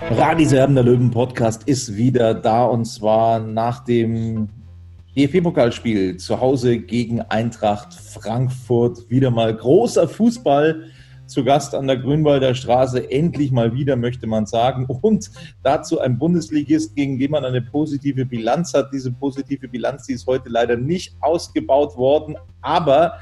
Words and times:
Radis 0.00 0.52
Erben 0.52 0.74
der 0.74 0.84
Löwen 0.84 1.10
Podcast 1.10 1.64
ist 1.64 1.96
wieder 1.96 2.32
da 2.34 2.64
und 2.64 2.86
zwar 2.86 3.40
nach 3.40 3.84
dem 3.84 4.48
DFB-Pokalspiel 5.16 6.16
zu 6.16 6.40
Hause 6.40 6.78
gegen 6.78 7.20
Eintracht 7.20 7.92
Frankfurt. 7.92 9.10
Wieder 9.10 9.30
mal 9.30 9.54
großer 9.54 10.08
Fußball 10.08 10.84
zu 11.26 11.44
Gast 11.44 11.74
an 11.74 11.86
der 11.86 11.98
Grünwalder 11.98 12.54
Straße. 12.54 13.10
Endlich 13.10 13.52
mal 13.52 13.74
wieder, 13.74 13.96
möchte 13.96 14.26
man 14.26 14.46
sagen. 14.46 14.86
Und 14.86 15.30
dazu 15.62 16.00
ein 16.00 16.18
Bundesligist, 16.18 16.96
gegen 16.96 17.18
den 17.18 17.30
man 17.30 17.44
eine 17.44 17.60
positive 17.60 18.24
Bilanz 18.24 18.72
hat. 18.72 18.92
Diese 18.92 19.12
positive 19.12 19.68
Bilanz, 19.68 20.06
die 20.06 20.14
ist 20.14 20.26
heute 20.26 20.48
leider 20.48 20.76
nicht 20.76 21.14
ausgebaut 21.20 21.96
worden, 21.96 22.36
aber 22.62 23.14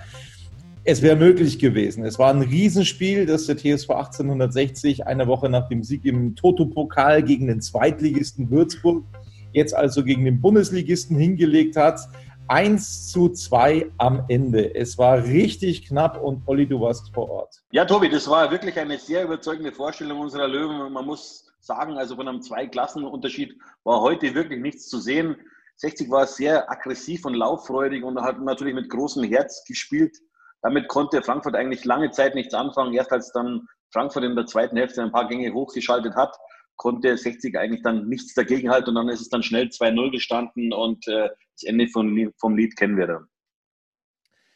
es 0.85 1.03
wäre 1.03 1.17
möglich 1.17 1.59
gewesen. 1.59 2.05
Es 2.05 2.19
war 2.19 2.33
ein 2.33 2.43
Riesenspiel, 2.43 3.27
das 3.27 3.47
der 3.47 3.57
TSV 3.57 3.91
1860 3.91 5.07
eine 5.07 5.27
Woche 5.27 5.49
nach 5.49 5.69
dem 5.69 5.83
Sieg 5.83 6.05
im 6.05 6.35
Toto-Pokal 6.35 7.23
gegen 7.23 7.49
den 7.49 7.61
Zweitligisten 7.61 8.51
Würzburg 8.51 9.05
jetzt 9.53 9.75
also 9.75 10.05
gegen 10.05 10.25
den 10.25 10.41
Bundesligisten 10.41 11.17
hingelegt 11.17 11.77
hat. 11.77 12.01
1 12.49 13.09
zu 13.09 13.29
2 13.29 13.93
am 13.99 14.25
Ende. 14.29 14.75
Es 14.75 14.99
war 14.99 15.23
richtig 15.23 15.87
knapp 15.87 16.21
und 16.21 16.43
Olli, 16.47 16.67
du 16.67 16.81
warst 16.81 17.13
vor 17.15 17.31
Ort. 17.31 17.63
Ja, 17.71 17.85
Tobi, 17.85 18.09
das 18.09 18.29
war 18.29 18.51
wirklich 18.51 18.79
eine 18.79 18.99
sehr 18.99 19.25
überzeugende 19.25 19.71
Vorstellung 19.71 20.19
unserer 20.19 20.49
Löwen. 20.49 20.93
Man 20.93 21.07
muss 21.07 21.53
sagen, 21.61 21.97
also 21.97 22.17
von 22.17 22.27
einem 22.27 22.43
Zweiklassenunterschied 22.43 23.57
war 23.85 24.01
heute 24.01 24.35
wirklich 24.35 24.61
nichts 24.61 24.89
zu 24.89 24.99
sehen. 24.99 25.37
60 25.77 26.11
war 26.11 26.27
sehr 26.27 26.69
aggressiv 26.71 27.25
und 27.25 27.35
lauffreudig 27.35 28.03
und 28.03 28.21
hat 28.21 28.41
natürlich 28.41 28.75
mit 28.75 28.91
großem 28.91 29.23
Herz 29.25 29.65
gespielt. 29.65 30.19
Damit 30.63 30.89
konnte 30.89 31.23
Frankfurt 31.23 31.57
eigentlich 31.57 31.85
lange 31.85 32.11
Zeit 32.11 32.35
nichts 32.35 32.55
anfangen. 32.55 32.95
Erst 32.95 33.13
als 33.13 33.33
dann 33.33 33.67
Frankfurt 33.93 34.25
in 34.25 34.37
der 34.37 34.47
zweiten 34.47 34.77
Hälfte 34.77 35.03
ein 35.03 35.13
paar 35.13 35.29
Gänge 35.29 35.53
hochgeschaltet 35.53 36.15
hat, 36.15 36.37
konnte 36.77 37.17
60 37.17 37.59
eigentlich 37.59 37.83
dann 37.83 38.09
nichts 38.09 38.35
dagegen 38.35 38.71
halten 38.71 38.91
und 38.91 38.95
dann 38.95 39.09
ist 39.09 39.21
es 39.21 39.29
dann 39.29 39.43
schnell 39.43 39.67
2-0 39.67 40.11
gestanden 40.13 40.73
und 40.73 41.07
äh, 41.09 41.29
das 41.55 41.65
Ende 41.65 41.89
von, 41.89 42.33
vom 42.39 42.57
Lied 42.57 42.77
kennen 42.77 42.97
wir 42.97 43.07
dann. 43.07 43.27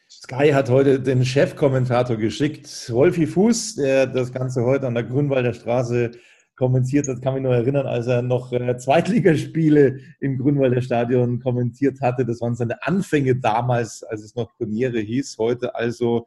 Sky 0.09 0.51
hat 0.51 0.69
heute 0.69 0.99
den 0.99 1.25
Chefkommentator 1.25 2.15
geschickt, 2.15 2.91
Wolfi 2.91 3.27
Fuß, 3.27 3.75
der 3.75 4.07
das 4.07 4.31
Ganze 4.31 4.63
heute 4.63 4.87
an 4.87 4.93
der 4.93 5.03
Grünwalder 5.03 5.53
Straße 5.53 6.11
kommentiert 6.55 7.07
hat, 7.07 7.21
kann 7.21 7.33
mich 7.33 7.43
noch 7.43 7.51
erinnern, 7.51 7.85
als 7.87 8.07
er 8.07 8.21
noch 8.21 8.51
äh, 8.51 8.77
Zweitligaspiele 8.77 9.99
im 10.19 10.37
Grünwalder 10.37 10.81
Stadion 10.81 11.39
kommentiert 11.39 12.01
hatte. 12.01 12.25
Das 12.25 12.41
waren 12.41 12.55
seine 12.55 12.81
Anfänge 12.83 13.35
damals, 13.35 14.03
als 14.03 14.23
es 14.23 14.35
noch 14.35 14.55
Turniere 14.57 14.99
hieß. 14.99 15.37
Heute 15.37 15.75
also 15.75 16.25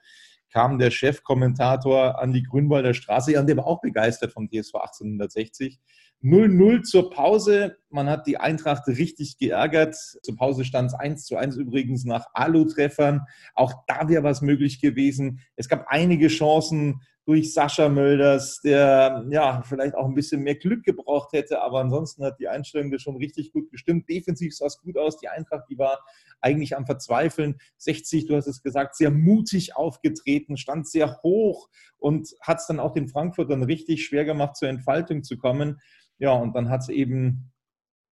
kam 0.52 0.78
der 0.78 0.90
Chefkommentator 0.90 2.20
an 2.20 2.32
die 2.32 2.42
Grünwalder 2.42 2.94
Straße. 2.94 3.32
Ja, 3.32 3.40
und 3.40 3.48
der 3.48 3.56
war 3.56 3.66
auch 3.66 3.80
begeistert 3.80 4.32
vom 4.32 4.48
TSV 4.48 4.74
1860. 4.74 5.78
0-0 6.22 6.82
zur 6.82 7.10
Pause. 7.10 7.76
Man 7.90 8.08
hat 8.08 8.26
die 8.26 8.38
Eintracht 8.38 8.88
richtig 8.88 9.38
geärgert. 9.38 9.94
Zur 9.94 10.36
Pause 10.36 10.64
stand 10.64 10.88
es 10.88 10.94
1 10.94 11.24
zu 11.24 11.36
1 11.36 11.56
übrigens 11.56 12.04
nach 12.04 12.26
Alu-Treffern. 12.32 13.22
Auch 13.54 13.84
da 13.86 14.08
wäre 14.08 14.24
was 14.24 14.42
möglich 14.42 14.80
gewesen. 14.80 15.40
Es 15.54 15.68
gab 15.68 15.86
einige 15.88 16.28
Chancen 16.28 17.02
durch 17.28 17.52
Sascha 17.52 17.90
Mölders, 17.90 18.62
der 18.62 19.22
ja 19.28 19.60
vielleicht 19.60 19.94
auch 19.94 20.06
ein 20.06 20.14
bisschen 20.14 20.40
mehr 20.40 20.54
Glück 20.54 20.82
gebraucht 20.82 21.34
hätte, 21.34 21.60
aber 21.60 21.80
ansonsten 21.80 22.24
hat 22.24 22.40
die 22.40 22.48
Einstellung 22.48 22.98
schon 22.98 23.18
richtig 23.18 23.52
gut 23.52 23.70
gestimmt. 23.70 24.08
Defensiv 24.08 24.56
sah 24.56 24.64
es 24.64 24.80
gut 24.80 24.96
aus. 24.96 25.18
Die 25.18 25.28
Eintracht, 25.28 25.64
die 25.68 25.76
war 25.76 26.00
eigentlich 26.40 26.74
am 26.74 26.86
Verzweifeln. 26.86 27.56
60, 27.76 28.28
du 28.28 28.34
hast 28.34 28.46
es 28.46 28.62
gesagt, 28.62 28.96
sehr 28.96 29.10
mutig 29.10 29.76
aufgetreten, 29.76 30.56
stand 30.56 30.88
sehr 30.88 31.20
hoch 31.22 31.68
und 31.98 32.34
hat 32.40 32.60
es 32.60 32.66
dann 32.66 32.80
auch 32.80 32.94
den 32.94 33.08
Frankfurtern 33.08 33.62
richtig 33.62 34.06
schwer 34.06 34.24
gemacht, 34.24 34.56
zur 34.56 34.70
Entfaltung 34.70 35.22
zu 35.22 35.36
kommen. 35.36 35.82
Ja, 36.16 36.32
und 36.32 36.56
dann 36.56 36.70
hat 36.70 36.80
es 36.80 36.88
eben 36.88 37.52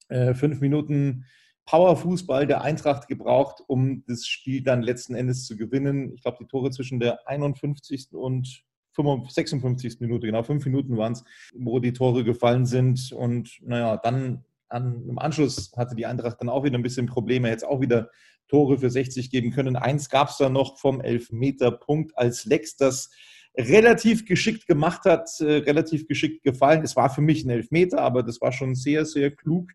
äh, 0.09 0.33
fünf 0.33 0.59
Minuten 0.59 1.23
Powerfußball 1.67 2.47
der 2.47 2.63
Eintracht 2.63 3.07
gebraucht, 3.07 3.63
um 3.65 4.03
das 4.07 4.27
Spiel 4.27 4.61
dann 4.61 4.81
letzten 4.81 5.15
Endes 5.15 5.45
zu 5.45 5.55
gewinnen. 5.55 6.11
Ich 6.15 6.21
glaube, 6.21 6.39
die 6.41 6.47
Tore 6.47 6.71
zwischen 6.71 6.99
der 6.99 7.25
51. 7.29 8.09
und 8.11 8.65
56. 8.95 10.00
Minute, 10.00 10.25
genau 10.25 10.44
fünf 10.44 10.66
Minuten 10.66 10.97
waren 10.97 11.13
es, 11.13 11.23
wo 11.56 11.79
die 11.79 11.94
Tore 11.94 12.23
gefallen 12.23 12.66
sind. 12.66 13.11
Und 13.11 13.59
naja, 13.61 13.97
dann 13.97 14.44
an, 14.69 15.03
im 15.07 15.19
Anschluss 15.19 15.72
hatte 15.75 15.95
die 15.95 16.06
Eintracht 16.06 16.38
dann 16.39 16.50
auch 16.50 16.63
wieder 16.63 16.78
ein 16.78 16.83
bisschen 16.83 17.05
Probleme, 17.05 17.50
jetzt 17.50 17.66
auch 17.66 17.81
wieder 17.81 18.09
Tore 18.47 18.78
für 18.78 18.89
60 18.89 19.29
geben 19.29 19.51
können. 19.51 19.75
Eins 19.75 20.09
gab 20.09 20.29
es 20.29 20.38
dann 20.38 20.53
noch 20.53 20.78
vom 20.78 21.01
Elfmeterpunkt, 21.01 22.17
als 22.17 22.45
Lex 22.45 22.75
das 22.75 23.09
relativ 23.57 24.25
geschickt 24.25 24.67
gemacht 24.67 25.05
hat, 25.05 25.29
äh, 25.39 25.57
relativ 25.57 26.07
geschickt 26.07 26.44
gefallen. 26.44 26.84
Es 26.84 26.95
war 26.95 27.09
für 27.09 27.22
mich 27.22 27.44
ein 27.45 27.50
Elfmeter, 27.50 28.01
aber 28.01 28.23
das 28.23 28.41
war 28.41 28.51
schon 28.51 28.75
sehr, 28.75 29.05
sehr 29.05 29.31
klug, 29.31 29.72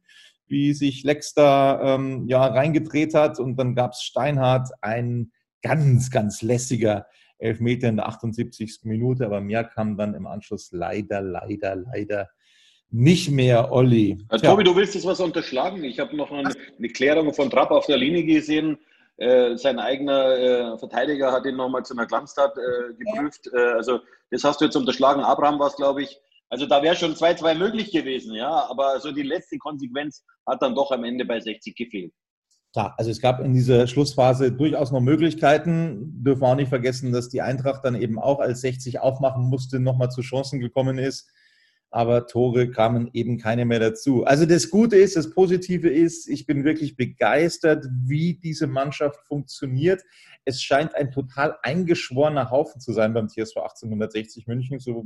wie 0.47 0.73
sich 0.75 1.03
Lex 1.03 1.35
da 1.35 1.95
ähm, 1.95 2.27
ja, 2.29 2.45
reingedreht 2.45 3.15
hat. 3.15 3.39
Und 3.39 3.57
dann 3.57 3.75
gab 3.75 3.93
es 3.93 4.03
Steinhardt, 4.03 4.71
ein 4.83 5.33
ganz, 5.63 6.11
ganz 6.11 6.43
lässiger 6.43 7.07
Elfmeter 7.41 7.89
in 7.89 7.97
der 7.97 8.09
78. 8.09 8.81
Minute, 8.85 9.27
aber 9.27 9.41
mehr 9.41 9.65
kam 9.65 9.97
dann 9.97 10.15
im 10.15 10.27
Anschluss 10.27 10.71
leider, 10.73 11.21
leider, 11.21 11.77
leider 11.77 12.29
nicht 12.91 13.31
mehr, 13.31 13.73
Olli. 13.73 14.19
Ja, 14.31 14.39
Tobi, 14.39 14.65
du 14.65 14.75
willst 14.75 14.95
jetzt 14.95 15.07
was 15.07 15.21
unterschlagen? 15.21 15.85
Ich 15.85 16.01
habe 16.01 16.17
noch 16.17 16.33
eine, 16.33 16.53
eine, 16.79 16.89
Klärung 16.89 17.33
von 17.33 17.49
Trapp 17.49 17.71
auf 17.71 17.87
der 17.87 17.97
Linie 17.97 18.25
gesehen. 18.25 18.79
Äh, 19.17 19.57
sein 19.57 19.79
eigener 19.79 20.37
äh, 20.37 20.79
Verteidiger 20.79 21.31
hat 21.31 21.47
ihn 21.47 21.57
nochmal 21.57 21.85
zu 21.85 21.95
einer 21.95 22.07
Glanztat 22.07 22.57
äh, 22.57 22.95
geprüft. 22.95 23.49
Äh, 23.53 23.75
also 23.75 24.01
das 24.31 24.43
hast 24.45 24.61
du 24.61 24.65
jetzt 24.65 24.77
unterschlagen. 24.77 25.23
Abraham 25.23 25.59
war 25.59 25.69
es, 25.69 25.77
glaube 25.77 26.03
ich. 26.03 26.19
Also 26.49 26.67
da 26.67 26.83
wäre 26.83 26.97
schon 26.97 27.15
2-2 27.15 27.55
möglich 27.55 27.93
gewesen, 27.93 28.35
ja. 28.35 28.69
Aber 28.69 28.99
so 28.99 29.13
die 29.13 29.23
letzte 29.23 29.59
Konsequenz 29.59 30.25
hat 30.47 30.61
dann 30.63 30.75
doch 30.75 30.91
am 30.91 31.05
Ende 31.05 31.25
bei 31.25 31.39
60 31.39 31.77
gefehlt. 31.77 32.13
Klar, 32.73 32.95
also 32.99 33.11
es 33.11 33.21
gab 33.21 33.41
in 33.41 33.53
dieser 33.53 33.89
Schlussphase 33.89 34.53
durchaus 34.53 34.93
noch 34.93 35.01
Möglichkeiten. 35.01 36.23
Dürfen 36.23 36.43
wir 36.43 36.49
auch 36.49 36.57
nicht 36.57 36.69
vergessen, 36.69 37.11
dass 37.11 37.29
die 37.29 37.43
Eintracht 37.43 37.85
dann 37.85 37.97
eben 37.97 38.19
auch 38.19 38.39
als 38.39 38.61
60 38.61 39.01
aufmachen 39.01 39.43
musste, 39.45 39.81
nochmal 39.81 40.11
zu 40.11 40.21
Chancen 40.21 40.61
gekommen 40.61 40.97
ist. 40.99 41.33
Aber 41.93 42.29
Tore 42.29 42.71
kamen 42.71 43.11
eben 43.13 43.39
keine 43.39 43.65
mehr 43.65 43.81
dazu. 43.81 44.25
Also 44.25 44.47
das 44.47 44.71
Gute 44.71 44.95
ist, 44.95 45.17
das 45.17 45.31
Positive 45.31 45.89
ist, 45.89 46.29
ich 46.29 46.47
bin 46.47 46.63
wirklich 46.63 46.97
begeistert, 46.97 47.85
wie 48.05 48.35
diese 48.35 48.69
Mannschaft 48.69 49.27
funktioniert. 49.27 50.03
Es 50.45 50.63
scheint 50.63 50.95
ein 50.95 51.11
total 51.11 51.57
eingeschworener 51.63 52.51
Haufen 52.51 52.81
zu 52.81 52.93
sein 52.93 53.13
beim 53.13 53.29
TSV 53.29 53.57
1860 53.57 54.47
München. 54.47 54.79
So 54.79 55.05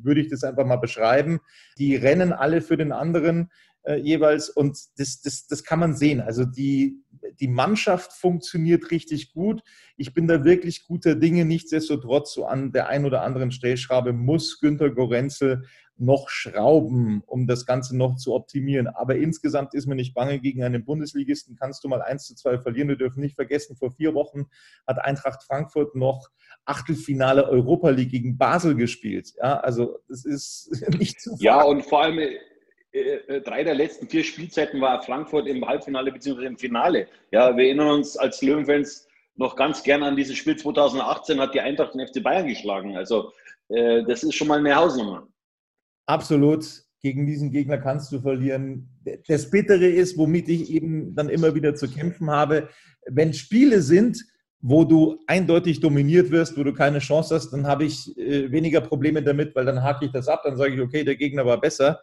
würde 0.00 0.20
ich 0.20 0.28
das 0.28 0.44
einfach 0.44 0.64
mal 0.64 0.76
beschreiben. 0.76 1.40
Die 1.78 1.96
rennen 1.96 2.32
alle 2.32 2.60
für 2.60 2.76
den 2.76 2.92
anderen 2.92 3.50
äh, 3.84 3.96
jeweils. 3.96 4.50
Und 4.50 4.78
das, 4.98 5.20
das, 5.22 5.46
das 5.46 5.64
kann 5.64 5.78
man 5.78 5.94
sehen. 5.94 6.20
Also 6.20 6.44
die, 6.44 7.02
die 7.40 7.48
Mannschaft 7.48 8.12
funktioniert 8.12 8.90
richtig 8.90 9.32
gut. 9.32 9.62
Ich 9.96 10.14
bin 10.14 10.26
da 10.26 10.44
wirklich 10.44 10.84
guter 10.84 11.14
Dinge. 11.14 11.44
Nichtsdestotrotz, 11.44 12.34
so 12.34 12.46
an 12.46 12.72
der 12.72 12.88
einen 12.88 13.04
oder 13.04 13.22
anderen 13.22 13.50
Stellschraube 13.50 14.12
muss 14.12 14.60
Günter 14.60 14.90
Gorenzel 14.90 15.64
noch 15.96 16.28
schrauben, 16.28 17.22
um 17.26 17.46
das 17.46 17.66
Ganze 17.66 17.96
noch 17.96 18.16
zu 18.16 18.34
optimieren. 18.34 18.88
Aber 18.88 19.16
insgesamt 19.16 19.74
ist 19.74 19.86
mir 19.86 19.94
nicht 19.94 20.14
bange. 20.14 20.40
Gegen 20.40 20.64
einen 20.64 20.84
Bundesligisten 20.84 21.56
kannst 21.56 21.84
du 21.84 21.88
mal 21.88 22.02
1 22.02 22.26
zu 22.26 22.34
2 22.34 22.58
verlieren. 22.58 22.88
Wir 22.88 22.96
dürfen 22.96 23.20
nicht 23.20 23.36
vergessen, 23.36 23.76
vor 23.76 23.92
vier 23.92 24.14
Wochen 24.14 24.46
hat 24.86 24.98
Eintracht 24.98 25.44
Frankfurt 25.44 25.94
noch 25.94 26.30
Achtelfinale 26.64 27.48
Europa 27.48 27.90
League 27.90 28.10
gegen 28.10 28.38
Basel 28.38 28.74
gespielt. 28.74 29.34
Ja, 29.36 29.60
also 29.60 29.98
das 30.08 30.24
ist 30.24 30.70
nicht 30.98 31.20
zu 31.20 31.36
Ja, 31.38 31.62
und 31.62 31.84
vor 31.84 32.02
allem 32.02 32.18
drei 33.44 33.64
der 33.64 33.74
letzten 33.74 34.08
vier 34.08 34.22
Spielzeiten 34.22 34.80
war 34.80 35.02
Frankfurt 35.02 35.48
im 35.48 35.66
Halbfinale 35.66 36.12
bzw. 36.12 36.46
im 36.46 36.56
Finale. 36.56 37.08
Ja, 37.32 37.56
wir 37.56 37.64
erinnern 37.64 37.88
uns 37.88 38.16
als 38.16 38.40
Löwenfans 38.40 39.08
noch 39.36 39.56
ganz 39.56 39.82
gern 39.82 40.02
an 40.02 40.16
dieses 40.16 40.36
Spiel 40.36 40.56
2018, 40.56 41.40
hat 41.40 41.54
die 41.54 41.60
Eintracht 41.60 41.94
den 41.94 42.06
FC 42.06 42.22
Bayern 42.22 42.46
geschlagen. 42.46 42.96
Also 42.96 43.32
äh, 43.68 44.04
das 44.04 44.22
ist 44.22 44.34
schon 44.34 44.48
mal 44.48 44.60
eine 44.60 44.74
Hausnummer. 44.74 45.26
Absolut. 46.06 46.64
Gegen 47.00 47.26
diesen 47.26 47.50
Gegner 47.50 47.78
kannst 47.78 48.12
du 48.12 48.20
verlieren. 48.20 48.88
Das 49.26 49.50
Bittere 49.50 49.88
ist, 49.88 50.16
womit 50.16 50.48
ich 50.48 50.70
eben 50.70 51.14
dann 51.14 51.28
immer 51.28 51.54
wieder 51.54 51.74
zu 51.74 51.88
kämpfen 51.88 52.30
habe, 52.30 52.68
wenn 53.06 53.34
Spiele 53.34 53.82
sind, 53.82 54.24
wo 54.60 54.84
du 54.84 55.20
eindeutig 55.26 55.80
dominiert 55.80 56.30
wirst, 56.30 56.56
wo 56.56 56.62
du 56.62 56.72
keine 56.72 57.00
Chance 57.00 57.34
hast, 57.34 57.50
dann 57.50 57.66
habe 57.66 57.84
ich 57.84 58.16
äh, 58.16 58.50
weniger 58.50 58.80
Probleme 58.80 59.22
damit, 59.22 59.54
weil 59.54 59.66
dann 59.66 59.82
hake 59.82 60.06
ich 60.06 60.12
das 60.12 60.28
ab, 60.28 60.40
dann 60.44 60.56
sage 60.56 60.74
ich, 60.74 60.80
okay, 60.80 61.04
der 61.04 61.16
Gegner 61.16 61.44
war 61.44 61.60
besser. 61.60 62.00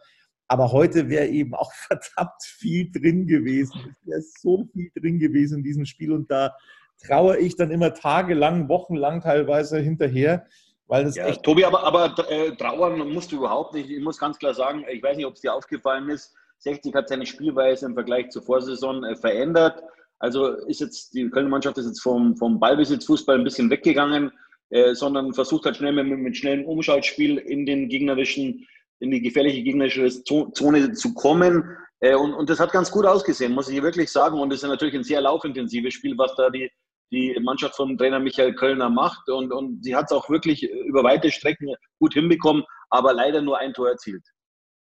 Aber 0.52 0.70
heute 0.70 1.08
wäre 1.08 1.28
eben 1.28 1.54
auch 1.54 1.72
verdammt 1.88 2.42
viel 2.42 2.92
drin 2.92 3.26
gewesen. 3.26 3.72
Es 3.90 4.06
wäre 4.06 4.20
so 4.20 4.68
viel 4.74 4.90
drin 4.94 5.18
gewesen 5.18 5.58
in 5.58 5.64
diesem 5.64 5.86
Spiel 5.86 6.12
und 6.12 6.30
da 6.30 6.54
traue 7.02 7.38
ich 7.38 7.56
dann 7.56 7.70
immer 7.70 7.94
tagelang, 7.94 8.68
wochenlang 8.68 9.22
teilweise 9.22 9.78
hinterher. 9.78 10.44
Weil 10.88 11.04
das 11.04 11.16
ja, 11.16 11.26
echt 11.26 11.42
Tobi, 11.42 11.64
aber, 11.64 11.84
aber 11.84 12.14
äh, 12.30 12.54
trauern 12.54 12.98
musst 13.14 13.32
du 13.32 13.36
überhaupt 13.36 13.72
nicht. 13.72 13.88
Ich 13.88 14.02
muss 14.02 14.18
ganz 14.18 14.38
klar 14.38 14.52
sagen, 14.52 14.84
ich 14.92 15.02
weiß 15.02 15.16
nicht, 15.16 15.24
ob 15.24 15.36
es 15.36 15.40
dir 15.40 15.54
aufgefallen 15.54 16.10
ist, 16.10 16.34
60 16.58 16.94
hat 16.94 17.08
seine 17.08 17.24
Spielweise 17.24 17.86
im 17.86 17.94
Vergleich 17.94 18.28
zur 18.28 18.42
Vorsaison 18.42 19.04
äh, 19.04 19.16
verändert. 19.16 19.82
Also 20.18 20.48
ist 20.48 20.80
jetzt 20.82 21.14
die 21.14 21.30
Kölner 21.30 21.48
Mannschaft 21.48 21.78
ist 21.78 21.86
jetzt 21.86 22.02
vom, 22.02 22.36
vom 22.36 22.60
Ballbesitzfußball 22.60 23.38
ein 23.38 23.44
bisschen 23.44 23.70
weggegangen, 23.70 24.30
äh, 24.68 24.92
sondern 24.94 25.32
versucht 25.32 25.64
halt 25.64 25.78
schnell 25.78 25.94
mit, 25.94 26.06
mit 26.18 26.36
schnellem 26.36 26.66
Umschaltspiel 26.66 27.38
in 27.38 27.64
den 27.64 27.88
gegnerischen 27.88 28.66
in 29.02 29.10
die 29.10 29.20
gefährliche 29.20 29.62
gegnerische 29.62 30.08
Zone 30.22 30.92
zu 30.92 31.12
kommen. 31.12 31.76
Äh, 31.98 32.14
und, 32.14 32.34
und 32.34 32.48
das 32.48 32.60
hat 32.60 32.72
ganz 32.72 32.90
gut 32.90 33.04
ausgesehen, 33.04 33.52
muss 33.52 33.68
ich 33.68 33.82
wirklich 33.82 34.10
sagen. 34.10 34.38
Und 34.38 34.52
es 34.52 34.62
ist 34.62 34.68
natürlich 34.68 34.94
ein 34.94 35.02
sehr 35.02 35.20
laufintensives 35.20 35.92
Spiel, 35.92 36.16
was 36.16 36.34
da 36.36 36.50
die, 36.50 36.70
die 37.10 37.36
Mannschaft 37.42 37.74
von 37.74 37.98
Trainer 37.98 38.20
Michael 38.20 38.54
Kölner 38.54 38.88
macht. 38.88 39.28
Und, 39.28 39.52
und 39.52 39.84
sie 39.84 39.96
hat 39.96 40.04
es 40.06 40.12
auch 40.12 40.30
wirklich 40.30 40.62
über 40.62 41.02
weite 41.02 41.32
Strecken 41.32 41.74
gut 41.98 42.14
hinbekommen, 42.14 42.62
aber 42.90 43.12
leider 43.12 43.42
nur 43.42 43.58
ein 43.58 43.74
Tor 43.74 43.88
erzielt. 43.88 44.22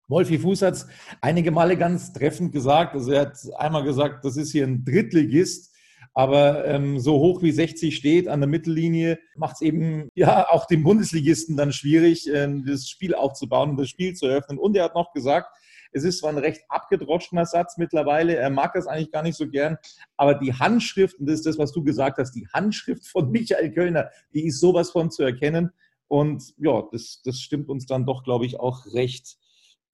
Wolfi 0.08 0.38
Fuß 0.38 0.62
hat 0.62 0.76
es 0.76 0.88
einige 1.20 1.50
Male 1.50 1.76
ganz 1.76 2.14
treffend 2.14 2.52
gesagt. 2.52 2.94
Also 2.94 3.14
er 3.14 3.22
hat 3.22 3.38
einmal 3.58 3.84
gesagt, 3.84 4.24
das 4.24 4.38
ist 4.38 4.52
hier 4.52 4.68
ein 4.68 4.86
Drittligist. 4.86 5.71
Aber 6.14 6.66
ähm, 6.66 7.00
so 7.00 7.20
hoch 7.20 7.42
wie 7.42 7.52
60 7.52 7.96
steht 7.96 8.28
an 8.28 8.42
der 8.42 8.50
Mittellinie, 8.50 9.20
macht 9.36 9.56
es 9.56 9.62
eben 9.62 10.10
ja 10.14 10.50
auch 10.50 10.66
dem 10.66 10.84
Bundesligisten 10.84 11.56
dann 11.56 11.72
schwierig, 11.72 12.30
äh, 12.30 12.48
das 12.66 12.90
Spiel 12.90 13.16
aufzubauen 13.16 13.72
und 13.72 13.78
das 13.78 13.90
Spiel 13.90 14.14
zu 14.14 14.28
eröffnen. 14.28 14.58
Und 14.58 14.76
er 14.76 14.86
hat 14.86 14.96
noch 14.96 15.14
gesagt, 15.14 15.48
es 15.94 16.04
ist 16.04 16.20
zwar 16.20 16.32
ein 16.32 16.38
recht 16.38 16.62
abgedroschener 16.70 17.46
Satz 17.46 17.78
mittlerweile, 17.78 18.36
er 18.36 18.50
mag 18.50 18.74
das 18.74 18.88
eigentlich 18.88 19.12
gar 19.12 19.24
nicht 19.24 19.36
so 19.36 19.48
gern, 19.50 19.78
aber 20.18 20.36
die 20.36 20.54
Handschrift, 20.54 21.20
und 21.20 21.28
das 21.28 21.36
ist 21.36 21.46
das, 21.46 21.58
was 21.58 21.72
du 21.72 21.84
gesagt 21.84 22.18
hast, 22.18 22.34
die 22.34 22.48
Handschrift 22.54 23.08
von 23.08 23.30
Michael 23.32 23.72
Kölner, 23.72 24.10
die 24.34 24.46
ist 24.46 24.60
sowas 24.60 24.92
von 24.92 25.12
zu 25.12 25.24
erkennen. 25.24 25.72
Und 26.08 26.54
ja, 26.58 26.84
das, 26.92 27.22
das 27.24 27.40
stimmt 27.40 27.70
uns 27.70 27.86
dann 27.86 28.06
doch, 28.06 28.24
glaube 28.24 28.46
ich, 28.46 28.60
auch 28.60 28.86
recht 28.94 29.38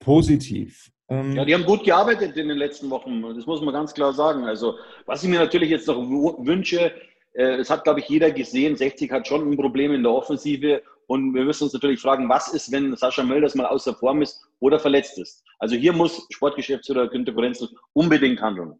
positiv. 0.00 0.90
Ähm, 1.08 1.32
ja, 1.34 1.44
die 1.44 1.54
haben 1.54 1.64
gut 1.64 1.84
gearbeitet 1.84 2.36
in 2.36 2.48
den 2.48 2.58
letzten 2.58 2.90
Wochen, 2.90 3.22
das 3.34 3.46
muss 3.46 3.62
man 3.62 3.72
ganz 3.72 3.94
klar 3.94 4.12
sagen. 4.12 4.44
Also, 4.44 4.78
was 5.06 5.22
ich 5.22 5.28
mir 5.28 5.38
natürlich 5.38 5.70
jetzt 5.70 5.88
noch 5.88 5.98
wünsche, 5.98 6.92
äh, 7.32 7.56
es 7.56 7.70
hat, 7.70 7.84
glaube 7.84 8.00
ich, 8.00 8.08
jeder 8.08 8.30
gesehen, 8.30 8.76
60 8.76 9.10
hat 9.10 9.26
schon 9.26 9.50
ein 9.50 9.56
Problem 9.56 9.92
in 9.92 10.02
der 10.02 10.12
Offensive 10.12 10.82
und 11.06 11.34
wir 11.34 11.44
müssen 11.44 11.64
uns 11.64 11.72
natürlich 11.72 12.00
fragen, 12.00 12.28
was 12.28 12.52
ist, 12.52 12.70
wenn 12.70 12.94
Sascha 12.96 13.22
Mölders 13.22 13.54
mal 13.54 13.66
außer 13.66 13.94
Form 13.94 14.20
ist 14.20 14.44
oder 14.60 14.78
verletzt 14.78 15.18
ist. 15.18 15.42
Also 15.58 15.74
hier 15.74 15.92
muss 15.92 16.26
Sportgeschäftsführer 16.30 17.08
Günter 17.08 17.32
Gorenzel 17.32 17.70
unbedingt 17.94 18.40
handeln 18.40 18.78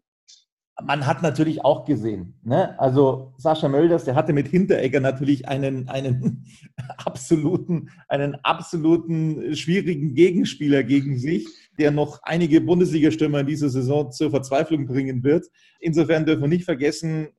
man 0.83 1.05
hat 1.05 1.21
natürlich 1.21 1.63
auch 1.63 1.85
gesehen, 1.85 2.35
ne? 2.43 2.79
also 2.79 3.33
Sascha 3.37 3.67
Mölders, 3.67 4.05
der 4.05 4.15
hatte 4.15 4.33
mit 4.33 4.47
Hinteregger 4.47 4.99
natürlich 4.99 5.47
einen, 5.47 5.89
einen, 5.89 6.45
absoluten, 6.97 7.89
einen 8.07 8.35
absoluten 8.43 9.55
schwierigen 9.55 10.15
Gegenspieler 10.15 10.83
gegen 10.83 11.17
sich, 11.17 11.47
der 11.77 11.91
noch 11.91 12.19
einige 12.23 12.61
Bundesliga-Stürmer 12.61 13.41
in 13.41 13.47
dieser 13.47 13.69
Saison 13.69 14.11
zur 14.11 14.31
Verzweiflung 14.31 14.85
bringen 14.85 15.23
wird. 15.23 15.47
Insofern 15.79 16.25
dürfen 16.25 16.41
wir 16.41 16.49
nicht 16.49 16.65
vergessen, 16.65 17.29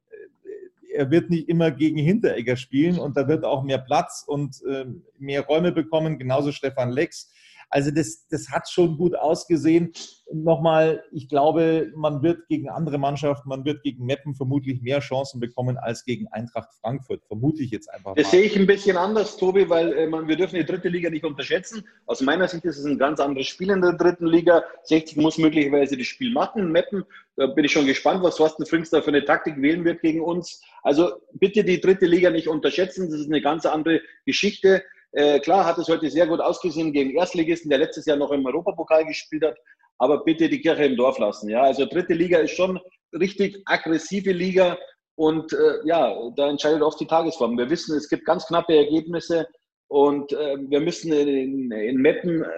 er 0.93 1.11
wird 1.11 1.31
nicht 1.31 1.49
immer 1.49 1.71
gegen 1.71 1.99
Hinteregger 1.99 2.57
spielen 2.57 2.99
und 2.99 3.17
da 3.17 3.27
wird 3.29 3.45
auch 3.45 3.63
mehr 3.63 3.79
Platz 3.79 4.25
und 4.27 4.61
äh, 4.69 4.87
mehr 5.19 5.47
Räume 5.47 5.73
bekommen, 5.73 6.19
genauso 6.19 6.53
Stefan 6.53 6.91
Lex. 6.91 7.33
Also 7.71 7.93
das, 7.93 8.27
das 8.29 8.51
hat 8.51 8.69
schon 8.69 8.97
gut 8.99 9.15
ausgesehen. 9.15 9.93
Nochmal, 10.33 11.05
ich 11.13 11.29
glaube, 11.29 11.93
man 11.95 12.23
wird 12.23 12.47
gegen 12.49 12.69
andere 12.69 12.99
Mannschaften, 12.99 13.49
man 13.49 13.65
wird 13.65 13.83
gegen 13.83 14.05
Meppen 14.05 14.35
vermutlich 14.35 14.83
mehr 14.83 15.01
Chancen 15.01 15.41
bekommen 15.41 15.79
als 15.79 16.05
gegen 16.05 16.27
Eintracht 16.29 16.69
Frankfurt. 16.81 17.25
Vermute 17.27 17.63
ich 17.63 17.71
jetzt 17.71 17.89
einfach. 17.89 18.15
Das 18.15 18.27
mal. 18.27 18.31
sehe 18.31 18.43
ich 18.43 18.57
ein 18.57 18.67
bisschen 18.67 18.97
anders, 18.97 19.37
Tobi, 19.37 19.69
weil 19.69 19.93
äh, 19.93 20.07
man, 20.09 20.27
wir 20.27 20.37
dürfen 20.37 20.57
die 20.57 20.65
dritte 20.65 20.89
Liga 20.89 21.11
nicht 21.11 21.25
unterschätzen. 21.25 21.85
Aus 22.07 22.21
meiner 22.21 22.49
Sicht 22.49 22.65
ist 22.65 22.79
es 22.79 22.85
ein 22.85 22.99
ganz 22.99 23.21
anderes 23.21 23.47
Spiel 23.47 23.71
in 23.71 23.81
der 23.81 23.93
dritten 23.93 24.27
Liga. 24.27 24.65
60 24.85 25.17
muss 25.17 25.39
möglicherweise 25.39 25.97
das 25.97 26.07
Spiel 26.07 26.33
machen. 26.33 26.73
Meppen, 26.73 27.05
da 27.37 27.47
bin 27.47 27.65
ich 27.65 27.73
schon 27.73 27.87
gespannt, 27.87 28.23
was 28.23 28.37
Thorsten 28.37 28.67
Frings 28.67 28.91
da 28.91 29.01
für 29.01 29.09
eine 29.09 29.25
Taktik 29.25 29.61
wählen 29.63 29.85
wird 29.85 30.03
gegen 30.03 30.21
uns. 30.23 30.61
Also 30.83 31.13
bitte 31.35 31.65
die 31.65 31.81
dritte 31.81 32.07
Liga 32.07 32.31
nicht 32.31 32.49
unterschätzen. 32.49 33.11
Das 33.11 33.21
ist 33.21 33.29
eine 33.29 33.41
ganz 33.41 33.65
andere 33.65 34.01
Geschichte. 34.27 34.83
Äh, 35.13 35.41
klar 35.41 35.65
hat 35.65 35.79
es 35.79 35.89
heute 35.89 36.09
sehr 36.11 36.27
gut 36.27 36.41
ausgesehen 36.41 36.93
gegen 36.93 37.17
Erstligisten, 37.17 37.71
der 37.71 37.81
letztes 37.81 38.07
Jahr 38.07 38.17
noch 38.17 38.31
im 38.31 38.47
Europapokal 38.47 39.05
gespielt 39.05 39.45
hat, 39.45 39.59
aber 39.99 40.25
bitte 40.25 40.49
die 40.49 40.61
Kirche 40.61 40.85
im 40.85 40.97
Dorf 40.97 41.19
lassen. 41.19 41.49
Ja, 41.49 41.63
also 41.63 41.85
dritte 41.87 42.15
Liga 42.15 42.39
ist 42.39 42.53
schon 42.53 42.79
richtig 43.13 43.61
aggressive 43.65 44.33
Liga 44.33 44.79
und 45.17 45.53
äh, 45.53 45.85
ja, 45.85 46.15
da 46.37 46.49
entscheidet 46.49 46.83
oft 46.83 47.01
die 47.01 47.07
Tagesform. 47.07 47.59
Wir 47.59 47.69
wissen, 47.69 47.97
es 47.97 48.09
gibt 48.09 48.25
ganz 48.25 48.47
knappe 48.47 48.77
Ergebnisse 48.77 49.47
und 49.89 50.33
äh, 50.33 50.57
wir 50.69 50.81
müssen 50.81 51.13
in, 51.13 51.73
in 51.73 51.97
Meppen 51.97 52.43
äh, 52.43 52.49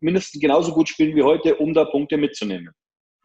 mindestens 0.00 0.40
genauso 0.40 0.72
gut 0.72 0.88
spielen 0.88 1.14
wie 1.14 1.22
heute, 1.22 1.56
um 1.56 1.74
da 1.74 1.84
Punkte 1.84 2.16
mitzunehmen 2.16 2.74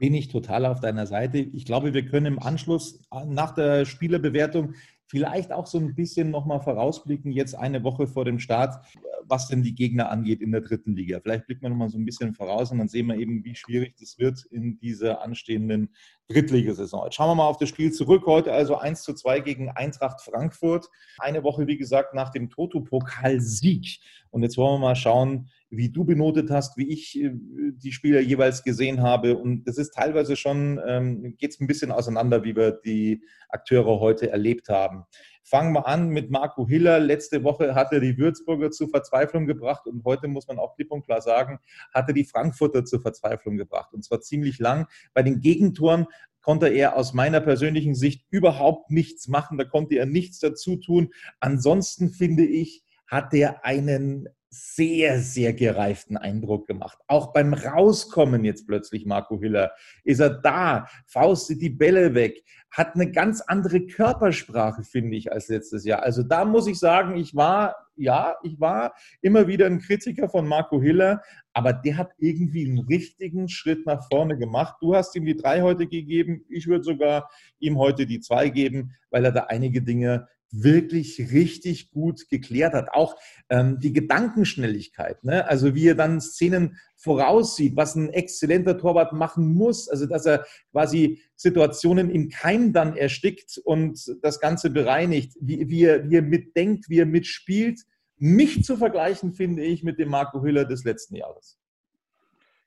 bin 0.04 0.16
ich 0.16 0.28
total 0.28 0.66
auf 0.66 0.82
deiner 0.82 1.08
Seite. 1.08 1.38
Ich 1.38 1.63
glaube, 1.63 1.94
wir 1.94 2.04
können 2.04 2.25
im 2.25 2.40
Anschluss 2.40 3.00
äh, 3.13 3.25
nach 3.25 3.54
der 3.56 3.86
Spielerbewertung 3.86 4.74
Vielleicht 5.13 5.51
auch 5.51 5.67
so 5.67 5.77
ein 5.77 5.93
bisschen 5.93 6.32
nochmal 6.32 6.60
vorausblicken, 6.60 7.32
jetzt 7.32 7.53
eine 7.53 7.84
Woche 7.84 8.08
vor 8.08 8.25
dem 8.25 8.39
Start, 8.39 8.84
was 9.25 9.48
denn 9.48 9.62
die 9.62 9.75
Gegner 9.75 10.10
angeht 10.10 10.41
in 10.41 10.51
der 10.51 10.62
dritten 10.62 10.96
Liga. 10.96 11.20
Vielleicht 11.22 11.46
blicken 11.46 11.62
wir 11.62 11.70
nochmal 11.70 11.89
so 11.89 12.00
ein 12.00 12.05
bisschen 12.05 12.34
voraus 12.34 12.72
und 12.72 12.79
dann 12.79 12.88
sehen 12.88 13.05
wir 13.05 13.15
eben, 13.17 13.46
wie 13.46 13.53
schwierig 13.53 13.96
das 14.00 14.17
wird 14.17 14.43
in 14.46 14.79
dieser 14.79 15.22
anstehenden 15.22 15.93
Drittligasaison. 16.29 17.03
Jetzt 17.03 17.13
schauen 17.13 17.29
wir 17.29 17.36
mal 17.36 17.48
auf 17.48 17.58
das 17.58 17.70
Spiel 17.70 17.91
zurück. 17.91 18.25
Heute 18.25 18.53
also 18.53 18.75
1 18.75 19.03
zu 19.03 19.13
2 19.13 19.41
gegen 19.41 19.70
Eintracht 19.70 20.20
Frankfurt. 20.20 20.89
Eine 21.20 21.43
Woche, 21.43 21.67
wie 21.67 21.77
gesagt, 21.77 22.15
nach 22.15 22.32
dem 22.32 22.50
Toto-Pokal-Sieg. 22.50 24.00
Und 24.32 24.41
jetzt 24.41 24.58
wollen 24.58 24.82
wir 24.82 24.88
mal 24.88 24.96
schauen, 24.96 25.48
wie 25.75 25.89
du 25.89 26.06
benotet 26.06 26.50
hast, 26.50 26.77
wie 26.77 26.89
ich 26.89 27.20
äh, 27.22 27.32
die 27.34 27.92
Spieler 27.92 28.20
jeweils 28.20 28.63
gesehen 28.63 29.01
habe. 29.01 29.38
Und 29.38 29.65
das 29.65 29.77
ist 29.77 29.94
teilweise 29.94 30.36
schon, 30.36 30.80
ähm, 30.86 31.36
geht 31.38 31.51
es 31.51 31.60
ein 31.60 31.68
bisschen 31.68 31.92
auseinander, 31.92 32.44
wie 32.44 32.56
wir 32.56 32.72
die 32.72 33.24
Akteure 33.50 34.00
heute 34.00 34.30
erlebt 34.30 34.70
haben. 34.70 35.03
Fangen 35.44 35.74
wir 35.74 35.88
an 35.88 36.10
mit 36.10 36.32
Marco 36.32 36.68
Hiller. 36.68 37.00
Letzte 37.00 37.44
Woche 37.44 37.75
hat 37.75 37.92
er 37.92 38.00
die 38.00 38.18
Würzburger 38.18 38.72
zur 38.72 38.89
Verzweiflung 38.89 39.46
gebracht 39.46 39.86
und 39.88 40.06
heute 40.06 40.27
muss 40.27 40.48
man 40.48 40.58
auch 40.58 40.75
klipp 40.75 40.92
und 40.92 41.06
klar 41.06 41.22
sagen, 41.22 41.60
hat 41.94 42.08
er 42.08 42.13
die 42.13 42.24
Frankfurter 42.24 42.86
zur 42.86 43.01
Verzweiflung 43.01 43.58
gebracht. 43.58 43.94
Und 43.94 44.06
zwar 44.06 44.22
ziemlich 44.22 44.60
lang. 44.60 44.88
Bei 45.13 45.22
den 45.22 45.42
Gegentoren 45.42 46.08
konnte 46.42 46.68
er 46.68 46.96
aus 46.96 47.13
meiner 47.13 47.42
persönlichen 47.42 47.96
Sicht 47.96 48.25
überhaupt 48.30 48.89
nichts 48.89 49.27
machen. 49.27 49.58
Da 49.58 49.65
konnte 49.65 49.96
er 49.96 50.06
nichts 50.06 50.39
dazu 50.39 50.77
tun. 50.77 51.10
Ansonsten 51.39 52.10
finde 52.10 52.46
ich, 52.46 52.84
hat 53.08 53.34
er 53.34 53.65
einen 53.65 54.27
sehr, 54.54 55.20
sehr 55.20 55.54
gereiften 55.54 56.16
Eindruck 56.16 56.68
gemacht. 56.68 57.00
Auch 57.08 57.34
beim 57.34 57.54
Rauskommen 57.54 58.46
jetzt 58.46 58.68
plötzlich, 58.68 59.06
Marco 59.06 59.40
Hiller, 59.40 59.72
ist 60.04 60.20
er 60.20 60.30
da, 60.30 60.88
faustet 61.08 61.62
die 61.62 61.72
Bälle 61.72 62.14
weg, 62.14 62.44
hat 62.70 62.94
eine 62.94 63.12
ganz 63.12 63.42
andere 63.42 63.88
Körpersprache, 63.88 64.84
finde 64.84 65.18
ich, 65.18 65.32
als 65.32 65.48
letztes 65.48 65.86
Jahr. 65.86 66.04
Also 66.04 66.22
da 66.22 66.46
muss 66.46 66.68
ich 66.68 66.78
sagen, 66.78 67.18
ich 67.18 67.36
war, 67.36 67.76
ja, 67.96 68.36
ich 68.44 68.60
war 68.60 68.94
immer 69.22 69.48
wieder 69.48 69.66
ein 69.66 69.80
Kritiker 69.80 70.30
von 70.30 70.48
Marco 70.48 70.80
Hiller, 70.80 71.22
aber 71.54 71.74
der 71.74 71.98
hat 71.98 72.12
irgendwie 72.20 72.68
einen 72.68 72.80
richtigen 72.80 73.50
Schritt 73.50 73.88
nach 73.88 74.08
vorne 74.08 74.38
gemacht. 74.38 74.76
Du 74.82 74.96
hast 74.96 75.16
ihm 75.16 75.26
die 75.26 75.36
drei 75.36 75.62
heute 75.62 75.88
gegeben, 75.88 76.46
ich 76.48 76.68
würde 76.68 76.84
sogar 76.84 77.30
ihm 77.58 77.80
heute 77.80 78.06
die 78.06 78.20
zwei 78.20 78.50
geben, 78.50 78.92
weil 79.10 79.26
er 79.26 79.32
da 79.32 79.46
einige 79.46 79.82
Dinge 79.82 80.28
wirklich 80.54 81.20
richtig 81.32 81.92
gut 81.92 82.30
geklärt 82.30 82.74
hat. 82.74 82.90
Auch 82.94 83.16
ähm, 83.50 83.80
die 83.80 83.92
Gedankenschnelligkeit, 83.92 85.24
ne? 85.24 85.48
also 85.48 85.74
wie 85.74 85.88
er 85.88 85.96
dann 85.96 86.22
Szenen 86.22 86.78
voraussieht, 86.96 87.76
was 87.76 87.96
ein 87.96 88.10
exzellenter 88.10 88.78
Torwart 88.78 89.14
machen 89.14 89.54
muss, 89.54 89.90
also 89.90 90.06
dass 90.06 90.26
er 90.26 90.46
quasi 90.72 91.22
Situationen 91.36 92.10
im 92.12 92.30
Keim 92.30 92.72
dann 92.72 92.96
erstickt 92.96 93.58
und 93.66 94.00
das 94.22 94.40
Ganze 94.40 94.70
bereinigt, 94.70 95.34
wie, 95.42 95.70
wie, 95.70 95.84
er, 95.84 96.10
wie 96.10 96.18
er 96.18 96.22
mitdenkt, 96.22 96.88
wie 96.88 97.00
er 97.00 97.06
mitspielt. 97.06 97.82
Nicht 98.18 98.64
zu 98.64 98.78
vergleichen, 98.78 99.34
finde 99.34 99.64
ich, 99.64 99.84
mit 99.84 100.00
dem 100.00 100.10
Marco 100.10 100.42
Hüller 100.44 100.66
des 100.66 100.84
letzten 100.84 101.16
Jahres. 101.16 101.60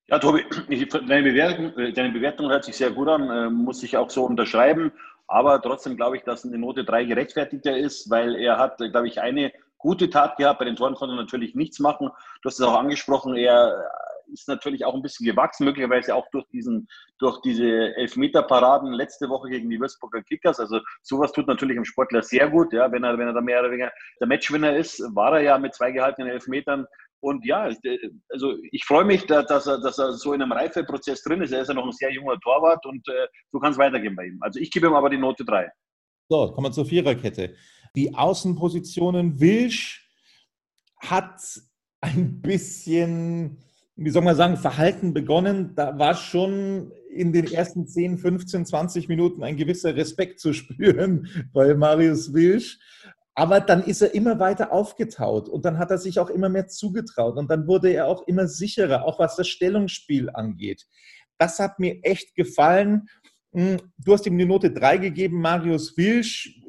Ja, 0.08 0.18
Tobi, 0.18 0.44
deine 1.08 1.30
Bewertung, 1.30 1.76
äh, 1.78 1.92
deine 1.92 2.12
Bewertung 2.12 2.48
hört 2.48 2.64
sich 2.64 2.76
sehr 2.76 2.90
gut 2.90 3.08
an, 3.08 3.30
äh, 3.30 3.50
muss 3.50 3.82
ich 3.82 3.96
auch 3.96 4.10
so 4.10 4.24
unterschreiben. 4.24 4.92
Aber 5.28 5.60
trotzdem 5.60 5.96
glaube 5.96 6.16
ich, 6.16 6.22
dass 6.22 6.44
eine 6.44 6.58
Note 6.58 6.84
3 6.84 7.04
gerechtfertigter 7.04 7.76
ist, 7.76 8.10
weil 8.10 8.36
er 8.36 8.58
hat, 8.58 8.78
glaube 8.78 9.08
ich, 9.08 9.20
eine 9.20 9.52
gute 9.78 10.10
Tat 10.10 10.36
gehabt. 10.36 10.58
Bei 10.58 10.64
den 10.64 10.76
Toren 10.76 10.94
konnte 10.94 11.14
er 11.14 11.20
natürlich 11.20 11.54
nichts 11.54 11.80
machen. 11.80 12.10
Du 12.42 12.48
hast 12.48 12.60
es 12.60 12.66
auch 12.66 12.78
angesprochen, 12.78 13.36
er 13.36 13.90
ist 14.32 14.48
natürlich 14.48 14.84
auch 14.84 14.94
ein 14.94 15.02
bisschen 15.02 15.26
gewachsen, 15.26 15.64
möglicherweise 15.64 16.14
auch 16.14 16.28
durch 16.30 16.46
diesen, 16.48 16.88
durch 17.18 17.40
diese 17.42 17.94
Elfmeter-Paraden 17.96 18.92
letzte 18.92 19.28
Woche 19.28 19.48
gegen 19.48 19.70
die 19.70 19.80
Würzburger 19.80 20.22
Kickers. 20.22 20.60
Also 20.60 20.80
sowas 21.02 21.32
tut 21.32 21.46
natürlich 21.46 21.76
im 21.76 21.84
Sportler 21.84 22.22
sehr 22.22 22.48
gut, 22.50 22.72
ja, 22.72 22.90
wenn 22.90 23.04
er, 23.04 23.18
wenn 23.18 23.28
er 23.28 23.34
da 23.34 23.40
mehr 23.40 23.60
oder 23.60 23.70
weniger 23.70 23.92
der 24.20 24.26
Matchwinner 24.26 24.76
ist, 24.76 25.00
war 25.14 25.34
er 25.34 25.42
ja 25.42 25.58
mit 25.58 25.74
zwei 25.74 25.92
gehaltenen 25.92 26.30
Elfmetern 26.30 26.86
und 27.20 27.44
ja, 27.44 27.70
also 28.28 28.54
ich 28.70 28.84
freue 28.84 29.04
mich, 29.04 29.26
dass 29.26 29.66
er, 29.66 29.80
dass 29.80 29.98
er 29.98 30.12
so 30.12 30.32
in 30.32 30.42
einem 30.42 30.52
Reifeprozess 30.52 31.22
drin 31.22 31.42
ist. 31.42 31.52
Er 31.52 31.62
ist 31.62 31.68
ja 31.68 31.74
noch 31.74 31.86
ein 31.86 31.92
sehr 31.92 32.12
junger 32.12 32.38
Torwart 32.40 32.84
und 32.86 33.06
äh, 33.08 33.26
so 33.50 33.58
kann 33.58 33.72
es 33.72 33.78
weitergehen 33.78 34.14
bei 34.14 34.26
ihm. 34.26 34.38
Also 34.40 34.60
ich 34.60 34.70
gebe 34.70 34.86
ihm 34.86 34.94
aber 34.94 35.10
die 35.10 35.18
Note 35.18 35.44
3. 35.44 35.68
So, 36.28 36.52
kommen 36.52 36.66
wir 36.66 36.72
zur 36.72 36.86
Viererkette. 36.86 37.54
Die 37.94 38.14
Außenpositionen. 38.14 39.40
Wilsch 39.40 40.08
hat 40.98 41.40
ein 42.00 42.40
bisschen, 42.42 43.58
wie 43.96 44.10
soll 44.10 44.22
man 44.22 44.36
sagen, 44.36 44.56
Verhalten 44.56 45.14
begonnen. 45.14 45.74
Da 45.74 45.98
war 45.98 46.14
schon 46.14 46.92
in 47.10 47.32
den 47.32 47.46
ersten 47.50 47.86
10, 47.86 48.18
15, 48.18 48.66
20 48.66 49.08
Minuten 49.08 49.42
ein 49.42 49.56
gewisser 49.56 49.96
Respekt 49.96 50.40
zu 50.40 50.52
spüren 50.52 51.28
bei 51.52 51.74
Marius 51.74 52.32
Wilsch. 52.34 52.78
Aber 53.38 53.60
dann 53.60 53.84
ist 53.84 54.00
er 54.00 54.14
immer 54.14 54.38
weiter 54.38 54.72
aufgetaut 54.72 55.50
und 55.50 55.66
dann 55.66 55.76
hat 55.76 55.90
er 55.90 55.98
sich 55.98 56.18
auch 56.18 56.30
immer 56.30 56.48
mehr 56.48 56.68
zugetraut 56.68 57.36
und 57.36 57.50
dann 57.50 57.66
wurde 57.66 57.90
er 57.90 58.06
auch 58.06 58.26
immer 58.26 58.48
sicherer, 58.48 59.04
auch 59.04 59.18
was 59.18 59.36
das 59.36 59.46
Stellungsspiel 59.46 60.30
angeht. 60.30 60.86
Das 61.36 61.58
hat 61.58 61.78
mir 61.78 62.02
echt 62.02 62.34
gefallen. 62.34 63.08
Hm, 63.52 63.76
du 63.98 64.14
hast 64.14 64.26
ihm 64.26 64.38
die 64.38 64.46
Note 64.46 64.70
3 64.70 64.96
gegeben, 64.96 65.38
Marius 65.42 65.98
Wilsch. 65.98 66.62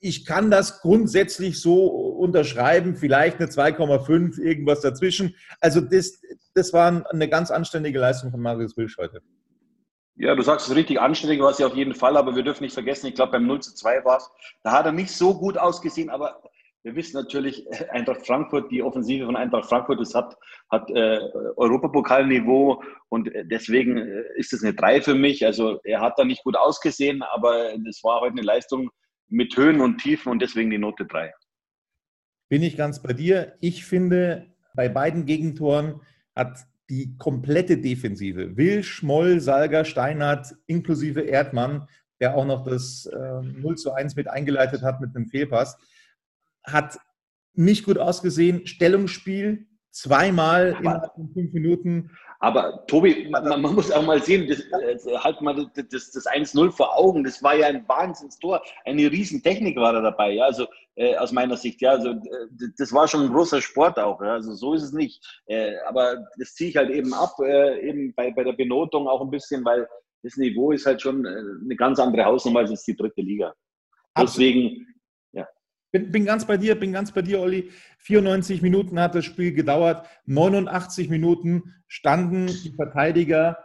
Ich 0.00 0.24
kann 0.24 0.50
das 0.50 0.80
grundsätzlich 0.80 1.60
so 1.60 1.86
unterschreiben, 1.86 2.96
vielleicht 2.96 3.38
eine 3.38 3.50
2,5, 3.50 4.40
irgendwas 4.40 4.80
dazwischen. 4.80 5.36
Also 5.60 5.82
das, 5.82 6.22
das 6.54 6.72
war 6.72 7.06
eine 7.12 7.28
ganz 7.28 7.50
anständige 7.50 7.98
Leistung 7.98 8.30
von 8.30 8.40
Marius 8.40 8.78
Wilsch 8.78 8.96
heute. 8.96 9.20
Ja, 10.16 10.34
du 10.34 10.42
sagst 10.42 10.68
es 10.68 10.76
richtig, 10.76 11.00
anständig 11.00 11.40
war 11.40 11.50
es 11.50 11.58
ja 11.58 11.66
auf 11.66 11.74
jeden 11.74 11.94
Fall, 11.94 12.16
aber 12.16 12.36
wir 12.36 12.42
dürfen 12.42 12.64
nicht 12.64 12.74
vergessen, 12.74 13.06
ich 13.06 13.14
glaube 13.14 13.32
beim 13.32 13.46
0 13.46 13.60
zu 13.60 13.74
2 13.74 14.04
war 14.04 14.18
es, 14.18 14.30
da 14.62 14.72
hat 14.72 14.86
er 14.86 14.92
nicht 14.92 15.10
so 15.10 15.38
gut 15.38 15.56
ausgesehen, 15.56 16.10
aber 16.10 16.42
wir 16.82 16.96
wissen 16.96 17.16
natürlich, 17.16 17.64
Eintracht 17.90 18.26
Frankfurt, 18.26 18.70
die 18.70 18.82
Offensive 18.82 19.26
von 19.26 19.36
Eintracht 19.36 19.68
Frankfurt, 19.68 20.00
das 20.00 20.14
hat, 20.14 20.36
hat 20.70 20.90
äh, 20.90 21.20
Europapokalniveau 21.56 22.82
und 23.08 23.30
deswegen 23.44 23.98
äh, 23.98 24.24
ist 24.36 24.52
es 24.52 24.64
eine 24.64 24.74
3 24.74 25.00
für 25.00 25.14
mich. 25.14 25.46
Also 25.46 25.80
er 25.84 26.00
hat 26.00 26.18
da 26.18 26.24
nicht 26.24 26.42
gut 26.42 26.56
ausgesehen, 26.56 27.22
aber 27.22 27.72
das 27.84 28.02
war 28.02 28.20
heute 28.20 28.32
eine 28.32 28.42
Leistung 28.42 28.90
mit 29.28 29.56
Höhen 29.56 29.80
und 29.80 29.98
Tiefen 29.98 30.32
und 30.32 30.42
deswegen 30.42 30.70
die 30.70 30.78
Note 30.78 31.06
3. 31.06 31.32
Bin 32.48 32.62
ich 32.62 32.76
ganz 32.76 33.00
bei 33.00 33.12
dir. 33.12 33.56
Ich 33.60 33.84
finde, 33.84 34.52
bei 34.74 34.88
beiden 34.88 35.24
Gegentoren 35.24 36.00
hat 36.34 36.66
die 36.92 37.16
komplette 37.16 37.78
Defensive, 37.78 38.58
Will, 38.58 38.82
Schmoll, 38.82 39.40
Salger, 39.40 39.86
Steinhardt, 39.86 40.54
inklusive 40.66 41.22
Erdmann, 41.22 41.88
der 42.20 42.36
auch 42.36 42.44
noch 42.44 42.66
das 42.66 43.06
äh, 43.06 43.40
0 43.40 43.76
zu 43.76 43.92
1 43.94 44.14
mit 44.14 44.28
eingeleitet 44.28 44.82
hat 44.82 45.00
mit 45.00 45.16
einem 45.16 45.26
Fehlpass, 45.26 45.78
hat 46.62 46.98
nicht 47.54 47.86
gut 47.86 47.96
ausgesehen. 47.96 48.66
Stellungsspiel 48.66 49.68
zweimal 49.90 50.76
innerhalb 50.78 51.14
von 51.14 51.32
fünf 51.32 51.54
Minuten. 51.54 52.10
Aber 52.42 52.84
Tobi, 52.88 53.28
man, 53.30 53.62
man, 53.62 53.74
muss 53.74 53.92
auch 53.92 54.04
mal 54.04 54.20
sehen, 54.20 54.48
das, 54.48 54.58
äh, 55.06 55.16
halt 55.16 55.40
mal 55.40 55.54
das, 55.54 56.10
das 56.10 56.26
1-0 56.26 56.72
vor 56.72 56.98
Augen, 56.98 57.22
das 57.22 57.40
war 57.40 57.54
ja 57.54 57.68
ein 57.68 57.86
Wahnsinnstor. 57.86 58.60
Eine 58.84 59.12
Riesentechnik 59.12 59.76
war 59.76 59.92
da 59.92 60.00
dabei. 60.00 60.32
Ja? 60.32 60.46
Also 60.46 60.66
äh, 60.96 61.16
aus 61.16 61.30
meiner 61.30 61.56
Sicht. 61.56 61.80
Ja, 61.80 61.92
also 61.92 62.10
äh, 62.10 62.68
das 62.76 62.92
war 62.92 63.06
schon 63.06 63.22
ein 63.26 63.32
großer 63.32 63.62
Sport 63.62 63.96
auch. 64.00 64.20
Ja? 64.20 64.32
Also 64.32 64.54
so 64.54 64.74
ist 64.74 64.82
es 64.82 64.92
nicht. 64.92 65.24
Äh, 65.46 65.76
aber 65.86 66.26
das 66.36 66.54
ziehe 66.54 66.70
ich 66.70 66.76
halt 66.76 66.90
eben 66.90 67.14
ab, 67.14 67.36
äh, 67.38 67.88
eben 67.88 68.12
bei, 68.12 68.32
bei 68.32 68.42
der 68.42 68.54
Benotung 68.54 69.06
auch 69.06 69.20
ein 69.20 69.30
bisschen, 69.30 69.64
weil 69.64 69.88
das 70.24 70.36
Niveau 70.36 70.72
ist 70.72 70.84
halt 70.84 71.00
schon 71.00 71.24
äh, 71.24 71.28
eine 71.28 71.76
ganz 71.76 72.00
andere 72.00 72.24
Hausnummer 72.24 72.60
als 72.60 72.82
die 72.82 72.96
dritte 72.96 73.20
Liga. 73.20 73.54
Deswegen. 74.18 74.91
Bin, 75.92 76.10
bin 76.10 76.24
ganz 76.24 76.46
bei 76.46 76.56
dir, 76.56 76.74
bin 76.74 76.92
ganz 76.92 77.12
bei 77.12 77.20
dir, 77.20 77.40
Olli. 77.40 77.70
94 77.98 78.62
Minuten 78.62 78.98
hat 78.98 79.14
das 79.14 79.26
Spiel 79.26 79.52
gedauert. 79.52 80.06
89 80.24 81.10
Minuten 81.10 81.74
standen 81.86 82.46
die 82.46 82.72
Verteidiger 82.74 83.58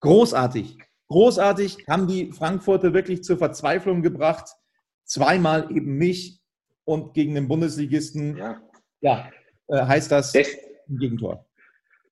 großartig. 0.00 0.78
Großartig 1.08 1.84
haben 1.86 2.08
die 2.08 2.32
Frankfurter 2.32 2.94
wirklich 2.94 3.22
zur 3.22 3.36
Verzweiflung 3.36 4.00
gebracht. 4.00 4.48
Zweimal 5.04 5.70
eben 5.70 5.98
nicht 5.98 6.40
und 6.84 7.12
gegen 7.12 7.34
den 7.34 7.48
Bundesligisten, 7.48 8.38
ja, 8.38 8.60
ja 9.02 9.30
äh, 9.68 9.84
heißt 9.84 10.10
das 10.10 10.32
Des, 10.32 10.56
ein 10.88 10.98
Gegentor. 10.98 11.46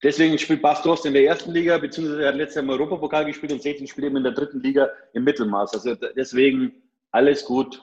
Deswegen 0.02 0.36
spielt 0.36 0.60
Bas 0.60 0.82
Dost 0.82 1.06
in 1.06 1.14
der 1.14 1.24
ersten 1.24 1.52
Liga, 1.52 1.78
beziehungsweise 1.78 2.22
er 2.22 2.28
hat 2.28 2.36
letztes 2.36 2.56
Jahr 2.56 2.64
im 2.64 2.70
Europapokal 2.70 3.24
gespielt 3.24 3.52
und 3.52 3.62
16 3.62 3.86
spielt 3.86 4.08
eben 4.08 4.16
in 4.18 4.24
der 4.24 4.32
dritten 4.32 4.60
Liga 4.60 4.90
im 5.14 5.24
Mittelmaß. 5.24 5.74
Also 5.74 5.94
deswegen 5.94 6.72
alles 7.10 7.44
gut. 7.44 7.82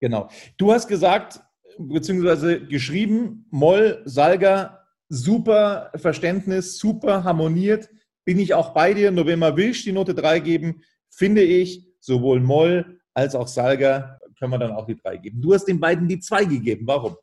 Genau. 0.00 0.28
Du 0.56 0.72
hast 0.72 0.88
gesagt, 0.88 1.40
beziehungsweise 1.78 2.66
geschrieben, 2.66 3.46
Moll, 3.50 4.02
Salga, 4.04 4.84
super 5.08 5.90
Verständnis, 5.96 6.78
super 6.78 7.24
harmoniert. 7.24 7.88
Bin 8.24 8.38
ich 8.38 8.54
auch 8.54 8.74
bei 8.74 8.94
dir. 8.94 9.10
Nur 9.10 9.26
wenn 9.26 9.38
man 9.38 9.56
willst, 9.56 9.86
die 9.86 9.92
Note 9.92 10.14
3 10.14 10.40
geben, 10.40 10.82
finde 11.10 11.42
ich, 11.42 11.86
sowohl 12.00 12.40
Moll 12.40 13.00
als 13.14 13.34
auch 13.34 13.48
Salga 13.48 14.18
können 14.38 14.52
wir 14.52 14.58
dann 14.58 14.72
auch 14.72 14.86
die 14.86 14.96
drei 14.96 15.16
geben. 15.16 15.40
Du 15.40 15.54
hast 15.54 15.64
den 15.64 15.80
beiden 15.80 16.08
die 16.08 16.20
zwei 16.20 16.44
gegeben. 16.44 16.86
Warum? 16.86 17.16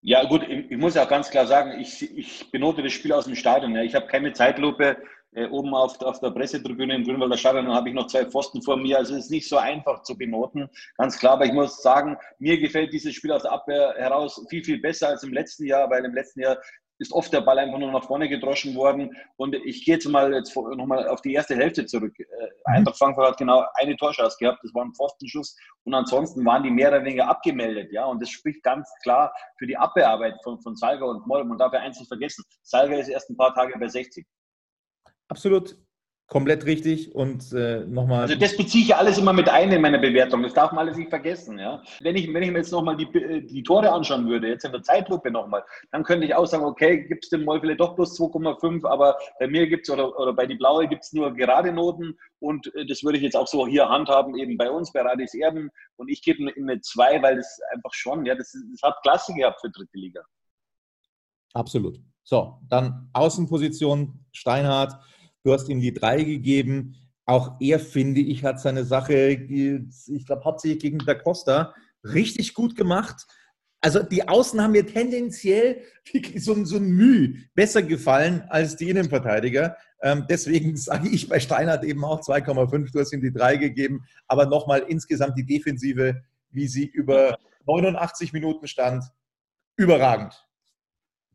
Ja, 0.00 0.24
gut, 0.24 0.42
ich, 0.48 0.70
ich 0.70 0.76
muss 0.76 0.94
ja 0.94 1.04
auch 1.04 1.08
ganz 1.08 1.30
klar 1.30 1.46
sagen, 1.46 1.78
ich, 1.80 2.02
ich 2.16 2.50
benote 2.50 2.82
das 2.82 2.92
Spiel 2.92 3.12
aus 3.12 3.26
dem 3.26 3.36
Stadion. 3.36 3.74
Ja. 3.74 3.82
Ich 3.82 3.94
habe 3.94 4.06
keine 4.06 4.32
Zeitlupe. 4.32 4.96
Äh, 5.34 5.46
oben 5.46 5.74
auf, 5.74 5.98
auf 6.02 6.20
der 6.20 6.30
Pressetribüne 6.30 6.94
im 6.94 7.04
Grünwalder 7.04 7.38
Stadion 7.38 7.72
habe 7.72 7.88
ich 7.88 7.94
noch 7.94 8.06
zwei 8.06 8.26
Pfosten 8.26 8.60
vor 8.60 8.76
mir. 8.76 8.98
Also 8.98 9.14
es 9.14 9.24
ist 9.24 9.30
nicht 9.30 9.48
so 9.48 9.56
einfach 9.56 10.02
zu 10.02 10.16
benoten, 10.16 10.68
ganz 10.98 11.18
klar. 11.18 11.34
Aber 11.34 11.46
ich 11.46 11.52
muss 11.52 11.82
sagen, 11.82 12.18
mir 12.38 12.58
gefällt 12.58 12.92
dieses 12.92 13.14
Spiel 13.14 13.32
aus 13.32 13.42
der 13.42 13.52
Abwehr 13.52 13.94
heraus 13.96 14.44
viel, 14.50 14.62
viel 14.62 14.80
besser 14.80 15.08
als 15.08 15.22
im 15.22 15.32
letzten 15.32 15.64
Jahr, 15.64 15.88
weil 15.88 16.04
im 16.04 16.14
letzten 16.14 16.40
Jahr 16.40 16.58
ist 16.98 17.12
oft 17.12 17.32
der 17.32 17.40
Ball 17.40 17.58
einfach 17.58 17.78
nur 17.78 17.90
nach 17.90 18.04
vorne 18.04 18.28
gedroschen 18.28 18.74
worden. 18.74 19.10
Und 19.36 19.54
ich 19.54 19.86
gehe 19.86 19.94
jetzt 19.94 20.06
mal 20.06 20.34
jetzt 20.34 20.54
nochmal 20.54 21.08
auf 21.08 21.22
die 21.22 21.32
erste 21.32 21.56
Hälfte 21.56 21.86
zurück. 21.86 22.12
Äh, 22.18 22.24
mhm. 22.24 22.76
Eintracht 22.76 22.98
Frankfurt 22.98 23.28
hat 23.28 23.38
genau 23.38 23.64
eine 23.76 23.96
Torschance 23.96 24.36
gehabt, 24.38 24.58
das 24.62 24.74
war 24.74 24.84
ein 24.84 24.92
Pfostenschuss. 24.94 25.56
Und 25.84 25.94
ansonsten 25.94 26.44
waren 26.44 26.62
die 26.62 26.70
mehr 26.70 26.88
oder 26.88 27.04
weniger 27.04 27.26
abgemeldet. 27.26 27.90
Ja? 27.90 28.04
Und 28.04 28.20
das 28.20 28.28
spricht 28.28 28.62
ganz 28.62 28.86
klar 29.02 29.32
für 29.58 29.66
die 29.66 29.78
Abwehrarbeit 29.78 30.34
von, 30.44 30.60
von 30.60 30.76
Salga 30.76 31.06
und 31.06 31.26
Moll. 31.26 31.42
Man 31.44 31.56
darf 31.56 31.72
ja 31.72 31.80
eins 31.80 31.98
nicht 31.98 32.08
vergessen, 32.08 32.44
Salga 32.62 32.96
ist 32.96 33.08
erst 33.08 33.30
ein 33.30 33.36
paar 33.38 33.54
Tage 33.54 33.72
bei 33.78 33.88
60. 33.88 34.26
Absolut. 35.32 35.76
Komplett 36.26 36.66
richtig 36.66 37.14
und 37.14 37.52
äh, 37.52 37.86
nochmal. 37.86 38.22
Also 38.22 38.34
das 38.34 38.54
beziehe 38.54 38.82
ich 38.82 38.90
ja 38.90 38.96
alles 38.96 39.16
immer 39.16 39.32
mit 39.32 39.48
ein 39.48 39.72
in 39.72 39.80
meiner 39.80 39.98
Bewertung. 39.98 40.42
Das 40.42 40.52
darf 40.52 40.70
man 40.72 40.86
alles 40.86 40.98
nicht 40.98 41.08
vergessen. 41.08 41.58
Ja? 41.58 41.82
Wenn, 42.00 42.16
ich, 42.16 42.32
wenn 42.32 42.42
ich 42.42 42.50
mir 42.50 42.58
jetzt 42.58 42.70
nochmal 42.70 42.98
die, 42.98 43.04
äh, 43.18 43.40
die 43.40 43.62
Tore 43.62 43.90
anschauen 43.90 44.28
würde, 44.28 44.48
jetzt 44.48 44.66
in 44.66 44.72
der 44.72 44.82
Zeitlupe 44.82 45.30
nochmal, 45.30 45.64
dann 45.90 46.04
könnte 46.04 46.26
ich 46.26 46.34
auch 46.34 46.44
sagen, 46.44 46.64
okay, 46.64 47.06
gibt 47.06 47.24
es 47.24 47.30
dem 47.30 47.44
vielleicht 47.44 47.80
doch 47.80 47.94
bloß 47.96 48.18
2,5, 48.18 48.86
aber 48.86 49.16
bei 49.40 49.46
mir 49.46 49.66
gibt 49.66 49.88
es 49.88 49.92
oder, 49.92 50.18
oder 50.18 50.34
bei 50.34 50.44
die 50.44 50.54
Blaue 50.54 50.86
gibt 50.86 51.02
es 51.02 51.14
nur 51.14 51.34
gerade 51.34 51.72
Noten 51.72 52.18
und 52.40 52.74
äh, 52.74 52.84
das 52.84 53.02
würde 53.02 53.16
ich 53.16 53.24
jetzt 53.24 53.36
auch 53.36 53.48
so 53.48 53.66
hier 53.66 53.88
handhaben, 53.88 54.36
eben 54.36 54.58
bei 54.58 54.70
uns, 54.70 54.92
bei 54.92 55.00
Radis 55.00 55.32
Erben 55.32 55.70
und 55.96 56.08
ich 56.10 56.22
gebe 56.22 56.42
ihm 56.42 56.50
eine 56.68 56.80
2, 56.80 57.22
weil 57.22 57.36
das 57.36 57.58
einfach 57.74 57.92
schon, 57.94 58.26
ja, 58.26 58.34
das, 58.34 58.52
das 58.52 58.82
hat 58.82 58.96
Klasse 59.02 59.32
gehabt 59.32 59.62
für 59.62 59.70
dritte 59.70 59.98
Liga. 59.98 60.22
Absolut. 61.54 61.98
So, 62.24 62.58
dann 62.68 63.10
Außenposition, 63.12 64.24
Steinhardt, 64.32 64.94
du 65.44 65.52
hast 65.52 65.68
ihm 65.68 65.80
die 65.80 65.92
drei 65.92 66.22
gegeben. 66.22 66.96
Auch 67.24 67.56
er, 67.60 67.78
finde 67.78 68.20
ich, 68.20 68.44
hat 68.44 68.60
seine 68.60 68.84
Sache, 68.84 69.14
ich 69.14 70.26
glaube, 70.26 70.44
hauptsächlich 70.44 70.82
gegen 70.82 70.98
Da 70.98 71.14
Costa 71.14 71.74
richtig 72.04 72.54
gut 72.54 72.76
gemacht. 72.76 73.26
Also 73.80 74.02
die 74.02 74.28
Außen 74.28 74.60
haben 74.60 74.72
mir 74.72 74.86
tendenziell 74.86 75.82
so, 76.36 76.64
so 76.64 76.76
ein 76.76 76.90
Mühe 76.90 77.34
besser 77.54 77.82
gefallen 77.82 78.44
als 78.48 78.76
die 78.76 78.88
Innenverteidiger. 78.90 79.76
Ähm, 80.02 80.26
deswegen 80.28 80.76
sage 80.76 81.08
ich 81.08 81.28
bei 81.28 81.40
Steinhardt 81.40 81.84
eben 81.84 82.04
auch 82.04 82.20
2,5. 82.20 82.92
Du 82.92 83.00
hast 83.00 83.12
ihm 83.12 83.20
die 83.20 83.32
drei 83.32 83.56
gegeben. 83.56 84.04
Aber 84.28 84.46
nochmal 84.46 84.84
insgesamt 84.88 85.36
die 85.36 85.46
Defensive, 85.46 86.22
wie 86.50 86.68
sie 86.68 86.86
über 86.86 87.38
89 87.66 88.32
Minuten 88.32 88.66
stand, 88.66 89.04
überragend. 89.76 90.34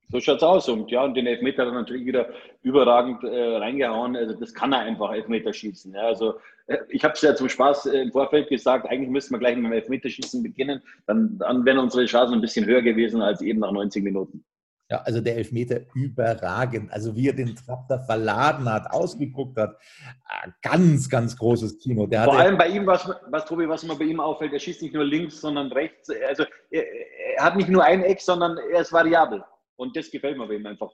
So 0.10 0.22
schaut 0.22 0.38
es 0.38 0.44
aus. 0.44 0.70
Und 0.70 0.90
ja, 0.90 1.04
und 1.04 1.16
den 1.16 1.28
Elfmeter 1.28 1.64
hat 1.64 1.74
er 1.74 1.80
natürlich 1.80 2.06
wieder 2.06 2.30
überragend 2.62 3.24
äh, 3.24 3.58
reingehauen. 3.58 4.16
Also 4.16 4.36
das 4.36 4.54
kann 4.54 4.72
er 4.72 4.80
einfach 4.80 5.12
Elfmeter 5.12 5.52
schießen. 5.52 5.94
Ja. 5.94 6.02
Also 6.02 6.36
äh, 6.68 6.78
ich 6.90 7.04
habe 7.04 7.14
es 7.14 7.22
ja 7.22 7.36
zum 7.36 7.50
Spaß 7.50 7.88
äh, 7.88 8.02
im 8.04 8.12
Vorfeld 8.12 8.48
gesagt, 8.48 8.90
eigentlich 8.90 9.10
müssten 9.10 9.34
wir 9.34 9.40
gleich 9.40 9.56
mit 9.56 9.66
dem 9.66 9.74
Elfmeterschießen 9.74 10.42
beginnen. 10.42 10.82
Dann, 11.08 11.38
dann 11.38 11.66
wären 11.66 11.80
unsere 11.80 12.06
Chancen 12.06 12.36
ein 12.36 12.42
bisschen 12.42 12.66
höher 12.66 12.82
gewesen 12.82 13.22
als 13.22 13.42
eben 13.42 13.60
nach 13.60 13.72
90 13.72 14.04
Minuten. 14.04 14.46
Ja, 14.90 15.02
also 15.02 15.20
der 15.20 15.36
Elfmeter 15.36 15.82
überragend. 15.96 16.94
Also 16.94 17.14
wie 17.14 17.28
er 17.28 17.34
den 17.34 17.58
Trapp 17.58 17.90
da 17.90 18.00
verladen 18.00 18.72
hat, 18.72 18.90
ausgeguckt 18.90 19.58
hat. 19.58 19.76
Ah, 20.26 20.48
ganz, 20.62 21.10
ganz 21.10 21.36
großes 21.36 21.80
Kino. 21.80 22.08
Der 22.08 22.24
Vor 22.24 22.40
allem 22.40 22.58
bei 22.58 22.70
ihm, 22.70 22.86
was, 22.86 23.12
was 23.30 23.44
Tobi, 23.44 23.68
was 23.68 23.84
mir 23.84 23.98
bei 23.98 24.06
ihm 24.06 24.22
auffällt, 24.22 24.54
er 24.54 24.60
schießt 24.60 24.82
nicht 24.82 24.94
nur 24.94 25.04
links, 25.04 25.42
sondern 25.42 25.70
rechts. 25.74 26.10
Also 26.30 26.46
er, 26.72 26.86
er 27.36 27.44
hat 27.44 27.58
nicht 27.58 27.68
nur 27.68 27.84
ein 27.84 28.02
Eck, 28.04 28.22
sondern 28.22 28.58
er 28.72 28.80
ist 28.80 28.94
variabel. 28.94 29.44
Und 29.77 29.96
das 29.96 30.12
gefällt 30.12 30.38
mir 30.38 30.48
bei 30.48 30.55
ihm 30.55 30.65
einfach. 30.65 30.91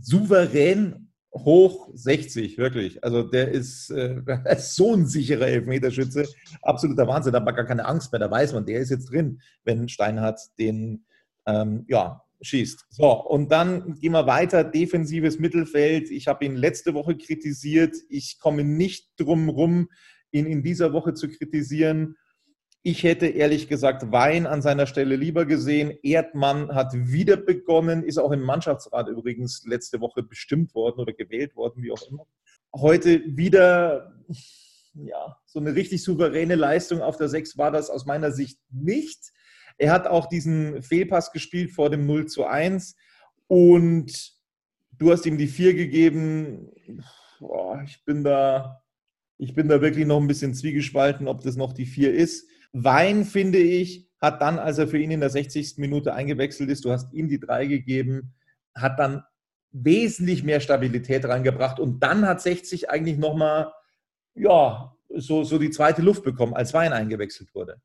Souverän 0.00 1.12
hoch 1.34 1.90
60, 1.94 2.58
wirklich. 2.58 3.02
Also 3.04 3.22
der 3.22 3.50
ist, 3.50 3.90
äh, 3.90 4.20
so 4.58 4.94
ein 4.94 5.06
sicherer 5.06 5.46
Elfmeterschütze. 5.46 6.26
Absoluter 6.62 7.06
Wahnsinn. 7.06 7.32
Da 7.32 7.38
hat 7.38 7.46
man 7.46 7.54
gar 7.54 7.64
keine 7.64 7.86
Angst 7.86 8.12
mehr. 8.12 8.18
Da 8.18 8.30
weiß 8.30 8.52
man, 8.52 8.66
der 8.66 8.80
ist 8.80 8.90
jetzt 8.90 9.10
drin, 9.10 9.40
wenn 9.64 9.88
Steinhardt 9.88 10.40
den 10.58 11.04
ähm, 11.46 11.84
ja, 11.88 12.22
schießt. 12.42 12.86
So, 12.90 13.10
und 13.24 13.50
dann 13.50 13.94
gehen 13.98 14.12
wir 14.12 14.26
weiter. 14.26 14.64
Defensives 14.64 15.38
Mittelfeld. 15.38 16.10
Ich 16.10 16.28
habe 16.28 16.44
ihn 16.44 16.56
letzte 16.56 16.94
Woche 16.94 17.16
kritisiert. 17.16 17.96
Ich 18.08 18.38
komme 18.38 18.64
nicht 18.64 19.08
drum 19.18 19.48
rum, 19.48 19.88
ihn 20.32 20.46
in 20.46 20.62
dieser 20.62 20.92
Woche 20.92 21.14
zu 21.14 21.28
kritisieren. 21.28 22.16
Ich 22.84 23.04
hätte 23.04 23.26
ehrlich 23.26 23.68
gesagt 23.68 24.10
Wein 24.10 24.44
an 24.44 24.60
seiner 24.60 24.88
Stelle 24.88 25.14
lieber 25.14 25.46
gesehen. 25.46 25.96
Erdmann 26.02 26.74
hat 26.74 26.92
wieder 26.94 27.36
begonnen, 27.36 28.02
ist 28.02 28.18
auch 28.18 28.32
im 28.32 28.42
Mannschaftsrat 28.42 29.08
übrigens 29.08 29.64
letzte 29.64 30.00
Woche 30.00 30.24
bestimmt 30.24 30.74
worden 30.74 30.98
oder 30.98 31.12
gewählt 31.12 31.54
worden, 31.54 31.80
wie 31.80 31.92
auch 31.92 32.02
immer. 32.10 32.26
Heute 32.74 33.22
wieder, 33.36 34.12
ja, 34.94 35.36
so 35.46 35.60
eine 35.60 35.76
richtig 35.76 36.02
souveräne 36.02 36.56
Leistung 36.56 37.02
auf 37.02 37.16
der 37.16 37.28
6 37.28 37.56
war 37.56 37.70
das 37.70 37.88
aus 37.88 38.04
meiner 38.04 38.32
Sicht 38.32 38.58
nicht. 38.72 39.30
Er 39.78 39.92
hat 39.92 40.08
auch 40.08 40.26
diesen 40.26 40.82
Fehlpass 40.82 41.30
gespielt 41.30 41.70
vor 41.70 41.88
dem 41.88 42.04
0 42.04 42.26
zu 42.26 42.46
1 42.46 42.96
und 43.46 44.32
du 44.98 45.12
hast 45.12 45.24
ihm 45.24 45.38
die 45.38 45.46
4 45.46 45.74
gegeben. 45.74 46.72
Boah, 47.38 47.80
ich 47.86 48.04
bin 48.04 48.24
da, 48.24 48.82
ich 49.38 49.54
bin 49.54 49.68
da 49.68 49.80
wirklich 49.80 50.06
noch 50.06 50.20
ein 50.20 50.26
bisschen 50.26 50.52
zwiegespalten, 50.52 51.28
ob 51.28 51.42
das 51.42 51.54
noch 51.54 51.72
die 51.74 51.86
4 51.86 52.12
ist. 52.12 52.48
Wein, 52.72 53.24
finde 53.24 53.58
ich, 53.58 54.08
hat 54.20 54.40
dann, 54.40 54.58
als 54.58 54.78
er 54.78 54.88
für 54.88 54.98
ihn 54.98 55.10
in 55.10 55.20
der 55.20 55.30
60. 55.30 55.78
Minute 55.78 56.14
eingewechselt 56.14 56.70
ist, 56.70 56.84
du 56.84 56.92
hast 56.92 57.12
ihm 57.12 57.28
die 57.28 57.40
drei 57.40 57.66
gegeben, 57.66 58.34
hat 58.74 58.98
dann 58.98 59.24
wesentlich 59.72 60.44
mehr 60.44 60.60
Stabilität 60.60 61.24
reingebracht 61.24 61.80
und 61.80 62.00
dann 62.00 62.26
hat 62.26 62.40
60 62.40 62.90
eigentlich 62.90 63.18
nochmal, 63.18 63.72
ja, 64.34 64.94
so, 65.14 65.44
so 65.44 65.58
die 65.58 65.70
zweite 65.70 66.02
Luft 66.02 66.24
bekommen, 66.24 66.54
als 66.54 66.72
Wein 66.72 66.92
eingewechselt 66.92 67.54
wurde. 67.54 67.80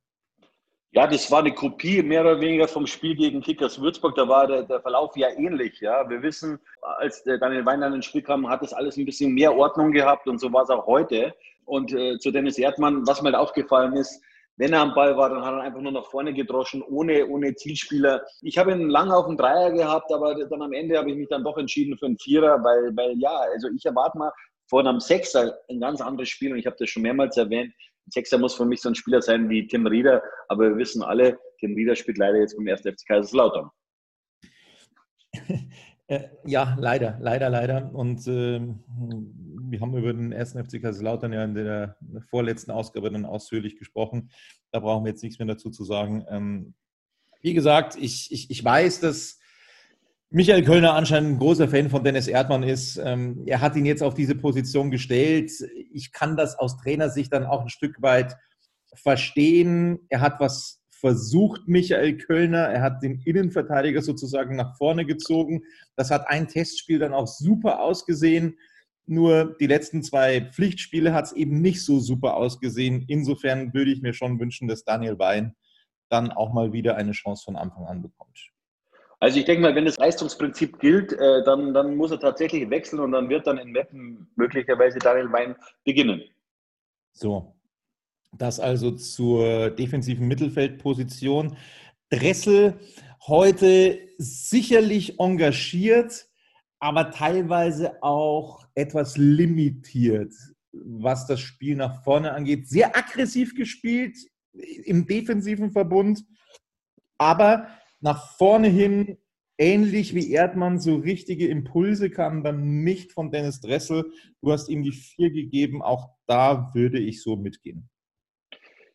Ja, 0.92 1.06
das 1.06 1.30
war 1.30 1.40
eine 1.40 1.54
Kopie 1.54 2.02
mehr 2.02 2.22
oder 2.22 2.40
weniger 2.40 2.68
vom 2.68 2.88
Spiel 2.88 3.16
gegen 3.16 3.42
Kickers 3.42 3.80
Würzburg. 3.80 4.16
Da 4.16 4.28
war 4.28 4.48
der, 4.48 4.64
der 4.64 4.80
Verlauf 4.80 5.16
ja 5.18 5.28
ähnlich. 5.30 5.80
Ja, 5.82 6.10
wir 6.10 6.22
wissen, 6.22 6.60
als 6.82 7.24
Daniel 7.24 7.66
Wein 7.66 7.82
dann 7.82 7.94
ins 7.94 8.06
Spiel 8.06 8.22
kam, 8.22 8.48
hat 8.48 8.62
das 8.62 8.74
alles 8.74 8.96
ein 8.98 9.06
bisschen 9.06 9.34
mehr 9.34 9.56
Ordnung 9.56 9.92
gehabt 9.92 10.28
und 10.28 10.40
so 10.40 10.52
war 10.52 10.64
es 10.64 10.70
auch 10.70 10.88
heute. 10.88 11.36
Und 11.66 11.92
äh, 11.92 12.18
zu 12.20 12.32
Dennis 12.32 12.58
Erdmann, 12.58 13.06
was 13.06 13.22
mir 13.22 13.28
halt 13.28 13.36
aufgefallen 13.36 13.94
ist, 13.94 14.22
wenn 14.58 14.74
er 14.74 14.82
am 14.82 14.96
Ball 14.96 15.16
war, 15.16 15.30
dann 15.30 15.46
hat 15.46 15.54
er 15.54 15.62
einfach 15.62 15.82
nur 15.82 15.92
nach 15.92 16.08
vorne 16.08 16.34
gedroschen, 16.34 16.82
ohne, 16.82 17.28
ohne 17.28 17.56
Zielspieler. 17.56 18.24
Ich 18.42 18.58
habe 18.58 18.72
ihn 18.72 18.90
lange 18.90 19.16
auf 19.16 19.28
dem 19.28 19.38
Dreier 19.38 19.72
gehabt, 19.72 20.12
aber 20.12 20.34
dann 20.34 20.62
am 20.62 20.74
Ende 20.74 20.98
habe 20.98 21.12
ich 21.12 21.18
mich 21.18 21.30
dann 21.30 21.44
doch 21.44 21.58
entschieden 21.58 21.98
für 21.98 22.08
einen 22.08 22.18
Vierer, 22.18 22.64
weil, 22.64 22.96
weil 22.96 23.18
ja, 23.20 23.36
also 23.54 23.70
ich 23.70 23.86
erwarte 23.86 24.18
mal 24.18 24.32
vor 24.68 24.82
einem 24.82 25.00
Sechser 25.00 25.58
ein 25.70 25.80
ganz 25.80 26.02
anderes 26.02 26.30
Spiel 26.30 26.52
und 26.52 26.58
ich 26.60 26.66
habe 26.66 26.76
das 26.78 26.90
schon 26.90 27.04
mehrmals 27.04 27.38
erwähnt. 27.38 27.72
Ein 28.08 28.12
Sechser 28.12 28.38
muss 28.40 28.56
für 28.56 28.66
mich 28.66 28.82
so 28.82 28.90
ein 28.90 28.96
Spieler 28.96 29.22
sein 29.22 29.48
wie 29.50 29.68
Tim 29.68 29.86
Rieder, 29.86 30.24
aber 30.50 30.70
wir 30.70 30.78
wissen 30.78 31.04
alle, 31.04 31.40
Tim 31.60 31.76
Rieder 31.76 31.96
spielt 31.96 32.18
leider 32.18 32.40
jetzt 32.40 32.58
beim 32.58 32.68
1. 32.68 32.82
FC 32.82 33.08
Kaiserslautern. 33.08 33.70
Äh, 36.10 36.30
ja, 36.46 36.74
leider, 36.80 37.18
leider, 37.20 37.50
leider. 37.50 37.92
Und 37.94 38.26
äh, 38.28 38.62
wir 39.70 39.82
haben 39.82 39.96
über 39.98 40.14
den 40.14 40.32
ersten 40.32 40.64
FC 40.64 40.82
Kaiserslautern 40.82 41.34
ja 41.34 41.44
in 41.44 41.56
der 41.56 41.98
vorletzten 42.30 42.72
Ausgabe 42.72 43.12
dann 43.12 43.26
ausführlich 43.26 43.78
gesprochen. 43.78 44.30
Da 44.72 44.80
brauchen 44.80 45.06
wir 45.06 45.12
jetzt 45.12 45.24
nichts 45.24 45.40
mehr 45.40 45.48
dazu 45.48 45.70
zu 45.70 45.84
sagen. 45.84 46.26
Ähm, 46.30 46.74
wie 47.42 47.54
gesagt, 47.54 47.96
ich, 48.00 48.32
ich, 48.32 48.50
ich 48.50 48.64
weiß, 48.64 49.00
dass 49.00 49.40
Michael 50.30 50.64
Kölner 50.64 50.94
anscheinend 50.94 51.32
ein 51.32 51.40
großer 51.40 51.70
Fan 51.70 51.90
von 51.90 52.04
Dennis 52.04 52.28
Erdmann 52.28 52.64
ist. 52.64 52.98
Ähm, 52.98 53.44
er 53.46 53.62
hat 53.62 53.76
ihn 53.76 53.86
jetzt 53.86 54.04
auf 54.04 54.14
diese 54.14 54.36
Position 54.36 54.92
gestellt. 54.92 55.52
Ich 55.94 56.12
kann 56.12 56.36
das 56.36 56.60
aus 56.60 56.78
Trainersicht 56.78 57.32
dann 57.32 57.46
auch 57.46 57.62
ein 57.62 57.70
Stück 57.70 58.02
weit 58.02 58.36
verstehen. 58.94 60.00
Er 60.10 60.22
hat 60.22 60.40
was 60.40 60.84
versucht 61.00 61.68
Michael 61.68 62.18
Kölner. 62.18 62.68
Er 62.68 62.82
hat 62.82 63.04
den 63.04 63.22
Innenverteidiger 63.22 64.02
sozusagen 64.02 64.56
nach 64.56 64.76
vorne 64.78 65.06
gezogen. 65.06 65.64
Das 65.96 66.12
hat 66.12 66.28
ein 66.28 66.48
Testspiel 66.48 67.00
dann 67.00 67.14
auch 67.14 67.28
super 67.28 67.82
ausgesehen. 67.82 68.58
Nur 69.10 69.56
die 69.60 69.68
letzten 69.68 70.04
zwei 70.04 70.42
Pflichtspiele 70.42 71.14
hat 71.14 71.26
es 71.26 71.32
eben 71.32 71.62
nicht 71.62 71.84
so 71.84 72.00
super 72.00 72.36
ausgesehen. 72.36 73.06
Insofern 73.08 73.74
würde 73.74 73.92
ich 73.92 74.02
mir 74.02 74.14
schon 74.14 74.40
wünschen, 74.40 74.68
dass 74.68 74.84
Daniel 74.84 75.18
Wein 75.18 75.56
dann 76.10 76.32
auch 76.32 76.54
mal 76.54 76.74
wieder 76.74 76.98
eine 76.98 77.14
Chance 77.14 77.44
von 77.46 77.56
Anfang 77.56 77.86
an 77.86 78.02
bekommt. 78.02 78.52
Also 79.20 79.40
ich 79.40 79.46
denke 79.46 79.64
mal, 79.64 79.74
wenn 79.74 79.86
das 79.86 79.98
Leistungsprinzip 79.98 80.80
gilt, 80.80 81.14
äh, 81.14 81.44
dann, 81.44 81.74
dann 81.74 81.96
muss 81.96 82.12
er 82.12 82.20
tatsächlich 82.20 82.70
wechseln 82.70 83.00
und 83.00 83.14
dann 83.14 83.30
wird 83.30 83.48
dann 83.48 83.58
in 83.58 83.72
Meppen 83.72 84.30
möglicherweise 84.36 85.00
Daniel 85.00 85.32
Wein 85.32 85.56
beginnen. 85.84 86.22
So, 87.14 87.56
das 88.32 88.60
also 88.60 88.92
zur 88.92 89.72
defensiven 89.72 90.28
Mittelfeldposition. 90.28 91.58
Dressel 92.10 92.80
heute 93.26 94.00
sicherlich 94.18 95.20
engagiert, 95.20 96.27
aber 96.80 97.12
teilweise 97.12 98.02
auch 98.04 98.66
etwas 98.76 99.18
limitiert, 99.18 100.34
was 100.72 101.26
das 101.26 101.40
Spiel 101.40 101.76
nach 101.76 102.04
vorne 102.04 102.34
angeht. 102.34 102.68
Sehr 102.68 102.96
aggressiv 102.96 103.56
gespielt 103.56 104.18
im 104.54 105.08
defensiven 105.08 105.72
Verbund, 105.72 106.24
aber 107.18 107.68
nach 108.00 108.36
vorne 108.38 108.68
hin 108.68 109.18
ähnlich 109.58 110.14
wie 110.14 110.32
Erdmann, 110.32 110.80
so 110.80 110.96
richtige 110.96 111.48
Impulse 111.48 112.10
kamen 112.10 112.44
dann 112.44 112.84
nicht 112.84 113.12
von 113.12 113.32
Dennis 113.32 113.60
Dressel. 113.60 114.12
Du 114.42 114.52
hast 114.52 114.70
ihm 114.70 114.84
die 114.84 114.92
vier 114.92 115.32
gegeben, 115.32 115.82
auch 115.82 116.10
da 116.28 116.72
würde 116.74 117.00
ich 117.00 117.24
so 117.24 117.36
mitgehen. 117.36 117.90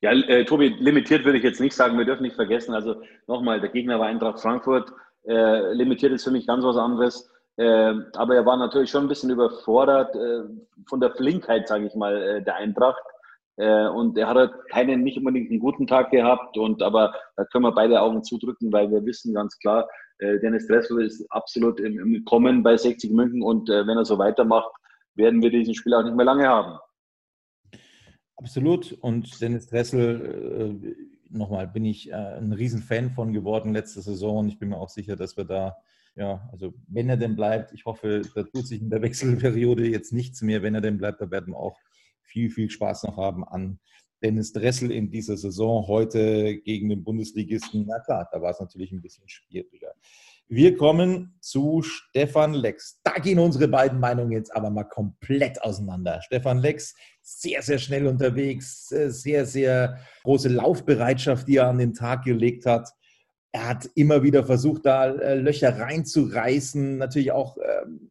Ja, 0.00 0.12
äh, 0.12 0.44
Tobi, 0.44 0.68
limitiert 0.68 1.24
würde 1.24 1.38
ich 1.38 1.44
jetzt 1.44 1.60
nicht 1.60 1.74
sagen. 1.74 1.96
Wir 1.96 2.04
dürfen 2.04 2.22
nicht 2.22 2.34
vergessen, 2.34 2.74
also 2.74 3.02
nochmal, 3.26 3.60
der 3.60 3.70
Gegner 3.70 3.98
war 3.98 4.06
Eintracht 4.06 4.40
Frankfurt. 4.40 4.92
Äh, 5.24 5.72
limitiert 5.74 6.12
ist 6.12 6.24
für 6.24 6.32
mich 6.32 6.46
ganz 6.46 6.64
was 6.64 6.76
anderes. 6.76 7.31
Äh, 7.56 7.94
aber 8.14 8.34
er 8.34 8.46
war 8.46 8.56
natürlich 8.56 8.90
schon 8.90 9.04
ein 9.04 9.08
bisschen 9.08 9.30
überfordert 9.30 10.14
äh, 10.16 10.44
von 10.88 11.00
der 11.00 11.10
Flinkheit, 11.10 11.68
sage 11.68 11.86
ich 11.86 11.94
mal, 11.94 12.16
äh, 12.16 12.42
der 12.42 12.56
Eintracht. 12.56 13.02
Äh, 13.56 13.88
und 13.88 14.16
er 14.16 14.28
hat 14.28 14.36
halt 14.36 14.52
keinen, 14.70 15.02
nicht 15.02 15.18
unbedingt 15.18 15.50
einen 15.50 15.60
guten 15.60 15.86
Tag 15.86 16.10
gehabt. 16.10 16.56
Und 16.56 16.82
aber 16.82 17.14
da 17.36 17.44
können 17.44 17.64
wir 17.64 17.72
beide 17.72 18.00
Augen 18.00 18.24
zudrücken, 18.24 18.72
weil 18.72 18.90
wir 18.90 19.04
wissen 19.04 19.34
ganz 19.34 19.58
klar, 19.58 19.88
Dennis 20.20 20.68
Dressel 20.68 21.04
ist 21.04 21.26
absolut 21.30 21.80
im, 21.80 21.98
im 21.98 22.24
Kommen 22.24 22.62
bei 22.62 22.76
60 22.76 23.10
München. 23.10 23.42
Und 23.42 23.68
wenn 23.68 23.96
er 23.96 24.04
so 24.04 24.18
weitermacht, 24.18 24.70
werden 25.16 25.42
wir 25.42 25.50
diesen 25.50 25.74
Spiel 25.74 25.94
auch 25.94 26.04
nicht 26.04 26.14
mehr 26.14 26.24
lange 26.24 26.46
haben. 26.46 26.78
Absolut. 28.42 28.92
Und 29.00 29.40
Dennis 29.40 29.68
Dressel, 29.68 30.80
äh, 30.82 31.36
nochmal, 31.36 31.68
bin 31.68 31.84
ich 31.84 32.10
äh, 32.10 32.14
ein 32.14 32.52
Riesenfan 32.52 33.10
von 33.10 33.32
geworden 33.32 33.72
letzte 33.72 34.02
Saison. 34.02 34.48
Ich 34.48 34.58
bin 34.58 34.70
mir 34.70 34.78
auch 34.78 34.88
sicher, 34.88 35.14
dass 35.14 35.36
wir 35.36 35.44
da, 35.44 35.76
ja, 36.14 36.48
also 36.52 36.74
wenn 36.88 37.08
er 37.08 37.16
denn 37.16 37.36
bleibt, 37.36 37.72
ich 37.72 37.84
hoffe, 37.84 38.22
da 38.34 38.42
tut 38.42 38.66
sich 38.66 38.80
in 38.80 38.90
der 38.90 39.02
Wechselperiode 39.02 39.86
jetzt 39.86 40.12
nichts 40.12 40.42
mehr. 40.42 40.62
Wenn 40.62 40.74
er 40.74 40.80
denn 40.80 40.98
bleibt, 40.98 41.20
da 41.20 41.30
werden 41.30 41.54
wir 41.54 41.58
auch 41.58 41.78
viel, 42.22 42.50
viel 42.50 42.70
Spaß 42.70 43.04
noch 43.04 43.16
haben 43.16 43.44
an 43.44 43.78
Dennis 44.22 44.52
Dressel 44.52 44.90
in 44.90 45.10
dieser 45.10 45.36
Saison. 45.36 45.86
Heute 45.86 46.58
gegen 46.58 46.90
den 46.90 47.02
Bundesligisten, 47.02 47.86
na 47.86 47.98
klar, 48.00 48.28
da 48.30 48.40
war 48.40 48.50
es 48.50 48.60
natürlich 48.60 48.92
ein 48.92 49.02
bisschen 49.02 49.28
schwieriger. 49.28 49.94
Wir 50.48 50.76
kommen 50.76 51.34
zu 51.40 51.82
Stefan 51.82 52.52
Lex. 52.52 53.00
Da 53.04 53.12
gehen 53.12 53.38
unsere 53.38 53.68
beiden 53.68 53.98
Meinungen 53.98 54.32
jetzt 54.32 54.54
aber 54.54 54.68
mal 54.68 54.84
komplett 54.84 55.62
auseinander. 55.62 56.20
Stefan 56.22 56.58
Lex, 56.58 56.94
sehr, 57.22 57.62
sehr 57.62 57.78
schnell 57.78 58.06
unterwegs, 58.06 58.88
sehr, 58.88 59.46
sehr 59.46 59.98
große 60.24 60.50
Laufbereitschaft, 60.50 61.48
die 61.48 61.56
er 61.56 61.68
an 61.68 61.78
den 61.78 61.94
Tag 61.94 62.24
gelegt 62.24 62.66
hat. 62.66 62.90
Er 63.52 63.68
hat 63.68 63.90
immer 63.94 64.22
wieder 64.22 64.44
versucht, 64.44 64.86
da 64.86 65.06
äh, 65.06 65.34
Löcher 65.34 65.78
reinzureißen, 65.78 66.96
natürlich 66.96 67.32
auch 67.32 67.58
ähm, 67.58 68.10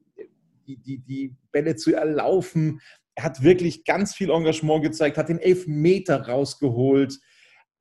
die, 0.67 0.77
die, 0.77 0.99
die 0.99 1.35
Bälle 1.51 1.75
zu 1.75 1.93
erlaufen. 1.93 2.79
Er 3.15 3.25
hat 3.25 3.43
wirklich 3.43 3.83
ganz 3.83 4.13
viel 4.15 4.29
Engagement 4.29 4.83
gezeigt, 4.83 5.17
hat 5.17 5.29
den 5.29 5.39
Elfmeter 5.39 6.27
rausgeholt 6.27 7.19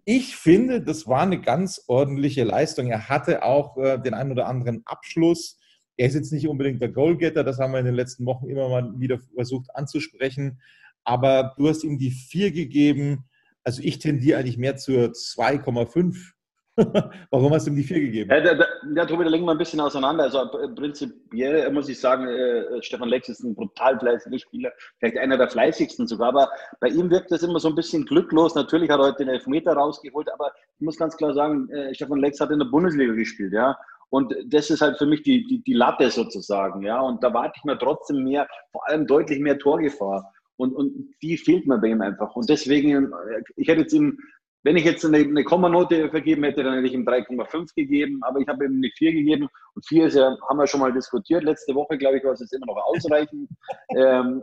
ich 0.05 0.37
finde, 0.37 0.83
das 0.83 1.07
war 1.07 1.23
eine 1.23 1.40
ganz 1.40 1.85
ordentliche 1.87 2.44
Leistung. 2.44 2.88
Er 2.88 3.09
hatte 3.09 3.44
auch 3.44 3.77
äh, 3.77 3.99
den 3.99 4.14
einen 4.14 4.33
oder 4.33 4.46
anderen 4.46 4.83
Abschluss. 4.85 5.59
Er 5.96 6.09
ist 6.09 6.14
jetzt 6.14 6.33
nicht 6.33 6.49
unbedingt 6.49 6.81
der 6.81 6.88
Goalgetter, 6.88 7.44
das 7.44 7.59
haben 7.59 7.73
wir 7.73 7.79
in 7.79 7.85
den 7.85 7.94
letzten 7.94 8.25
Wochen 8.27 8.49
immer 8.49 8.68
mal 8.68 8.99
wieder 8.99 9.18
versucht 9.35 9.68
anzusprechen. 9.75 10.61
Aber 11.05 11.55
du 11.59 11.68
hast 11.68 11.85
ihm 11.85 11.99
die 11.99 12.11
4 12.11 12.53
gegeben. 12.53 13.29
Also 13.62 13.83
ich 13.83 13.99
tendiere 13.99 14.38
eigentlich 14.38 14.59
mehr 14.59 14.77
zur 14.77 15.11
2,5 15.11 16.33
Warum 17.31 17.53
hast 17.53 17.67
du 17.67 17.71
ihm 17.71 17.77
die 17.77 17.83
vier 17.83 18.01
gegeben? 18.01 18.31
Ja, 18.31 18.41
da, 18.41 18.55
da, 18.55 18.65
ja, 18.95 19.05
Tobi, 19.05 19.25
da 19.25 19.31
legen 19.31 19.45
wir 19.45 19.53
ein 19.53 19.59
bisschen 19.59 19.81
auseinander. 19.81 20.25
Also 20.25 20.49
prinzipiell 20.75 21.71
muss 21.73 21.89
ich 21.89 22.01
sagen, 22.01 22.27
äh, 22.27 22.83
Stefan 22.83 23.09
Lex 23.09 23.29
ist 23.29 23.43
ein 23.43 23.55
brutal 23.55 23.99
fleißiger 23.99 24.39
Spieler, 24.39 24.73
vielleicht 24.99 25.19
einer 25.19 25.37
der 25.37 25.49
fleißigsten 25.49 26.07
sogar, 26.07 26.29
aber 26.29 26.51
bei 26.81 26.89
ihm 26.89 27.11
wirkt 27.11 27.31
das 27.33 27.43
immer 27.43 27.59
so 27.59 27.69
ein 27.69 27.75
bisschen 27.75 28.05
glücklos. 28.07 28.55
Natürlich 28.55 28.91
hat 28.91 29.01
er 29.01 29.07
heute 29.07 29.25
den 29.25 29.29
Elfmeter 29.29 29.73
rausgeholt, 29.73 30.29
aber 30.33 30.53
ich 30.79 30.85
muss 30.85 30.97
ganz 30.97 31.17
klar 31.17 31.35
sagen, 31.35 31.69
äh, 31.71 31.95
Stefan 31.95 32.21
Lex 32.21 32.41
hat 32.41 32.51
in 32.51 32.59
der 32.59 32.67
Bundesliga 32.67 33.13
gespielt, 33.15 33.53
ja. 33.53 33.77
Und 34.11 34.35
das 34.47 34.71
ist 34.71 34.81
halt 34.81 34.99
für 34.99 35.07
mich 35.07 35.23
die, 35.23 35.47
die, 35.47 35.63
die 35.63 35.75
Latte 35.75 36.11
sozusagen, 36.11 36.83
ja. 36.83 37.01
Und 37.01 37.23
da 37.23 37.33
warte 37.33 37.55
ich 37.57 37.65
mir 37.65 37.79
trotzdem 37.79 38.25
mehr, 38.25 38.49
vor 38.73 38.89
allem 38.89 39.07
deutlich 39.07 39.39
mehr 39.41 39.59
Torgefahr. 39.59 40.33
Und, 40.57 40.75
und 40.75 41.15
die 41.23 41.39
fehlt 41.39 41.67
mir 41.67 41.79
bei 41.79 41.89
ihm 41.89 42.03
einfach. 42.03 42.37
Und 42.37 42.51
deswegen, 42.51 43.07
äh, 43.07 43.43
ich 43.57 43.69
hätte 43.69 43.83
jetzt 43.83 43.95
ihm 43.95 44.19
wenn 44.62 44.77
ich 44.77 44.85
jetzt 44.85 45.05
eine, 45.05 45.18
eine 45.18 45.44
Kommanote 45.44 46.11
vergeben 46.11 46.44
hätte, 46.44 46.62
dann 46.62 46.75
hätte 46.75 46.87
ich 46.87 46.92
ihm 46.92 47.07
3,5 47.07 47.75
gegeben, 47.75 48.20
aber 48.23 48.40
ich 48.40 48.49
habe 48.49 48.66
ihm 48.66 48.77
eine 48.77 48.90
4 48.96 49.12
gegeben. 49.12 49.49
Und 49.75 49.87
4 49.87 50.07
ist 50.07 50.16
ja, 50.16 50.37
haben 50.49 50.59
wir 50.59 50.66
schon 50.66 50.81
mal 50.81 50.92
diskutiert. 50.92 51.44
Letzte 51.44 51.75
Woche, 51.75 51.96
glaube 51.96 52.18
ich, 52.18 52.25
war 52.25 52.33
es 52.33 52.40
jetzt 52.40 52.53
immer 52.53 52.66
noch 52.66 52.83
ausreichend. 52.85 53.49
ähm, 53.96 54.42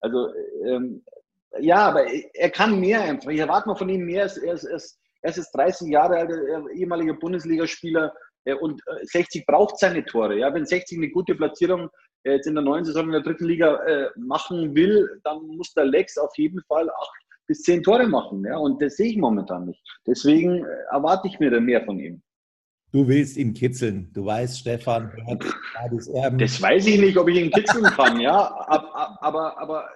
also, 0.00 0.28
ähm, 0.66 1.04
ja, 1.60 1.88
aber 1.88 2.04
er 2.34 2.50
kann 2.50 2.80
mehr 2.80 3.02
einfach. 3.02 3.30
Ich 3.30 3.38
erwarte 3.38 3.68
mal 3.68 3.76
von 3.76 3.88
ihm 3.88 4.04
mehr. 4.04 4.22
Er 4.22 4.26
ist, 4.26 4.36
er 4.38 4.54
ist, 4.76 4.98
er 5.22 5.36
ist 5.36 5.52
30 5.52 5.88
Jahre 5.88 6.16
alt, 6.16 6.30
ehemaliger 6.74 7.14
Bundesligaspieler 7.14 8.12
äh, 8.44 8.54
und 8.54 8.82
60 9.02 9.42
äh, 9.42 9.44
braucht 9.46 9.78
seine 9.78 10.04
Tore. 10.04 10.38
Ja, 10.38 10.52
wenn 10.52 10.66
60 10.66 10.98
eine 10.98 11.10
gute 11.10 11.34
Platzierung 11.34 11.88
äh, 12.24 12.32
jetzt 12.32 12.46
in 12.46 12.54
der 12.54 12.64
neuen 12.64 12.84
Saison 12.84 13.06
in 13.06 13.12
der 13.12 13.22
dritten 13.22 13.46
Liga 13.46 13.80
machen 14.16 14.74
will, 14.74 15.20
dann 15.24 15.46
muss 15.46 15.72
der 15.74 15.84
Lex 15.84 16.18
auf 16.18 16.36
jeden 16.36 16.60
Fall 16.62 16.90
acht 16.90 17.27
bis 17.48 17.62
zehn 17.62 17.82
Tore 17.82 18.06
machen. 18.06 18.44
Ja? 18.44 18.58
Und 18.58 18.80
das 18.80 18.96
sehe 18.96 19.10
ich 19.10 19.16
momentan 19.16 19.66
nicht. 19.66 19.82
Deswegen 20.06 20.64
äh, 20.64 20.68
erwarte 20.92 21.26
ich 21.26 21.40
mir 21.40 21.50
da 21.50 21.58
mehr 21.58 21.84
von 21.84 21.98
ihm. 21.98 22.22
Du 22.92 23.06
willst 23.06 23.36
ihn 23.36 23.52
kitzeln. 23.52 24.10
Du 24.14 24.24
weißt, 24.24 24.60
Stefan, 24.60 25.12
das 25.90 26.08
Erben. 26.08 26.38
Das 26.38 26.62
weiß 26.62 26.86
ich 26.86 26.98
nicht, 26.98 27.18
ob 27.18 27.28
ich 27.28 27.36
ihn 27.36 27.50
kitzeln 27.50 27.84
kann, 27.84 28.18
ja. 28.18 28.50
Aber, 28.66 29.22
aber, 29.22 29.58
aber 29.58 29.88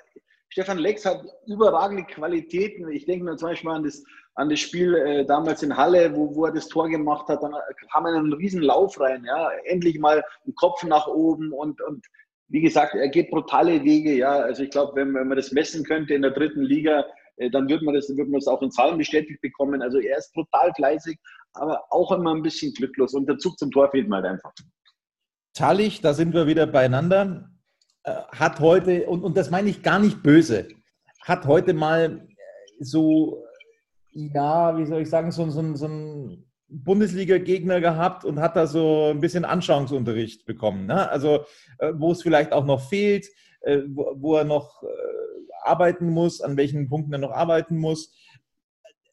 Stefan 0.50 0.76
Lex 0.76 1.06
hat 1.06 1.24
überragende 1.46 2.04
Qualitäten. 2.04 2.90
Ich 2.90 3.06
denke 3.06 3.24
mir 3.24 3.36
zum 3.36 3.48
Beispiel 3.48 3.70
an 3.70 3.84
das, 3.84 4.04
an 4.34 4.50
das 4.50 4.60
Spiel 4.60 4.94
äh, 4.94 5.24
damals 5.24 5.62
in 5.62 5.74
Halle, 5.74 6.14
wo, 6.14 6.34
wo 6.34 6.44
er 6.44 6.52
das 6.52 6.68
Tor 6.68 6.90
gemacht 6.90 7.28
hat. 7.28 7.42
Dann 7.42 7.54
kam 7.90 8.04
er 8.04 8.14
einen 8.14 8.34
riesen 8.34 8.60
Lauf 8.60 9.00
rein, 9.00 9.24
ja. 9.24 9.50
Endlich 9.64 9.98
mal 9.98 10.22
einen 10.44 10.54
Kopf 10.54 10.84
nach 10.84 11.06
oben 11.06 11.50
und, 11.52 11.80
und 11.80 12.04
wie 12.48 12.60
gesagt, 12.60 12.94
er 12.94 13.08
geht 13.08 13.30
brutale 13.30 13.82
Wege, 13.84 14.14
ja. 14.14 14.32
Also 14.32 14.64
ich 14.64 14.70
glaube, 14.70 14.96
wenn, 14.96 15.14
wenn 15.14 15.28
man 15.28 15.38
das 15.38 15.52
messen 15.52 15.82
könnte 15.84 16.12
in 16.12 16.20
der 16.20 16.32
dritten 16.32 16.60
Liga, 16.60 17.00
äh, 17.00 17.04
dann 17.50 17.68
wird 17.68 17.82
man, 17.82 17.94
das, 17.94 18.08
wird 18.08 18.28
man 18.28 18.40
das 18.40 18.46
auch 18.46 18.62
in 18.62 18.70
Zahlen 18.70 18.98
bestätigt 18.98 19.40
bekommen. 19.40 19.82
Also 19.82 19.98
er 19.98 20.18
ist 20.18 20.32
total 20.32 20.72
fleißig, 20.74 21.18
aber 21.54 21.82
auch 21.90 22.12
immer 22.12 22.34
ein 22.34 22.42
bisschen 22.42 22.72
glücklos. 22.74 23.14
Und 23.14 23.28
der 23.28 23.38
Zug 23.38 23.58
zum 23.58 23.70
Tor 23.70 23.90
fehlt 23.90 24.08
mir 24.08 24.16
halt 24.16 24.26
einfach. 24.26 24.52
Tallich, 25.54 26.00
da 26.00 26.14
sind 26.14 26.34
wir 26.34 26.46
wieder 26.46 26.66
beieinander, 26.66 27.50
äh, 28.04 28.12
hat 28.32 28.60
heute, 28.60 29.06
und, 29.06 29.22
und 29.22 29.36
das 29.36 29.50
meine 29.50 29.68
ich 29.68 29.82
gar 29.82 29.98
nicht 29.98 30.22
böse, 30.22 30.68
hat 31.22 31.46
heute 31.46 31.74
mal 31.74 32.26
äh, 32.26 32.84
so, 32.84 33.44
ja, 34.10 34.76
wie 34.78 34.86
soll 34.86 35.02
ich 35.02 35.10
sagen, 35.10 35.30
so, 35.30 35.48
so, 35.50 35.74
so 35.74 35.86
ein 35.86 36.50
Bundesliga-Gegner 36.68 37.80
gehabt 37.80 38.24
und 38.24 38.40
hat 38.40 38.56
da 38.56 38.66
so 38.66 39.10
ein 39.10 39.20
bisschen 39.20 39.44
Anschauungsunterricht 39.44 40.46
bekommen. 40.46 40.86
Ne? 40.86 41.08
Also, 41.10 41.44
wo 41.92 42.12
es 42.12 42.22
vielleicht 42.22 42.52
auch 42.52 42.64
noch 42.64 42.88
fehlt, 42.88 43.26
wo, 43.88 44.14
wo 44.16 44.36
er 44.36 44.44
noch 44.44 44.82
arbeiten 45.62 46.10
muss, 46.10 46.40
an 46.40 46.56
welchen 46.56 46.88
Punkten 46.88 47.12
er 47.12 47.18
noch 47.18 47.32
arbeiten 47.32 47.76
muss. 47.78 48.12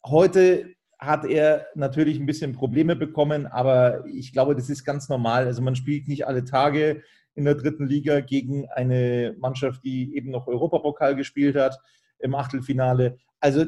Heute 0.05 0.73
hat 0.97 1.25
er 1.25 1.67
natürlich 1.75 2.19
ein 2.19 2.25
bisschen 2.25 2.53
Probleme 2.53 2.95
bekommen, 2.95 3.47
aber 3.47 4.05
ich 4.05 4.33
glaube, 4.33 4.55
das 4.55 4.69
ist 4.69 4.83
ganz 4.83 5.07
normal. 5.07 5.45
Also 5.45 5.61
man 5.61 5.75
spielt 5.75 6.07
nicht 6.07 6.27
alle 6.27 6.43
Tage 6.43 7.03
in 7.35 7.45
der 7.45 7.55
dritten 7.55 7.87
Liga 7.87 8.19
gegen 8.19 8.67
eine 8.69 9.35
Mannschaft, 9.39 9.83
die 9.83 10.15
eben 10.15 10.29
noch 10.29 10.47
Europapokal 10.47 11.15
gespielt 11.15 11.55
hat 11.55 11.79
im 12.19 12.35
Achtelfinale. 12.35 13.17
Also 13.39 13.65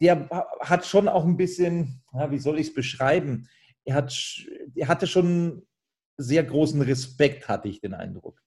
der 0.00 0.28
hat 0.60 0.86
schon 0.86 1.08
auch 1.08 1.24
ein 1.24 1.36
bisschen, 1.36 2.02
ja, 2.12 2.30
wie 2.30 2.38
soll 2.38 2.60
ich 2.60 2.68
es 2.68 2.74
beschreiben? 2.74 3.48
Er, 3.84 3.96
hat, 3.96 4.14
er 4.76 4.88
hatte 4.88 5.06
schon 5.08 5.66
sehr 6.16 6.44
großen 6.44 6.82
Respekt, 6.82 7.48
hatte 7.48 7.68
ich 7.68 7.80
den 7.80 7.94
Eindruck. 7.94 8.40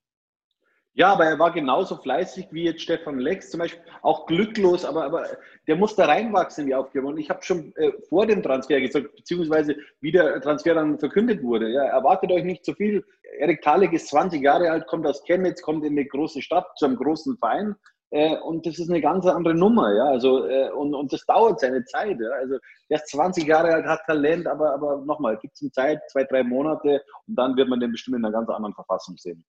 Ja, 0.98 1.14
aber 1.14 1.26
er 1.26 1.38
war 1.38 1.52
genauso 1.52 1.96
fleißig 1.96 2.48
wie 2.50 2.64
jetzt 2.64 2.82
Stefan 2.82 3.20
Lex, 3.20 3.52
zum 3.52 3.60
Beispiel 3.60 3.80
auch 4.02 4.26
glücklos, 4.26 4.84
aber, 4.84 5.04
aber 5.04 5.28
der 5.68 5.76
muss 5.76 5.96
da 5.96 6.06
reinwachsen 6.06 6.74
Aufgabe. 6.74 7.06
Und 7.06 7.20
ich 7.20 7.30
habe 7.30 7.44
schon 7.44 7.72
äh, 7.76 7.92
vor 8.10 8.26
dem 8.26 8.42
Transfer 8.42 8.82
gesagt, 8.82 9.16
beziehungsweise 9.16 9.76
wie 10.02 10.12
der 10.12 10.42
Transfer 10.42 10.74
dann 10.74 10.98
verkündet 10.98 11.44
wurde, 11.44 11.70
ja, 11.70 11.84
erwartet 11.84 12.32
euch 12.32 12.44
nicht 12.44 12.66
zu 12.66 12.74
viel. 12.74 13.06
Erik 13.38 13.62
Talik 13.62 13.94
ist 13.94 14.08
20 14.08 14.42
Jahre 14.42 14.72
alt, 14.72 14.88
kommt 14.88 15.06
aus 15.06 15.24
Chemnitz, 15.24 15.62
kommt 15.62 15.86
in 15.86 15.92
eine 15.92 16.08
große 16.08 16.42
Stadt, 16.42 16.66
zu 16.78 16.86
einem 16.86 16.96
großen 16.96 17.38
Verein. 17.38 17.76
Äh, 18.10 18.36
und 18.38 18.66
das 18.66 18.80
ist 18.80 18.90
eine 18.90 19.02
ganz 19.02 19.24
andere 19.28 19.54
Nummer, 19.54 19.94
ja. 19.94 20.06
Also, 20.06 20.48
äh, 20.48 20.72
und, 20.72 20.96
und 20.96 21.14
das 21.14 21.24
dauert 21.28 21.60
seine 21.60 21.86
Zeit. 21.86 22.20
Ja? 22.20 22.32
Also 22.40 22.58
der 22.90 22.98
ist 22.98 23.10
20 23.10 23.46
Jahre 23.46 23.72
alt, 23.72 23.86
hat 23.86 24.02
Talent, 24.08 24.48
aber, 24.48 24.74
aber 24.74 25.04
nochmal, 25.06 25.38
gibt 25.38 25.54
es 25.54 25.62
ihm 25.62 25.72
Zeit, 25.72 26.00
zwei, 26.10 26.24
drei 26.24 26.42
Monate 26.42 27.04
und 27.28 27.36
dann 27.36 27.56
wird 27.56 27.70
man 27.70 27.80
den 27.80 27.92
bestimmt 27.92 28.18
in 28.18 28.26
einer 28.26 28.34
ganz 28.34 28.50
anderen 28.50 28.74
Verfassung 28.74 29.16
sehen. 29.18 29.46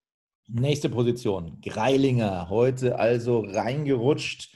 Nächste 0.50 0.88
Position, 0.88 1.60
Greilinger, 1.60 2.48
heute 2.48 2.98
also 2.98 3.40
reingerutscht 3.40 4.50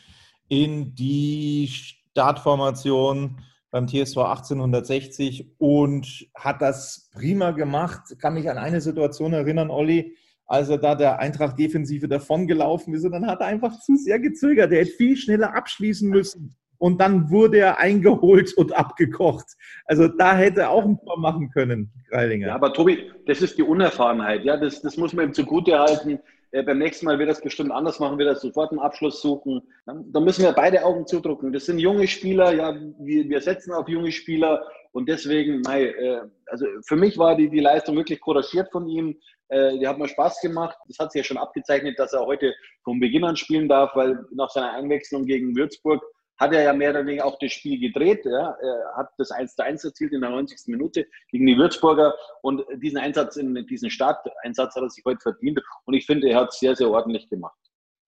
in 0.49 0.95
die 0.95 1.69
Startformation 1.69 3.43
beim 3.71 3.87
TSV 3.87 4.17
1860 4.17 5.53
und 5.59 6.29
hat 6.35 6.63
das 6.63 7.11
prima 7.13 7.51
gemacht. 7.51 8.17
Kann 8.19 8.33
mich 8.33 8.49
an 8.49 8.57
eine 8.57 8.81
Situation 8.81 9.35
erinnern, 9.35 9.69
Olli, 9.69 10.17
als 10.47 10.71
er 10.71 10.79
da 10.79 10.95
der 10.95 11.19
Eintracht-Defensive 11.19 12.09
davongelaufen 12.09 12.95
ist 12.95 13.05
und 13.05 13.13
dann 13.13 13.27
hat 13.27 13.41
er 13.41 13.49
einfach 13.49 13.79
zu 13.79 13.95
sehr 13.97 14.19
gezögert. 14.19 14.73
Er 14.73 14.81
hätte 14.81 14.93
viel 14.93 15.19
schneller 15.19 15.55
abschließen 15.55 16.09
müssen 16.09 16.57
und 16.83 17.01
dann 17.01 17.31
wurde 17.31 17.59
er 17.59 17.79
eingeholt 17.79 18.53
und 18.55 18.73
abgekocht. 18.77 19.47
Also 19.85 20.09
da 20.09 20.37
hätte 20.37 20.63
er 20.63 20.71
auch 20.73 20.85
ein 20.85 20.99
Tor 20.99 21.17
machen 21.17 21.49
können, 21.51 21.93
Greilinger. 22.11 22.49
Ja, 22.49 22.57
aber 22.57 22.73
Tobi, 22.73 23.09
das 23.25 23.41
ist 23.41 23.57
die 23.57 23.63
Unerfahrenheit. 23.63 24.45
Ja, 24.45 24.57
das, 24.57 24.83
das 24.83 24.97
muss 24.97 25.13
man 25.13 25.29
ihm 25.29 25.33
zugute 25.33 25.79
halten. 25.79 26.19
Äh, 26.51 26.65
beim 26.65 26.79
nächsten 26.79 27.07
Mal 27.07 27.21
wird 27.21 27.31
es 27.31 27.41
bestimmt 27.41 27.71
anders 27.71 28.01
machen, 28.01 28.19
wird 28.19 28.31
er 28.31 28.35
sofort 28.35 28.73
einen 28.73 28.81
Abschluss 28.81 29.23
suchen. 29.23 29.63
Da 29.87 30.19
müssen 30.19 30.43
wir 30.43 30.51
beide 30.51 30.85
Augen 30.85 31.07
zudrücken. 31.07 31.53
Das 31.53 31.67
sind 31.67 31.79
junge 31.79 32.09
Spieler, 32.09 32.53
ja, 32.53 32.75
wir, 32.99 33.29
wir 33.29 33.41
setzen 33.41 33.73
auf 33.73 33.89
junge 33.89 34.11
Spieler 34.11 34.67
und 34.91 35.09
deswegen, 35.09 35.61
nein, 35.61 35.85
äh, 35.85 36.23
also 36.47 36.67
für 36.85 36.97
mich 36.97 37.17
war 37.17 37.37
die, 37.37 37.49
die 37.49 37.61
Leistung 37.61 37.95
wirklich 37.95 38.21
couragiert 38.21 38.73
von 38.73 38.89
ihm. 38.89 39.17
Äh, 39.51 39.79
die 39.79 39.87
hat 39.87 39.99
mir 39.99 40.09
Spaß 40.09 40.41
gemacht. 40.41 40.77
Das 40.89 40.99
hat 40.99 41.13
sich 41.13 41.21
ja 41.21 41.25
schon 41.25 41.39
abgezeichnet, 41.39 41.97
dass 42.01 42.13
er 42.13 42.27
heute 42.27 42.53
vom 42.83 42.99
Beginn 42.99 43.23
an 43.23 43.37
spielen 43.37 43.69
darf, 43.69 43.95
weil 43.95 44.19
nach 44.33 44.51
seiner 44.51 44.73
Einwechslung 44.73 45.27
gegen 45.27 45.55
Würzburg 45.55 46.03
hat 46.39 46.53
er 46.53 46.63
ja 46.63 46.73
mehr 46.73 46.91
oder 46.91 47.07
weniger 47.07 47.27
auch 47.27 47.39
das 47.39 47.53
Spiel 47.53 47.79
gedreht. 47.79 48.25
Ja. 48.25 48.57
Er 48.61 48.97
hat 48.97 49.11
das 49.19 49.31
1 49.31 49.55
zu 49.55 49.65
1 49.65 49.85
erzielt 49.85 50.13
in 50.13 50.21
der 50.21 50.31
90. 50.31 50.69
Minute 50.69 51.07
gegen 51.31 51.47
die 51.47 51.57
Würzburger 51.57 52.15
und 52.43 52.65
diesen 52.77 52.99
Einsatz, 52.99 53.37
in 53.37 53.55
diesen 53.67 53.91
Starteinsatz 53.91 54.75
hat 54.75 54.83
er 54.83 54.91
sich 54.91 55.05
heute 55.05 55.21
verdient 55.21 55.61
und 55.85 55.95
ich 55.95 56.07
finde, 56.07 56.29
er 56.29 56.41
hat 56.41 56.49
es 56.51 56.59
sehr, 56.59 56.75
sehr 56.75 56.91
ordentlich 56.91 57.29
gemacht. 57.29 57.57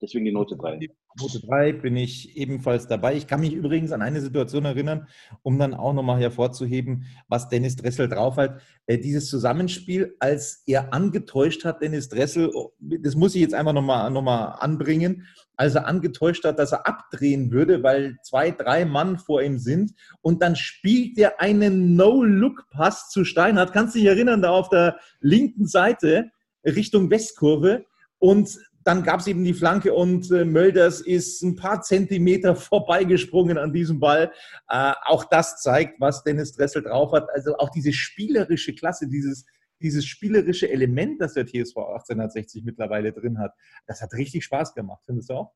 Deswegen 0.05 0.25
die 0.25 0.31
Note 0.31 0.55
3. 0.55 0.87
Note 1.19 1.39
3 1.39 1.73
bin 1.73 1.97
ich 1.97 2.37
ebenfalls 2.37 2.87
dabei. 2.87 3.15
Ich 3.15 3.25
kann 3.25 3.39
mich 3.39 3.53
übrigens 3.53 3.91
an 3.91 4.03
eine 4.03 4.21
Situation 4.21 4.63
erinnern, 4.63 5.07
um 5.41 5.57
dann 5.57 5.73
auch 5.73 5.93
nochmal 5.93 6.19
hervorzuheben, 6.19 7.05
was 7.27 7.49
Dennis 7.49 7.75
Dressel 7.75 8.07
drauf 8.07 8.37
hat. 8.37 8.61
Äh, 8.85 8.99
dieses 8.99 9.27
Zusammenspiel, 9.31 10.15
als 10.19 10.61
er 10.67 10.93
angetäuscht 10.93 11.65
hat, 11.65 11.81
Dennis 11.81 12.07
Dressel, 12.09 12.51
oh, 12.53 12.73
das 12.79 13.15
muss 13.15 13.33
ich 13.33 13.41
jetzt 13.41 13.55
einfach 13.55 13.73
nochmal 13.73 14.11
noch 14.11 14.21
mal 14.21 14.49
anbringen, 14.59 15.25
als 15.55 15.73
er 15.73 15.87
angetäuscht 15.87 16.43
hat, 16.43 16.59
dass 16.59 16.71
er 16.71 16.85
abdrehen 16.85 17.49
würde, 17.49 17.81
weil 17.81 18.17
zwei, 18.21 18.51
drei 18.51 18.85
Mann 18.85 19.17
vor 19.17 19.41
ihm 19.41 19.57
sind 19.57 19.93
und 20.21 20.43
dann 20.43 20.55
spielt 20.55 21.17
er 21.17 21.41
einen 21.41 21.95
No-Look-Pass 21.95 23.09
zu 23.09 23.23
Steinhardt. 23.23 23.73
Kannst 23.73 23.95
du 23.95 23.99
dich 23.99 24.07
erinnern, 24.07 24.43
da 24.43 24.51
auf 24.51 24.69
der 24.69 24.99
linken 25.19 25.65
Seite 25.65 26.29
Richtung 26.63 27.09
Westkurve 27.09 27.85
und 28.19 28.59
dann 28.85 29.03
gab 29.03 29.19
es 29.19 29.27
eben 29.27 29.43
die 29.43 29.55
Flanke 29.55 29.93
und 29.93 30.31
äh, 30.31 30.45
Mölders 30.45 31.01
ist 31.01 31.41
ein 31.41 31.55
paar 31.55 31.81
Zentimeter 31.81 32.55
vorbeigesprungen 32.55 33.57
an 33.57 33.73
diesem 33.73 33.99
Ball. 33.99 34.31
Äh, 34.69 34.93
auch 35.05 35.25
das 35.25 35.61
zeigt, 35.61 35.99
was 35.99 36.23
Dennis 36.23 36.53
Dressel 36.53 36.83
drauf 36.83 37.11
hat. 37.11 37.27
Also 37.33 37.57
auch 37.57 37.69
diese 37.69 37.91
spielerische 37.91 38.75
Klasse, 38.75 39.07
dieses, 39.07 39.45
dieses 39.81 40.05
spielerische 40.05 40.69
Element, 40.69 41.19
das 41.19 41.33
der 41.33 41.47
TSV 41.47 41.77
1860 41.77 42.63
mittlerweile 42.63 43.11
drin 43.11 43.39
hat, 43.39 43.53
das 43.87 44.01
hat 44.01 44.13
richtig 44.13 44.45
Spaß 44.45 44.75
gemacht, 44.75 45.01
findest 45.03 45.31
du 45.31 45.33
auch? 45.33 45.51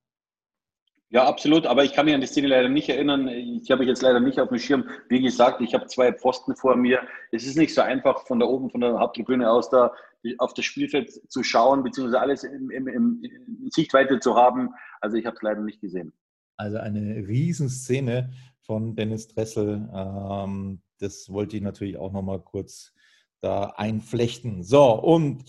Ja, 1.12 1.26
absolut. 1.26 1.66
Aber 1.66 1.84
ich 1.84 1.94
kann 1.94 2.06
mich 2.06 2.14
an 2.14 2.22
die 2.22 2.28
Szene 2.28 2.48
leider 2.48 2.70
nicht 2.70 2.88
erinnern. 2.88 3.28
Ich 3.28 3.72
habe 3.72 3.80
mich 3.80 3.88
jetzt 3.88 4.04
leider 4.04 4.20
nicht 4.20 4.40
auf 4.40 4.50
dem 4.50 4.60
Schirm. 4.60 4.88
Wie 5.08 5.22
gesagt, 5.22 5.60
ich 5.60 5.74
habe 5.74 5.88
zwei 5.88 6.14
Pfosten 6.14 6.56
vor 6.56 6.76
mir. 6.76 7.02
Es 7.32 7.48
ist 7.48 7.58
nicht 7.58 7.74
so 7.74 7.82
einfach, 7.82 8.28
von 8.28 8.40
da 8.40 8.46
oben, 8.46 8.70
von 8.70 8.82
der 8.82 9.00
Haupttribüne 9.00 9.50
aus 9.50 9.72
da 9.72 9.92
auf 10.38 10.54
das 10.54 10.66
Spielfeld 10.66 11.12
zu 11.32 11.44
schauen, 11.44 11.84
beziehungsweise 11.84 12.20
alles 12.20 12.44
im, 12.44 12.70
im, 12.70 12.88
im, 12.88 13.24
in 13.24 13.70
Sichtweite 13.72 14.20
zu 14.20 14.36
haben. 14.36 14.70
Also 15.02 15.18
ich 15.18 15.26
habe 15.26 15.36
es 15.36 15.42
leider 15.42 15.62
nicht 15.62 15.82
gesehen. 15.82 16.14
Also 16.58 16.78
eine 16.78 17.28
Riesenszene 17.28 18.32
von 18.62 18.96
Dennis 18.96 19.28
Dressel. 19.28 19.90
Ähm, 19.94 20.82
das 21.00 21.30
wollte 21.32 21.58
ich 21.58 21.64
natürlich 21.64 21.98
auch 21.98 22.12
nochmal 22.12 22.42
kurz 22.42 22.94
da 23.42 23.74
einflechten. 23.78 24.64
So, 24.64 24.92
und 24.92 25.46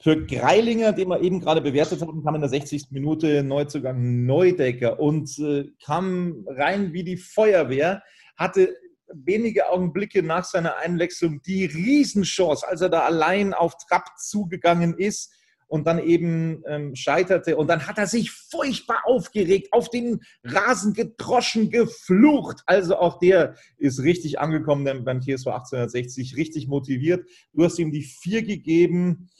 für 0.00 0.24
Greilinger, 0.26 0.92
den 0.92 1.08
wir 1.08 1.20
eben 1.20 1.40
gerade 1.40 1.60
bewertet 1.60 2.00
haben, 2.00 2.24
kam 2.24 2.34
in 2.34 2.40
der 2.40 2.50
60. 2.50 2.90
Minute 2.90 3.42
Neuzugang 3.44 4.26
Neudecker 4.26 4.98
und 4.98 5.38
äh, 5.38 5.68
kam 5.84 6.44
rein 6.46 6.92
wie 6.92 7.04
die 7.04 7.16
Feuerwehr, 7.16 8.02
hatte 8.36 8.76
wenige 9.14 9.68
Augenblicke 9.70 10.22
nach 10.22 10.44
seiner 10.44 10.76
Einwechslung 10.76 11.42
die 11.42 11.64
Riesenchance, 11.64 12.66
als 12.66 12.80
er 12.80 12.88
da 12.88 13.00
allein 13.00 13.54
auf 13.54 13.76
Trapp 13.76 14.18
zugegangen 14.18 14.96
ist 14.96 15.32
und 15.72 15.86
dann 15.86 15.98
eben 15.98 16.62
ähm, 16.66 16.94
scheiterte. 16.94 17.56
Und 17.56 17.68
dann 17.68 17.86
hat 17.86 17.96
er 17.96 18.06
sich 18.06 18.30
furchtbar 18.30 19.04
aufgeregt, 19.04 19.72
auf 19.72 19.88
den 19.88 20.20
Rasen 20.44 20.92
gedroschen, 20.92 21.70
geflucht. 21.70 22.62
Also 22.66 22.98
auch 22.98 23.18
der 23.18 23.56
ist 23.78 24.02
richtig 24.02 24.38
angekommen 24.38 24.84
beim 25.02 25.22
TSV 25.22 25.46
1860, 25.46 26.36
richtig 26.36 26.68
motiviert. 26.68 27.26
Du 27.54 27.64
hast 27.64 27.78
ihm 27.78 27.90
die 27.90 28.02
vier 28.02 28.42
gegeben. 28.42 29.30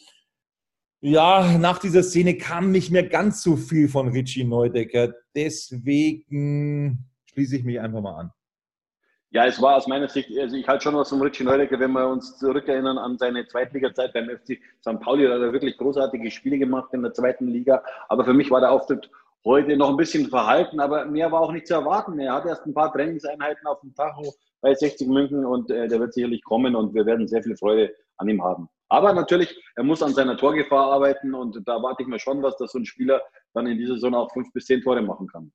Ja, 1.03 1.59
nach 1.59 1.79
dieser 1.79 2.03
Szene 2.03 2.39
kam 2.39 2.71
nicht 2.71 2.91
mehr 2.91 3.07
ganz 3.07 3.43
so 3.43 3.57
viel 3.57 3.89
von 3.89 4.09
Richie 4.09 4.45
Neudecker. 4.45 5.13
Deswegen 5.37 7.11
schließe 7.27 7.57
ich 7.57 7.65
mich 7.65 7.79
einfach 7.79 8.01
mal 8.01 8.19
an. 8.19 8.31
Ja, 9.35 9.47
es 9.47 9.63
war 9.63 9.77
aus 9.77 9.87
meiner 9.87 10.11
Sicht, 10.11 10.31
also 10.39 10.55
ich 10.55 10.69
halte 10.69 10.83
schon 10.83 10.95
was 10.95 11.09
von 11.09 11.23
Richie 11.23 11.43
Neudecker, 11.43 11.81
wenn 11.81 11.93
wir 11.93 12.07
uns 12.07 12.37
zurückerinnern 12.37 12.99
an 12.99 13.17
seine 13.17 13.47
Zweitliga-Zeit 13.47 14.13
beim 14.13 14.29
FC 14.29 14.59
St. 14.83 15.01
Pauli, 15.01 15.27
da 15.27 15.33
hat 15.33 15.41
er 15.41 15.55
wirklich 15.55 15.79
großartige 15.79 16.31
Spiele 16.31 16.59
gemacht 16.59 16.93
in 16.93 17.03
der 17.03 17.15
zweiten 17.15 17.49
Liga. 17.49 17.83
Aber 18.11 18.27
für 18.27 18.35
mich 18.35 18.51
war 18.51 18.61
der 18.61 18.71
Auftritt 18.71 19.11
heute 19.47 19.75
noch 19.79 19.89
ein 19.89 19.97
bisschen 19.97 20.29
verhalten, 20.29 20.81
aber 20.81 21.07
mehr 21.07 21.33
war 21.33 21.41
auch 21.41 21.53
nicht 21.53 21.67
zu 21.67 21.73
erwarten. 21.73 22.19
Er 22.19 22.35
hat 22.35 22.45
erst 22.45 22.67
ein 22.67 22.75
paar 22.75 22.93
Trainingseinheiten 22.93 23.67
auf 23.67 23.81
dem 23.81 23.95
Tacho 23.95 24.35
bei 24.61 24.75
60 24.75 25.09
München 25.09 25.47
und 25.47 25.71
äh, 25.71 25.89
der 25.89 25.99
wird 25.99 26.13
sicherlich 26.13 26.45
kommen 26.45 26.77
und 26.77 26.93
wir 26.93 27.07
werden 27.07 27.27
sehr 27.27 27.43
viel 27.43 27.57
Freude 27.57 27.95
an 28.19 28.29
ihm 28.29 28.45
haben. 28.45 28.69
Aber 28.91 29.15
natürlich, 29.15 29.59
er 29.77 29.85
muss 29.85 30.03
an 30.03 30.13
seiner 30.13 30.37
Torgefahr 30.37 30.93
arbeiten 30.93 31.33
und 31.33 31.67
da 31.67 31.83
warte 31.83 32.03
ich 32.03 32.09
mir 32.09 32.19
schon 32.19 32.43
was, 32.43 32.59
dass 32.59 32.73
so 32.73 32.79
ein 32.79 32.85
Spieler 32.85 33.23
dann 33.55 33.67
in 33.67 33.79
dieser 33.79 33.95
Saison 33.95 34.15
auch 34.15 34.31
fünf 34.31 34.53
bis 34.53 34.67
zehn 34.67 34.83
Tore 34.83 35.01
machen 35.01 35.27
kann. 35.27 35.51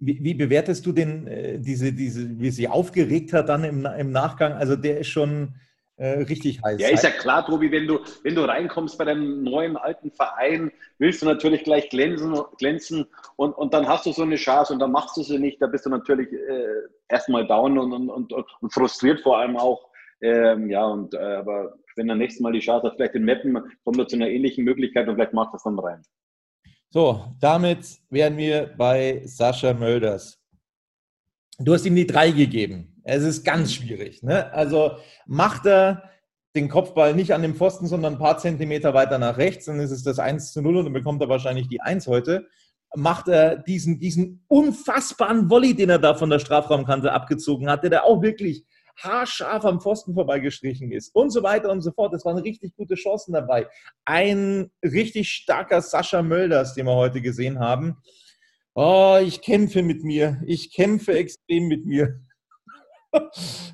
Wie, 0.00 0.22
wie 0.22 0.34
bewertest 0.34 0.86
du 0.86 0.92
denn 0.92 1.26
äh, 1.26 1.58
diese, 1.58 1.92
diese, 1.92 2.38
wie 2.38 2.50
sie 2.50 2.68
aufgeregt 2.68 3.32
hat 3.32 3.48
dann 3.48 3.64
im, 3.64 3.84
im 3.84 4.12
Nachgang? 4.12 4.52
Also 4.52 4.76
der 4.76 4.98
ist 4.98 5.08
schon 5.08 5.54
äh, 5.98 6.20
richtig 6.20 6.62
heiß. 6.62 6.80
Ja, 6.80 6.90
ist 6.90 7.02
ja 7.02 7.10
klar, 7.10 7.44
Tobi, 7.44 7.72
wenn 7.72 7.88
du, 7.88 7.98
wenn 8.22 8.36
du 8.36 8.42
reinkommst 8.42 8.96
bei 8.96 9.04
deinem 9.04 9.42
neuen 9.42 9.76
alten 9.76 10.12
Verein, 10.12 10.70
willst 10.98 11.22
du 11.22 11.26
natürlich 11.26 11.64
gleich 11.64 11.90
glänzen, 11.90 12.40
glänzen 12.56 13.06
und, 13.34 13.52
und 13.52 13.74
dann 13.74 13.88
hast 13.88 14.06
du 14.06 14.12
so 14.12 14.22
eine 14.22 14.36
Chance 14.36 14.72
und 14.72 14.78
dann 14.78 14.92
machst 14.92 15.16
du 15.16 15.22
sie 15.22 15.40
nicht, 15.40 15.60
da 15.60 15.66
bist 15.66 15.86
du 15.86 15.90
natürlich 15.90 16.32
äh, 16.32 16.86
erstmal 17.08 17.48
down 17.48 17.76
und, 17.78 17.92
und, 17.92 18.10
und, 18.10 18.32
und, 18.32 18.72
frustriert 18.72 19.22
vor 19.22 19.38
allem 19.38 19.56
auch. 19.56 19.88
Ähm, 20.20 20.70
ja, 20.70 20.84
und 20.86 21.14
äh, 21.14 21.18
aber 21.18 21.74
wenn 21.96 22.08
er 22.08 22.14
nächstes 22.14 22.42
Mal 22.42 22.52
die 22.52 22.60
Chance 22.60 22.86
hat, 22.86 22.94
vielleicht 22.94 23.14
den 23.14 23.24
Mappen, 23.24 23.58
kommt 23.82 23.98
er 23.98 24.06
zu 24.06 24.14
einer 24.14 24.28
ähnlichen 24.28 24.64
Möglichkeit 24.64 25.08
und 25.08 25.16
vielleicht 25.16 25.34
macht 25.34 25.52
er 25.52 25.56
es 25.56 25.64
dann 25.64 25.78
rein. 25.80 26.02
So, 26.90 27.34
damit 27.38 27.86
wären 28.08 28.38
wir 28.38 28.74
bei 28.78 29.20
Sascha 29.26 29.74
Mölders. 29.74 30.40
Du 31.58 31.74
hast 31.74 31.84
ihm 31.84 31.94
die 31.94 32.06
drei 32.06 32.30
gegeben. 32.30 33.02
Es 33.04 33.24
ist 33.24 33.44
ganz 33.44 33.74
schwierig. 33.74 34.22
Ne? 34.22 34.50
Also 34.52 34.92
macht 35.26 35.66
er 35.66 36.04
den 36.54 36.70
Kopfball 36.70 37.14
nicht 37.14 37.34
an 37.34 37.42
dem 37.42 37.54
Pfosten, 37.54 37.86
sondern 37.86 38.14
ein 38.14 38.18
paar 38.18 38.38
Zentimeter 38.38 38.94
weiter 38.94 39.18
nach 39.18 39.36
rechts, 39.36 39.66
dann 39.66 39.80
ist 39.80 39.90
es 39.90 40.02
das 40.02 40.18
1 40.18 40.52
zu 40.52 40.62
0 40.62 40.78
und 40.78 40.84
dann 40.86 40.92
bekommt 40.94 41.20
er 41.20 41.28
wahrscheinlich 41.28 41.68
die 41.68 41.80
1 41.80 42.06
heute. 42.06 42.46
Macht 42.96 43.28
er 43.28 43.56
diesen, 43.56 43.98
diesen 43.98 44.44
unfassbaren 44.48 45.50
Volley, 45.50 45.74
den 45.74 45.90
er 45.90 45.98
da 45.98 46.14
von 46.14 46.30
der 46.30 46.38
Strafraumkante 46.38 47.12
abgezogen 47.12 47.68
hatte, 47.68 47.90
der 47.90 48.04
auch 48.04 48.22
wirklich 48.22 48.64
haarscharf 48.98 49.64
am 49.64 49.80
Pfosten 49.80 50.14
vorbeigestrichen 50.14 50.92
ist 50.92 51.14
und 51.14 51.30
so 51.30 51.42
weiter 51.42 51.70
und 51.70 51.80
so 51.80 51.92
fort. 51.92 52.14
Es 52.14 52.24
waren 52.24 52.38
richtig 52.38 52.74
gute 52.76 52.94
Chancen 52.94 53.32
dabei. 53.32 53.68
Ein 54.04 54.70
richtig 54.82 55.30
starker 55.30 55.80
Sascha 55.80 56.22
Mölders, 56.22 56.74
den 56.74 56.86
wir 56.86 56.94
heute 56.94 57.20
gesehen 57.20 57.58
haben. 57.60 57.98
Oh, 58.74 59.18
ich 59.20 59.40
kämpfe 59.42 59.82
mit 59.82 60.04
mir. 60.04 60.40
Ich 60.46 60.72
kämpfe 60.72 61.16
extrem 61.16 61.68
mit 61.68 61.84
mir. 61.84 62.20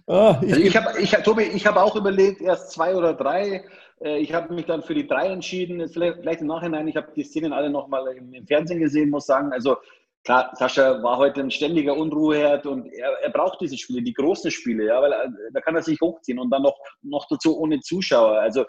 oh, 0.07 0.37
ich, 0.43 0.53
also 0.53 0.61
ich 0.61 0.77
habe, 0.77 1.01
ich, 1.01 1.11
Tobi, 1.11 1.43
ich 1.43 1.67
habe 1.67 1.83
auch 1.83 1.97
überlegt, 1.97 2.41
erst 2.41 2.71
zwei 2.71 2.95
oder 2.95 3.15
drei. 3.15 3.65
Äh, 4.01 4.19
ich 4.19 4.33
habe 4.33 4.55
mich 4.55 4.67
dann 4.67 4.83
für 4.83 4.95
die 4.95 5.07
drei 5.07 5.29
entschieden. 5.29 5.89
Vielleicht, 5.89 6.21
vielleicht 6.21 6.41
im 6.41 6.47
Nachhinein, 6.47 6.89
ich 6.89 6.97
habe 6.97 7.13
die 7.15 7.25
Szenen 7.25 7.53
alle 7.53 7.71
nochmal 7.71 8.17
im, 8.17 8.33
im 8.33 8.47
Fernsehen 8.47 8.81
gesehen, 8.81 9.11
muss 9.11 9.27
sagen. 9.27 9.53
Also 9.53 9.77
klar, 10.25 10.51
Sascha 10.55 11.03
war 11.03 11.19
heute 11.19 11.41
ein 11.41 11.51
ständiger 11.51 11.97
Unruheherd 11.97 12.67
und 12.67 12.87
er, 12.93 13.11
er 13.23 13.31
braucht 13.31 13.61
diese 13.61 13.77
Spiele, 13.77 14.03
die 14.03 14.15
großen 14.15 14.51
Spiele, 14.51 14.87
ja, 14.87 15.01
weil 15.01 15.13
äh, 15.13 15.29
da 15.53 15.61
kann 15.61 15.77
er 15.77 15.83
sich 15.83 16.01
hochziehen 16.01 16.39
und 16.39 16.51
dann 16.51 16.63
noch, 16.63 16.77
noch 17.03 17.27
dazu 17.29 17.59
ohne 17.59 17.81
Zuschauer. 17.81 18.41
Also 18.41 18.65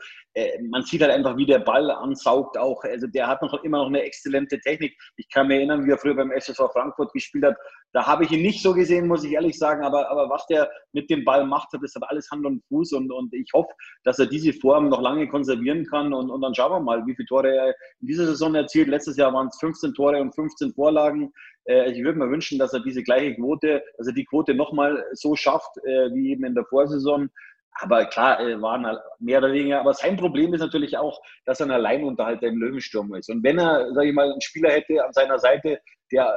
man 0.69 0.83
sieht 0.83 1.01
halt 1.01 1.11
einfach, 1.11 1.37
wie 1.37 1.45
der 1.45 1.59
Ball 1.59 1.89
ansaugt 1.89 2.57
auch. 2.57 2.83
Also 2.83 3.07
der 3.07 3.27
hat 3.27 3.41
noch 3.41 3.63
immer 3.63 3.77
noch 3.77 3.87
eine 3.87 4.01
exzellente 4.01 4.59
Technik. 4.59 4.97
Ich 5.15 5.29
kann 5.29 5.47
mich 5.47 5.57
erinnern, 5.57 5.85
wie 5.85 5.91
er 5.91 5.97
früher 5.97 6.15
beim 6.15 6.31
SSV 6.31 6.71
Frankfurt 6.73 7.13
gespielt 7.13 7.45
hat. 7.45 7.55
Da 7.93 8.05
habe 8.05 8.25
ich 8.25 8.31
ihn 8.31 8.41
nicht 8.41 8.61
so 8.61 8.73
gesehen, 8.73 9.07
muss 9.07 9.23
ich 9.23 9.31
ehrlich 9.31 9.57
sagen, 9.57 9.83
aber, 9.83 10.09
aber 10.09 10.29
was 10.29 10.45
der 10.47 10.69
mit 10.91 11.09
dem 11.09 11.23
Ball 11.23 11.45
macht, 11.45 11.69
das 11.81 11.95
hat 11.95 12.03
alles 12.09 12.29
Hand 12.29 12.45
und 12.45 12.61
Fuß 12.67 12.91
und, 12.93 13.11
und 13.11 13.33
ich 13.33 13.49
hoffe, 13.53 13.71
dass 14.03 14.19
er 14.19 14.25
diese 14.25 14.51
Form 14.51 14.89
noch 14.89 15.01
lange 15.01 15.29
konservieren 15.29 15.85
kann 15.85 16.13
und, 16.13 16.29
und 16.29 16.41
dann 16.41 16.53
schauen 16.53 16.73
wir 16.73 16.79
mal, 16.81 17.05
wie 17.05 17.15
viele 17.15 17.27
Tore 17.27 17.55
er 17.55 17.69
in 18.01 18.07
dieser 18.07 18.25
Saison 18.25 18.53
erzielt. 18.55 18.89
Letztes 18.89 19.15
Jahr 19.15 19.33
waren 19.33 19.47
es 19.47 19.57
15 19.59 19.93
Tore 19.93 20.19
und 20.19 20.35
15 20.35 20.73
Vorlagen. 20.73 21.31
Äh, 21.65 21.91
ich 21.91 22.03
würde 22.03 22.19
mir 22.19 22.29
wünschen, 22.29 22.59
dass 22.59 22.73
er 22.73 22.81
diese 22.81 23.03
gleiche 23.03 23.35
Quote, 23.35 23.83
also 23.97 24.11
die 24.11 24.25
Quote 24.25 24.53
nochmal 24.53 25.03
so 25.13 25.35
schafft, 25.35 25.77
äh, 25.85 26.13
wie 26.13 26.31
eben 26.31 26.43
in 26.43 26.55
der 26.55 26.65
Vorsaison. 26.65 27.29
Aber 27.81 28.05
klar, 28.05 28.39
äh, 28.39 28.61
waren 28.61 28.85
halt 28.85 28.99
mehr 29.19 29.39
oder 29.39 29.51
weniger. 29.51 29.81
Aber 29.81 29.93
sein 29.93 30.15
Problem 30.15 30.53
ist 30.53 30.61
natürlich 30.61 30.97
auch, 30.97 31.21
dass 31.45 31.59
er 31.59 31.67
ein 31.67 31.71
Alleinunterhalter 31.71 32.47
im 32.47 32.57
Löwensturm 32.57 33.13
ist. 33.15 33.29
Und 33.29 33.43
wenn 33.43 33.59
er, 33.59 33.93
sage 33.93 34.09
ich 34.09 34.15
mal, 34.15 34.31
einen 34.31 34.41
Spieler 34.41 34.71
hätte 34.71 35.03
an 35.03 35.11
seiner 35.11 35.39
Seite, 35.39 35.79
der 36.11 36.33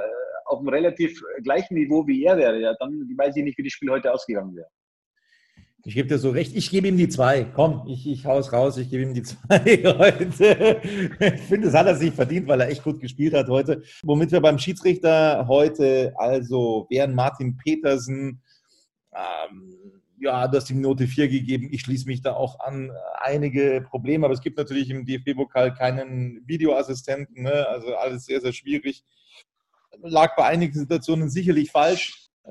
auf 0.47 0.59
einem 0.59 0.69
relativ 0.69 1.21
gleichen 1.43 1.75
Niveau 1.75 2.07
wie 2.07 2.25
er 2.25 2.37
wäre, 2.37 2.77
dann 2.81 3.09
weiß 3.17 3.37
ich 3.37 3.45
nicht, 3.45 3.59
wie 3.59 3.63
das 3.63 3.73
Spiel 3.73 3.91
heute 3.91 4.13
ausgegangen 4.13 4.57
wäre. 4.57 4.69
Ich 5.85 5.95
gebe 5.95 6.09
dir 6.09 6.19
so 6.19 6.31
recht. 6.31 6.57
Ich 6.57 6.71
gebe 6.71 6.89
ihm 6.89 6.97
die 6.97 7.09
zwei. 7.09 7.45
Komm, 7.45 7.85
ich, 7.87 8.07
ich 8.07 8.27
hau's 8.27 8.53
raus. 8.53 8.77
Ich 8.79 8.91
gebe 8.91 9.05
ihm 9.05 9.15
die 9.15 9.23
zwei 9.23 9.59
heute. 9.59 10.81
Ich 11.19 11.41
finde, 11.43 11.67
das 11.67 11.75
hat 11.75 11.87
er 11.87 11.95
sich 11.95 12.13
verdient, 12.13 12.49
weil 12.49 12.61
er 12.61 12.69
echt 12.69 12.83
gut 12.83 13.01
gespielt 13.01 13.33
hat 13.33 13.49
heute. 13.49 13.83
Womit 14.03 14.33
wir 14.33 14.41
beim 14.41 14.59
Schiedsrichter 14.59 15.47
heute 15.47 16.13
also 16.17 16.87
wären 16.91 17.15
Martin 17.15 17.57
Petersen. 17.57 18.43
Ähm, 19.15 19.78
ja, 20.21 20.49
du 20.49 20.57
hast 20.57 20.71
ihm 20.71 20.81
Note 20.81 21.07
4 21.07 21.29
gegeben. 21.29 21.69
Ich 21.71 21.83
schließe 21.83 22.07
mich 22.07 22.23
da 22.23 22.35
auch 22.35 22.61
an. 22.61 22.91
Einige 23.21 23.85
Probleme, 23.89 24.27
aber 24.27 24.35
es 24.35 24.41
gibt 24.41 24.59
natürlich 24.59 24.91
im 24.91 25.05
DFB-Pokal 25.05 25.75
keinen 25.75 26.43
Videoassistenten. 26.47 27.45
Ne? 27.45 27.67
Also 27.69 27.95
alles 27.95 28.25
sehr, 28.25 28.41
sehr 28.41 28.53
schwierig. 28.53 29.05
Lag 30.03 30.37
bei 30.37 30.45
einigen 30.45 30.75
Situationen 30.75 31.31
sicherlich 31.31 31.71
falsch. 31.71 32.29
Äh, 32.45 32.51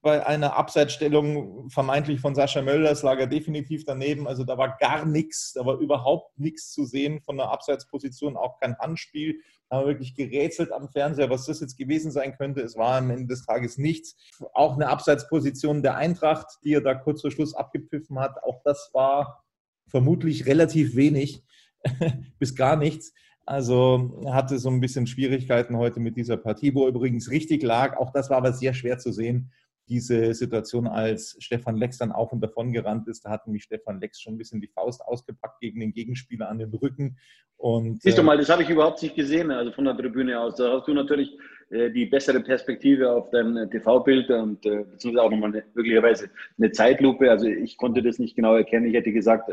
bei 0.00 0.24
einer 0.24 0.56
Abseitsstellung 0.56 1.68
vermeintlich 1.70 2.20
von 2.20 2.34
Sascha 2.34 2.62
Mölders 2.62 3.02
lag 3.02 3.18
er 3.18 3.26
definitiv 3.26 3.84
daneben. 3.84 4.28
Also 4.28 4.44
da 4.44 4.56
war 4.56 4.76
gar 4.78 5.04
nichts, 5.04 5.52
da 5.54 5.66
war 5.66 5.78
überhaupt 5.78 6.38
nichts 6.38 6.70
zu 6.72 6.84
sehen 6.84 7.20
von 7.20 7.36
der 7.36 7.50
Abseitsposition, 7.50 8.36
auch 8.36 8.58
kein 8.60 8.78
Handspiel. 8.78 9.40
Haben 9.70 9.82
wir 9.82 9.88
wirklich 9.88 10.14
gerätselt 10.14 10.72
am 10.72 10.88
Fernseher, 10.88 11.28
was 11.30 11.46
das 11.46 11.60
jetzt 11.60 11.76
gewesen 11.76 12.10
sein 12.10 12.36
könnte. 12.36 12.62
Es 12.62 12.76
war 12.76 12.98
am 12.98 13.10
Ende 13.10 13.26
des 13.26 13.44
Tages 13.44 13.76
nichts. 13.76 14.16
Auch 14.54 14.74
eine 14.74 14.88
Abseitsposition 14.88 15.82
der 15.82 15.96
Eintracht, 15.96 16.46
die 16.64 16.74
er 16.74 16.80
da 16.80 16.94
kurz 16.94 17.20
vor 17.20 17.30
Schluss 17.30 17.54
abgepfiffen 17.54 18.18
hat, 18.18 18.42
auch 18.42 18.62
das 18.64 18.90
war 18.92 19.44
vermutlich 19.88 20.46
relativ 20.46 20.96
wenig 20.96 21.44
bis 22.38 22.54
gar 22.54 22.76
nichts. 22.76 23.12
Also 23.44 24.22
hatte 24.26 24.58
so 24.58 24.68
ein 24.68 24.80
bisschen 24.80 25.06
Schwierigkeiten 25.06 25.76
heute 25.76 26.00
mit 26.00 26.16
dieser 26.16 26.36
Partie, 26.36 26.74
wo 26.74 26.82
er 26.82 26.88
übrigens 26.88 27.30
richtig 27.30 27.62
lag. 27.62 27.96
Auch 27.96 28.12
das 28.12 28.28
war 28.28 28.36
aber 28.36 28.52
sehr 28.52 28.74
schwer 28.74 28.98
zu 28.98 29.10
sehen 29.12 29.50
diese 29.88 30.34
Situation, 30.34 30.86
als 30.86 31.36
Stefan 31.40 31.76
Lex 31.76 31.98
dann 31.98 32.12
auf 32.12 32.32
und 32.32 32.40
davon 32.40 32.72
gerannt 32.72 33.08
ist, 33.08 33.24
da 33.24 33.30
hat 33.30 33.46
nämlich 33.46 33.64
Stefan 33.64 34.00
Lex 34.00 34.20
schon 34.20 34.34
ein 34.34 34.38
bisschen 34.38 34.60
die 34.60 34.68
Faust 34.68 35.00
ausgepackt 35.02 35.60
gegen 35.60 35.80
den 35.80 35.92
Gegenspieler 35.92 36.48
an 36.48 36.58
den 36.58 36.72
Rücken. 36.74 37.18
Und, 37.56 38.02
Siehst 38.02 38.16
du 38.16 38.22
äh, 38.22 38.24
mal, 38.24 38.38
das 38.38 38.48
habe 38.48 38.62
ich 38.62 38.70
überhaupt 38.70 39.02
nicht 39.02 39.16
gesehen, 39.16 39.50
also 39.50 39.72
von 39.72 39.84
der 39.84 39.96
Tribüne 39.96 40.38
aus. 40.38 40.54
Da 40.54 40.78
hast 40.78 40.86
du 40.86 40.94
natürlich 40.94 41.36
äh, 41.70 41.90
die 41.90 42.06
bessere 42.06 42.40
Perspektive 42.40 43.10
auf 43.10 43.30
dein 43.30 43.56
äh, 43.56 43.68
TV-Bild 43.68 44.30
und 44.30 44.64
äh, 44.64 44.84
beziehungsweise 44.84 45.22
auch 45.22 45.30
nochmal 45.30 45.50
eine, 45.50 45.64
möglicherweise 45.74 46.30
eine 46.56 46.70
Zeitlupe. 46.70 47.30
Also 47.30 47.46
ich 47.46 47.76
konnte 47.76 48.02
das 48.02 48.18
nicht 48.18 48.36
genau 48.36 48.54
erkennen. 48.54 48.86
Ich 48.86 48.94
hätte 48.94 49.12
gesagt, 49.12 49.50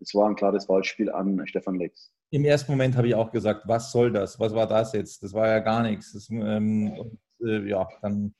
es 0.00 0.14
war 0.14 0.28
ein 0.28 0.36
klares 0.36 0.66
Foulspiel 0.66 1.10
an 1.10 1.46
Stefan 1.46 1.74
Lex. 1.74 2.12
Im 2.30 2.44
ersten 2.44 2.72
Moment 2.72 2.96
habe 2.96 3.08
ich 3.08 3.14
auch 3.14 3.32
gesagt, 3.32 3.62
was 3.66 3.90
soll 3.90 4.12
das? 4.12 4.38
Was 4.38 4.54
war 4.54 4.66
das 4.66 4.92
jetzt? 4.92 5.22
Das 5.22 5.34
war 5.34 5.48
ja 5.48 5.58
gar 5.58 5.82
nichts. 5.82 6.12
Das, 6.12 6.30
ähm, 6.30 6.92
und, 6.92 7.18
ja, 7.66 7.88
dann 8.02 8.34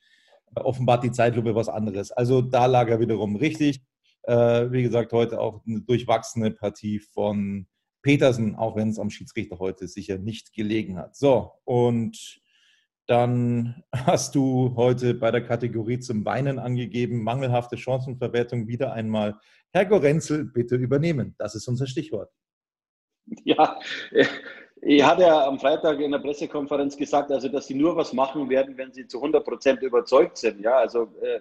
offenbart 0.54 1.04
die 1.04 1.12
Zeitlupe 1.12 1.54
was 1.54 1.68
anderes. 1.68 2.12
Also 2.12 2.42
da 2.42 2.66
lag 2.66 2.88
er 2.88 3.00
wiederum 3.00 3.36
richtig. 3.36 3.80
Äh, 4.22 4.70
wie 4.70 4.82
gesagt, 4.82 5.12
heute 5.12 5.40
auch 5.40 5.64
eine 5.66 5.80
durchwachsene 5.80 6.50
Partie 6.50 6.98
von 6.98 7.66
Petersen, 8.02 8.56
auch 8.56 8.76
wenn 8.76 8.90
es 8.90 8.98
am 8.98 9.10
Schiedsrichter 9.10 9.58
heute 9.58 9.88
sicher 9.88 10.18
nicht 10.18 10.52
gelegen 10.52 10.98
hat. 10.98 11.16
So, 11.16 11.52
und 11.64 12.40
dann 13.06 13.82
hast 13.92 14.34
du 14.34 14.74
heute 14.76 15.14
bei 15.14 15.30
der 15.30 15.44
Kategorie 15.44 15.98
zum 15.98 16.24
Weinen 16.24 16.58
angegeben, 16.58 17.22
mangelhafte 17.22 17.76
Chancenverwertung 17.76 18.68
wieder 18.68 18.92
einmal. 18.92 19.38
Herr 19.72 19.86
Gorenzel, 19.86 20.44
bitte 20.44 20.76
übernehmen. 20.76 21.34
Das 21.38 21.54
ist 21.54 21.66
unser 21.68 21.86
Stichwort. 21.86 22.30
Ja, 23.44 23.78
ich 24.82 25.02
hatte 25.02 25.22
ja 25.22 25.46
am 25.46 25.58
Freitag 25.58 26.00
in 26.00 26.12
der 26.12 26.18
Pressekonferenz 26.18 26.96
gesagt, 26.96 27.30
also 27.30 27.48
dass 27.48 27.66
sie 27.66 27.74
nur 27.74 27.96
was 27.96 28.12
machen 28.12 28.48
werden, 28.48 28.76
wenn 28.76 28.92
sie 28.92 29.06
zu 29.06 29.18
100 29.18 29.44
Prozent 29.44 29.82
überzeugt 29.82 30.36
sind. 30.38 30.60
Ja, 30.60 30.76
also 30.78 31.08
äh, 31.22 31.40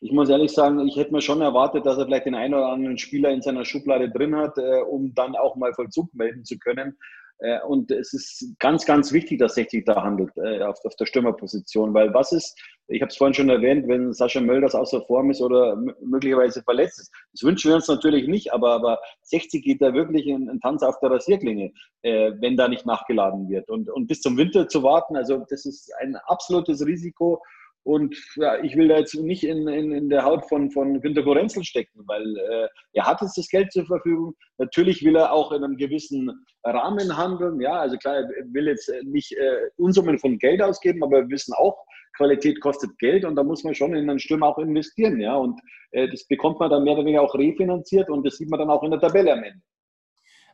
ich 0.00 0.12
muss 0.12 0.28
ehrlich 0.28 0.52
sagen, 0.52 0.86
ich 0.86 0.96
hätte 0.96 1.12
mir 1.12 1.20
schon 1.20 1.40
erwartet, 1.40 1.86
dass 1.86 1.98
er 1.98 2.06
vielleicht 2.06 2.26
den 2.26 2.34
einen 2.34 2.54
oder 2.54 2.68
anderen 2.68 2.98
Spieler 2.98 3.30
in 3.30 3.42
seiner 3.42 3.64
Schublade 3.64 4.10
drin 4.10 4.36
hat, 4.36 4.58
äh, 4.58 4.80
um 4.80 5.14
dann 5.14 5.36
auch 5.36 5.56
mal 5.56 5.72
Vollzug 5.74 6.12
melden 6.14 6.44
zu 6.44 6.58
können. 6.58 6.96
Äh, 7.38 7.60
und 7.62 7.90
es 7.90 8.12
ist 8.12 8.54
ganz, 8.58 8.84
ganz 8.84 9.12
wichtig, 9.12 9.38
dass 9.38 9.54
60 9.54 9.84
da 9.84 10.02
handelt 10.02 10.30
äh, 10.36 10.62
auf, 10.62 10.78
auf 10.84 10.94
der 10.96 11.06
Stürmerposition, 11.06 11.92
weil 11.94 12.14
was 12.14 12.32
ist, 12.32 12.58
ich 12.88 13.00
habe 13.00 13.10
es 13.10 13.16
vorhin 13.16 13.34
schon 13.34 13.48
erwähnt, 13.48 13.88
wenn 13.88 14.12
Sascha 14.12 14.40
Mölders 14.40 14.74
außer 14.74 15.02
Form 15.02 15.30
ist 15.30 15.40
oder 15.40 15.76
möglicherweise 16.02 16.62
verletzt 16.62 17.00
ist. 17.00 17.12
Das 17.32 17.42
wünschen 17.42 17.70
wir 17.70 17.76
uns 17.76 17.88
natürlich 17.88 18.28
nicht, 18.28 18.52
aber, 18.52 18.72
aber 18.72 19.00
60 19.22 19.64
geht 19.64 19.82
da 19.82 19.94
wirklich 19.94 20.26
ein, 20.26 20.48
ein 20.48 20.60
Tanz 20.60 20.82
auf 20.82 20.98
der 21.00 21.10
Rasierklinge, 21.10 21.72
äh, 22.02 22.32
wenn 22.40 22.56
da 22.56 22.68
nicht 22.68 22.86
nachgeladen 22.86 23.48
wird. 23.48 23.70
Und, 23.70 23.90
und 23.90 24.06
bis 24.06 24.20
zum 24.20 24.36
Winter 24.36 24.68
zu 24.68 24.82
warten, 24.82 25.16
also 25.16 25.44
das 25.48 25.64
ist 25.64 25.92
ein 26.00 26.16
absolutes 26.26 26.84
Risiko. 26.86 27.42
Und 27.84 28.16
ja, 28.36 28.62
ich 28.64 28.76
will 28.76 28.88
da 28.88 28.98
jetzt 28.98 29.14
nicht 29.14 29.44
in, 29.44 29.68
in, 29.68 29.92
in 29.92 30.08
der 30.08 30.24
Haut 30.24 30.48
von, 30.48 30.70
von 30.70 31.02
Günter 31.02 31.22
Gorenzel 31.22 31.64
stecken, 31.64 32.00
weil 32.06 32.36
äh, 32.36 32.68
er 32.94 33.06
hat 33.06 33.20
jetzt 33.20 33.36
das 33.36 33.48
Geld 33.48 33.70
zur 33.72 33.84
Verfügung. 33.84 34.34
Natürlich 34.56 35.04
will 35.04 35.16
er 35.16 35.32
auch 35.32 35.52
in 35.52 35.62
einem 35.62 35.76
gewissen 35.76 36.32
Rahmen 36.64 37.14
handeln. 37.14 37.60
Ja, 37.60 37.80
also 37.80 37.98
klar, 37.98 38.16
er 38.16 38.28
will 38.52 38.68
jetzt 38.68 38.90
nicht 39.04 39.32
äh, 39.32 39.68
Unsummen 39.76 40.18
von 40.18 40.38
Geld 40.38 40.62
ausgeben, 40.62 41.04
aber 41.04 41.22
wir 41.22 41.28
wissen 41.28 41.52
auch, 41.52 41.76
Qualität 42.16 42.60
kostet 42.60 42.96
Geld 42.98 43.24
und 43.24 43.36
da 43.36 43.42
muss 43.42 43.64
man 43.64 43.74
schon 43.74 43.94
in 43.94 44.08
einen 44.08 44.18
Stürmer 44.18 44.48
auch 44.48 44.58
investieren. 44.58 45.20
Ja, 45.20 45.36
und 45.36 45.60
äh, 45.90 46.08
das 46.08 46.26
bekommt 46.26 46.60
man 46.60 46.70
dann 46.70 46.84
mehr 46.84 46.94
oder 46.94 47.04
weniger 47.04 47.22
auch 47.22 47.34
refinanziert 47.34 48.08
und 48.08 48.24
das 48.26 48.36
sieht 48.36 48.48
man 48.48 48.60
dann 48.60 48.70
auch 48.70 48.82
in 48.82 48.92
der 48.92 49.00
Tabelle 49.00 49.32
am 49.32 49.42
Ende. 49.42 49.60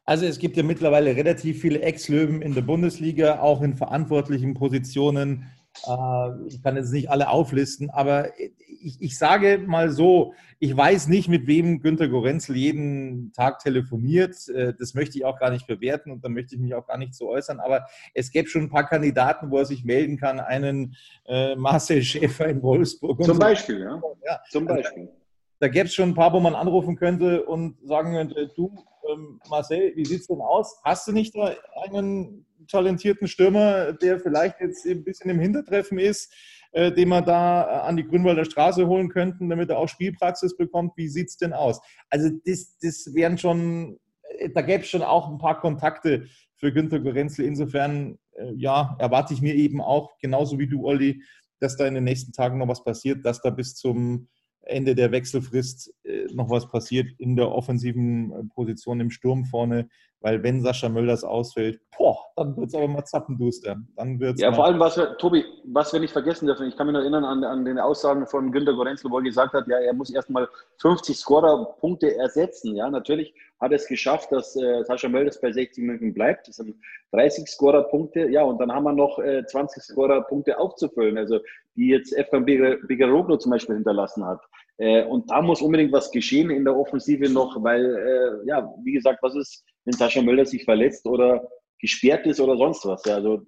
Also 0.05 0.27
es 0.27 0.39
gibt 0.39 0.57
ja 0.57 0.65
mittlerweile 0.65 1.15
relativ 1.15 1.61
viele 1.61 1.83
Ex-Löwen 1.83 2.43
in 2.43 2.55
der 2.55 2.63
Bundesliga, 2.63 3.41
auch 3.41 3.63
in 3.63 3.77
verantwortlichen 3.77 4.55
Positionen. 4.55 5.47
Äh, 5.87 6.47
ich 6.47 6.63
kann 6.63 6.77
jetzt 6.77 6.93
nicht 6.93 7.11
alle 7.11 7.29
auflisten, 7.29 7.91
aber 7.91 8.39
ich, 8.39 9.01
ich, 9.01 9.19
sage 9.19 9.59
mal 9.59 9.91
so, 9.91 10.35
ich 10.59 10.77
weiß 10.77 11.09
nicht, 11.09 11.29
mit 11.29 11.47
wem 11.47 11.81
Günter 11.81 12.09
Gorenzel 12.09 12.57
jeden 12.57 13.33
Tag 13.33 13.61
telefoniert. 13.61 14.49
Äh, 14.49 14.75
das 14.79 14.95
möchte 14.95 15.19
ich 15.19 15.25
auch 15.25 15.39
gar 15.39 15.51
nicht 15.51 15.67
bewerten 15.67 16.11
und 16.11 16.25
da 16.25 16.29
möchte 16.29 16.55
ich 16.55 16.61
mich 16.61 16.75
auch 16.75 16.87
gar 16.87 16.99
nicht 16.99 17.15
so 17.15 17.29
äußern. 17.29 17.61
Aber 17.61 17.87
es 18.15 18.31
gäbe 18.31 18.49
schon 18.49 18.63
ein 18.63 18.71
paar 18.71 18.87
Kandidaten, 18.87 19.51
wo 19.51 19.59
er 19.59 19.65
sich 19.65 19.85
melden 19.85 20.17
kann. 20.19 20.41
Einen 20.41 20.97
äh, 21.27 21.55
Marcel 21.57 22.03
Schäfer 22.03 22.49
in 22.49 22.63
Wolfsburg. 22.63 23.23
Zum 23.23 23.35
so. 23.35 23.41
Beispiel, 23.41 23.81
ja. 23.81 24.01
ja. 24.25 24.41
Zum 24.51 24.67
also, 24.69 24.83
Beispiel. 24.83 25.03
Also, 25.03 25.21
da 25.61 25.69
gäbe 25.69 25.87
es 25.87 25.95
schon 25.95 26.11
ein 26.11 26.15
paar, 26.15 26.33
wo 26.33 26.41
man 26.41 26.55
anrufen 26.55 26.97
könnte 26.97 27.45
und 27.45 27.77
sagen 27.87 28.13
könnte, 28.13 28.51
du, 28.57 28.75
ähm, 29.11 29.41
Marcel, 29.49 29.93
wie 29.95 30.05
sieht 30.05 30.23
es 30.23 30.27
denn 30.27 30.41
aus? 30.41 30.81
Hast 30.85 31.07
du 31.07 31.13
nicht 31.13 31.35
da 31.35 31.55
einen 31.85 32.47
talentierten 32.71 33.29
Stürmer, 33.29 33.93
der 33.93 34.21
vielleicht 34.21 34.61
jetzt 34.61 34.87
ein 34.87 35.05
bisschen 35.05 35.31
im 35.31 35.41
Hintertreffen 35.41 35.99
ist, 35.99 36.33
äh, 36.73 36.93
den 36.93 37.09
wir 37.09 37.23
da 37.23 37.63
äh, 37.63 37.81
an 37.89 37.97
die 37.97 38.07
Grünwalder 38.07 38.45
Straße 38.45 38.87
holen 38.87 39.09
könnten, 39.09 39.49
damit 39.49 39.71
er 39.71 39.79
auch 39.79 39.89
Spielpraxis 39.89 40.57
bekommt. 40.57 40.93
Wie 40.97 41.09
sieht 41.09 41.29
es 41.29 41.37
denn 41.37 41.53
aus? 41.53 41.81
Also 42.11 42.31
das, 42.45 42.77
das 42.81 43.13
wären 43.15 43.39
schon, 43.39 43.99
äh, 44.39 44.51
da 44.51 44.63
gäbe 44.63 44.85
es 44.85 44.89
schon 44.89 45.03
auch 45.03 45.29
ein 45.29 45.39
paar 45.39 45.61
Kontakte 45.61 46.27
für 46.57 46.73
Günter 46.73 47.01
Gorenzel. 47.01 47.45
Insofern, 47.45 48.19
äh, 48.33 48.53
ja, 48.57 48.97
erwarte 48.99 49.35
ich 49.35 49.43
mir 49.43 49.55
eben 49.55 49.81
auch, 49.81 50.19
genauso 50.19 50.59
wie 50.59 50.69
du, 50.69 50.85
Olli, 50.87 51.23
dass 51.59 51.77
da 51.77 51.87
in 51.87 51.95
den 51.95 52.05
nächsten 52.05 52.33
Tagen 52.33 52.59
noch 52.59 52.69
was 52.69 52.85
passiert, 52.85 53.25
dass 53.25 53.43
da 53.43 53.51
bis 53.51 53.75
zum 53.75 54.29
Ende 54.63 54.95
der 54.95 55.11
Wechselfrist 55.11 55.93
noch 56.33 56.51
was 56.51 56.69
passiert 56.71 57.09
in 57.19 57.37
der 57.37 57.51
offensiven 57.51 58.33
äh, 58.33 58.45
Position 58.55 59.01
im 59.01 59.11
Sturm 59.11 59.45
vorne, 59.45 59.89
weil 60.23 60.43
wenn 60.43 60.61
Sascha 60.61 60.89
Mölders 60.89 61.25
ausfällt, 61.25 61.81
boah, 61.97 62.19
dann 62.37 62.57
wird 62.57 62.69
es 62.69 62.75
aber 62.75 62.89
mal 62.89 63.05
zappenduster. 63.05 63.77
Dann 63.97 64.21
wird's 64.21 64.41
ja, 64.41 64.53
vor 64.53 64.67
allem, 64.67 64.79
was 64.79 64.99
wir, 64.99 65.17
Tobi, 65.17 65.45
was 65.65 65.93
wir 65.93 66.01
nicht 66.01 66.13
vergessen 66.13 66.47
dürfen, 66.47 66.69
ich 66.69 66.77
kann 66.77 66.87
mich 66.87 66.95
noch 66.95 67.01
erinnern 67.01 67.25
an, 67.25 67.43
an 67.43 67.65
den 67.65 67.79
Aussagen 67.79 68.27
von 68.27 68.53
Günter 68.53 68.75
Gorenzel, 68.75 69.11
wo 69.11 69.19
er 69.19 69.25
gesagt 69.25 69.55
hat, 69.55 69.67
ja, 69.67 69.79
er 69.79 69.95
muss 69.95 70.11
erstmal 70.11 70.49
50 70.79 71.17
Scorer-Punkte 71.17 72.17
ersetzen. 72.17 72.77
Ja, 72.77 72.91
natürlich 72.91 73.35
hat 73.61 73.73
er 73.73 73.77
es 73.77 73.87
geschafft, 73.87 74.31
dass 74.33 74.57
äh, 74.57 74.85
Sascha 74.85 75.09
Mölders 75.09 75.41
bei 75.41 75.53
60 75.53 75.85
München 75.85 76.13
bleibt. 76.13 76.49
Das 76.49 76.57
sind 76.57 76.77
30 77.13 77.49
Scorer-Punkte. 77.49 78.29
Ja, 78.29 78.43
und 78.43 78.59
dann 78.59 78.73
haben 78.73 78.85
wir 78.85 78.93
noch 78.93 79.19
äh, 79.19 79.45
20 79.47 79.83
Scorer-Punkte 79.83 80.59
aufzufüllen, 80.59 81.17
also 81.17 81.41
die 81.77 81.89
jetzt 81.89 82.13
Efkan 82.13 82.45
Bigaroglu 82.45 83.37
zum 83.37 83.53
Beispiel 83.53 83.77
hinterlassen 83.77 84.27
hat. 84.27 84.41
Äh, 84.81 85.05
und 85.05 85.31
da 85.31 85.43
muss 85.43 85.61
unbedingt 85.61 85.93
was 85.93 86.11
geschehen 86.11 86.49
in 86.49 86.65
der 86.65 86.75
Offensive 86.75 87.29
noch, 87.29 87.63
weil, 87.63 87.85
äh, 87.85 88.49
ja, 88.49 88.67
wie 88.83 88.93
gesagt, 88.93 89.23
was 89.23 89.37
ist, 89.37 89.63
wenn 89.85 89.93
Sascha 89.93 90.23
Möller 90.23 90.47
sich 90.47 90.65
verletzt 90.65 91.05
oder 91.07 91.47
gesperrt 91.79 92.27
ist 92.27 92.41
oder 92.41 92.57
sonst 92.57 92.87
was? 92.87 93.05
Ja, 93.05 93.17
also 93.17 93.43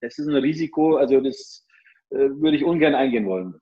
das 0.00 0.16
ist 0.16 0.28
ein 0.28 0.36
Risiko, 0.36 0.94
also 0.94 1.20
das 1.20 1.66
äh, 2.10 2.30
würde 2.40 2.56
ich 2.56 2.64
ungern 2.64 2.94
eingehen 2.94 3.26
wollen. 3.26 3.54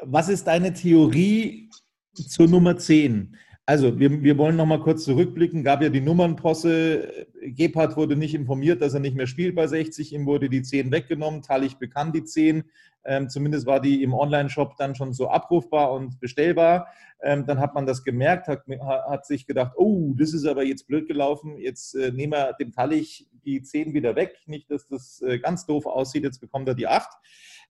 Was 0.00 0.30
ist 0.30 0.46
deine 0.46 0.72
Theorie 0.72 1.68
zur 2.14 2.48
Nummer 2.48 2.78
10? 2.78 3.36
Also, 3.72 3.98
wir, 3.98 4.22
wir 4.22 4.36
wollen 4.36 4.56
noch 4.56 4.66
mal 4.66 4.80
kurz 4.80 5.02
zurückblicken. 5.04 5.64
Gab 5.64 5.80
ja 5.80 5.88
die 5.88 6.02
Nummernposse. 6.02 7.26
Gebhardt 7.40 7.96
wurde 7.96 8.16
nicht 8.16 8.34
informiert, 8.34 8.82
dass 8.82 8.92
er 8.92 9.00
nicht 9.00 9.16
mehr 9.16 9.26
spielt 9.26 9.54
bei 9.54 9.66
60. 9.66 10.12
Ihm 10.12 10.26
wurde 10.26 10.50
die 10.50 10.60
10 10.60 10.92
weggenommen. 10.92 11.40
Talich 11.40 11.78
bekam 11.78 12.12
die 12.12 12.22
10. 12.22 12.64
Ähm, 13.06 13.30
zumindest 13.30 13.64
war 13.64 13.80
die 13.80 14.02
im 14.02 14.12
Online-Shop 14.12 14.76
dann 14.76 14.94
schon 14.94 15.14
so 15.14 15.30
abrufbar 15.30 15.90
und 15.92 16.20
bestellbar. 16.20 16.88
Ähm, 17.22 17.46
dann 17.46 17.60
hat 17.60 17.74
man 17.74 17.86
das 17.86 18.04
gemerkt, 18.04 18.46
hat, 18.46 18.64
hat, 19.08 19.24
sich 19.24 19.46
gedacht, 19.46 19.72
oh, 19.76 20.12
das 20.18 20.34
ist 20.34 20.44
aber 20.44 20.64
jetzt 20.64 20.86
blöd 20.86 21.08
gelaufen. 21.08 21.56
Jetzt 21.56 21.94
äh, 21.94 22.12
nehmen 22.12 22.34
wir 22.34 22.52
dem 22.60 22.72
Talich 22.72 23.26
die 23.46 23.62
10 23.62 23.94
wieder 23.94 24.16
weg. 24.16 24.36
Nicht, 24.44 24.70
dass 24.70 24.86
das 24.86 25.22
äh, 25.22 25.38
ganz 25.38 25.64
doof 25.64 25.86
aussieht. 25.86 26.24
Jetzt 26.24 26.42
bekommt 26.42 26.68
er 26.68 26.74
die 26.74 26.88
8. 26.88 27.08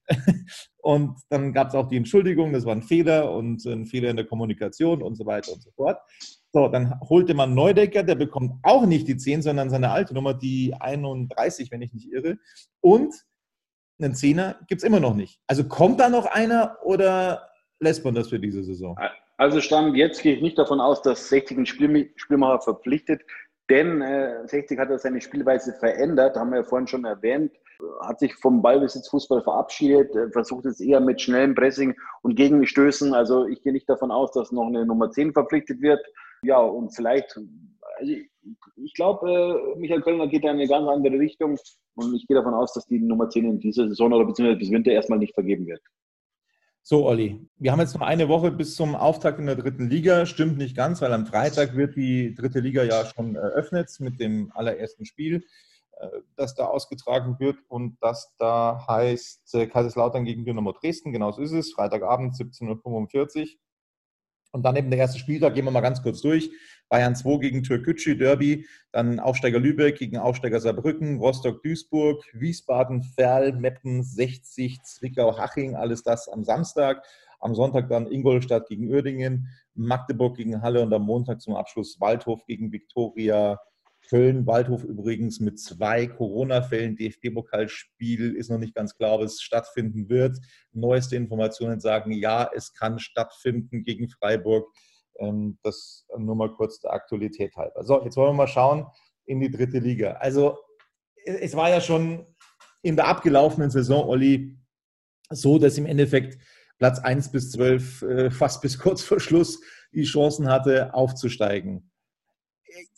und 0.77 1.17
dann 1.29 1.53
gab 1.53 1.69
es 1.69 1.75
auch 1.75 1.87
die 1.87 1.97
Entschuldigung, 1.97 2.53
das 2.53 2.65
war 2.65 2.75
ein 2.75 2.83
Fehler 2.83 3.31
und 3.31 3.65
ein 3.65 3.85
Fehler 3.85 4.09
in 4.09 4.17
der 4.17 4.25
Kommunikation 4.25 5.01
und 5.01 5.15
so 5.15 5.25
weiter 5.25 5.53
und 5.53 5.61
so 5.61 5.71
fort. 5.71 5.99
So, 6.51 6.67
dann 6.67 6.99
holte 7.01 7.33
man 7.33 7.53
Neudecker, 7.55 8.03
der 8.03 8.15
bekommt 8.15 8.53
auch 8.63 8.85
nicht 8.85 9.07
die 9.07 9.17
10, 9.17 9.41
sondern 9.41 9.69
seine 9.69 9.89
alte 9.89 10.13
Nummer, 10.13 10.33
die 10.33 10.73
31, 10.79 11.71
wenn 11.71 11.81
ich 11.81 11.93
nicht 11.93 12.11
irre. 12.11 12.37
Und 12.81 13.13
einen 13.99 14.15
Zehner 14.15 14.59
gibt 14.67 14.81
es 14.81 14.87
immer 14.87 14.99
noch 14.99 15.15
nicht. 15.15 15.39
Also 15.47 15.63
kommt 15.63 15.99
da 15.99 16.09
noch 16.09 16.25
einer 16.25 16.77
oder 16.83 17.49
lässt 17.79 18.03
man 18.03 18.15
das 18.15 18.29
für 18.29 18.39
diese 18.39 18.63
Saison? 18.63 18.97
Also 19.37 19.61
Stand 19.61 19.95
jetzt 19.95 20.21
gehe 20.21 20.35
ich 20.35 20.41
nicht 20.41 20.57
davon 20.57 20.79
aus, 20.79 21.01
dass 21.01 21.29
60 21.29 21.57
einen 21.57 21.65
Spiel 21.65 22.11
Spielmacher 22.15 22.61
verpflichtet, 22.61 23.23
denn 23.69 24.01
äh, 24.01 24.47
60 24.47 24.77
hat 24.77 24.89
ja 24.89 24.97
seine 24.97 25.21
Spielweise 25.21 25.73
verändert, 25.73 26.35
haben 26.35 26.51
wir 26.51 26.57
ja 26.59 26.63
vorhin 26.63 26.87
schon 26.87 27.05
erwähnt. 27.05 27.51
Hat 28.01 28.19
sich 28.19 28.35
vom 28.35 28.61
Ballbesitzfußball 28.61 29.41
verabschiedet, 29.41 30.11
versucht 30.33 30.65
jetzt 30.65 30.81
eher 30.81 30.99
mit 30.99 31.21
schnellem 31.21 31.55
Pressing 31.55 31.95
und 32.21 32.35
Gegenstößen. 32.35 33.13
Also 33.13 33.45
ich 33.47 33.61
gehe 33.61 33.73
nicht 33.73 33.89
davon 33.89 34.11
aus, 34.11 34.31
dass 34.31 34.51
noch 34.51 34.67
eine 34.67 34.85
Nummer 34.85 35.11
10 35.11 35.33
verpflichtet 35.33 35.81
wird. 35.81 35.99
Ja, 36.43 36.59
und 36.59 36.95
vielleicht, 36.95 37.39
also 37.97 38.13
ich 38.75 38.93
glaube, 38.93 39.73
äh, 39.75 39.79
Michael 39.79 40.01
Kölner 40.01 40.27
geht 40.27 40.43
da 40.43 40.49
in 40.49 40.57
eine 40.57 40.67
ganz 40.67 40.87
andere 40.87 41.17
Richtung 41.19 41.57
und 41.95 42.13
ich 42.15 42.27
gehe 42.27 42.35
davon 42.35 42.53
aus, 42.53 42.73
dass 42.73 42.85
die 42.85 42.99
Nummer 42.99 43.29
10 43.29 43.45
in 43.45 43.59
dieser 43.59 43.87
Saison 43.87 44.11
oder 44.11 44.25
beziehungsweise 44.25 44.59
bis 44.59 44.71
Winter 44.71 44.91
erstmal 44.91 45.19
nicht 45.19 45.33
vergeben 45.33 45.65
wird. 45.67 45.81
So, 46.85 47.05
Olli, 47.05 47.39
wir 47.59 47.71
haben 47.71 47.79
jetzt 47.79 47.93
noch 47.93 48.01
eine 48.01 48.27
Woche 48.27 48.51
bis 48.51 48.75
zum 48.75 48.93
Auftakt 48.93 49.39
in 49.39 49.45
der 49.45 49.55
dritten 49.55 49.89
Liga. 49.89 50.25
Stimmt 50.25 50.57
nicht 50.57 50.75
ganz, 50.75 51.01
weil 51.01 51.13
am 51.13 51.25
Freitag 51.25 51.77
wird 51.77 51.95
die 51.95 52.33
dritte 52.35 52.59
Liga 52.59 52.83
ja 52.83 53.05
schon 53.05 53.35
eröffnet 53.35 53.89
mit 53.99 54.19
dem 54.19 54.51
allerersten 54.53 55.05
Spiel, 55.05 55.35
äh, 55.37 55.72
das 56.35 56.55
da 56.55 56.65
ausgetragen 56.65 57.37
wird. 57.39 57.57
Und 57.67 57.97
das 58.01 58.33
da 58.37 58.85
heißt 58.87 59.53
äh, 59.55 59.67
Kaiserslautern 59.67 60.25
gegen 60.25 60.45
Dynamo 60.45 60.71
Dresden. 60.71 61.11
Genau 61.11 61.31
so 61.31 61.41
ist 61.41 61.51
es. 61.51 61.73
Freitagabend 61.73 62.35
17.45 62.35 63.41
Uhr. 63.41 63.47
Und 64.53 64.63
dann 64.63 64.75
eben 64.75 64.91
der 64.91 64.99
erste 64.99 65.17
Spieltag, 65.17 65.55
gehen 65.55 65.65
wir 65.65 65.71
mal 65.71 65.81
ganz 65.81 66.03
kurz 66.03 66.21
durch. 66.21 66.51
Bayern 66.87 67.15
2 67.15 67.37
gegen 67.39 67.63
Türkgücü, 67.63 68.15
Derby, 68.15 68.67
dann 68.91 69.19
Aufsteiger 69.19 69.59
Lübeck 69.59 69.97
gegen 69.97 70.17
Aufsteiger 70.17 70.59
Saarbrücken, 70.59 71.17
Rostock-Duisburg, 71.17 72.23
Wiesbaden, 72.33 73.01
Ferl, 73.01 73.53
Meppen, 73.53 74.03
60, 74.03 74.83
Zwickau, 74.83 75.35
Haching, 75.39 75.75
alles 75.75 76.03
das 76.03 76.29
am 76.29 76.43
Samstag. 76.43 77.03
Am 77.39 77.55
Sonntag 77.55 77.89
dann 77.89 78.09
Ingolstadt 78.09 78.67
gegen 78.69 78.89
Uerdingen, 78.89 79.49
Magdeburg 79.73 80.37
gegen 80.37 80.61
Halle 80.61 80.83
und 80.83 80.93
am 80.93 81.01
Montag 81.01 81.41
zum 81.41 81.55
Abschluss 81.55 81.99
Waldhof 81.99 82.45
gegen 82.45 82.71
Viktoria 82.71 83.59
Köln, 84.09 84.45
Waldhof 84.45 84.83
übrigens 84.83 85.39
mit 85.39 85.59
zwei 85.59 86.07
Corona-Fällen. 86.07 86.95
DFB-Pokalspiel 86.95 88.35
ist 88.35 88.49
noch 88.49 88.57
nicht 88.57 88.75
ganz 88.75 88.95
klar, 88.95 89.13
ob 89.13 89.21
es 89.21 89.41
stattfinden 89.41 90.09
wird. 90.09 90.37
Neueste 90.71 91.15
Informationen 91.15 91.79
sagen, 91.79 92.11
ja, 92.11 92.49
es 92.53 92.73
kann 92.73 92.99
stattfinden 92.99 93.83
gegen 93.83 94.09
Freiburg. 94.09 94.67
Ähm, 95.19 95.57
das 95.63 96.05
nur 96.17 96.35
mal 96.35 96.51
kurz 96.53 96.79
der 96.79 96.93
Aktualität 96.93 97.55
halber. 97.55 97.83
So, 97.83 98.03
jetzt 98.03 98.17
wollen 98.17 98.29
wir 98.29 98.37
mal 98.37 98.47
schauen 98.47 98.87
in 99.25 99.39
die 99.39 99.51
dritte 99.51 99.79
Liga. 99.79 100.13
Also, 100.13 100.57
es 101.25 101.55
war 101.55 101.69
ja 101.69 101.79
schon 101.79 102.25
in 102.81 102.95
der 102.95 103.07
abgelaufenen 103.07 103.69
Saison, 103.69 104.07
Olli, 104.07 104.57
so, 105.29 105.57
dass 105.57 105.77
im 105.77 105.85
Endeffekt 105.85 106.37
Platz 106.77 106.99
1 106.99 107.31
bis 107.31 107.51
12 107.51 108.01
äh, 108.01 108.31
fast 108.31 108.61
bis 108.61 108.77
kurz 108.77 109.01
vor 109.03 109.19
Schluss 109.19 109.61
die 109.93 110.03
Chancen 110.03 110.49
hatte, 110.49 110.93
aufzusteigen. 110.93 111.91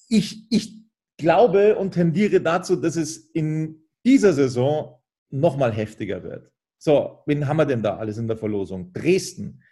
Ich, 0.08 0.52
ich 0.52 0.85
glaube 1.18 1.76
und 1.76 1.92
tendiere 1.92 2.42
dazu, 2.42 2.76
dass 2.76 2.96
es 2.96 3.18
in 3.18 3.84
dieser 4.06 4.34
Saison 4.34 5.02
nochmal 5.30 5.72
heftiger 5.72 6.24
wird. 6.24 6.52
So, 6.78 7.24
wen 7.26 7.48
haben 7.48 7.58
wir 7.58 7.66
denn 7.66 7.82
da 7.82 7.98
alles 7.98 8.18
in 8.18 8.28
der 8.28 8.38
Verlosung? 8.38 8.94
Dresden, 8.94 9.64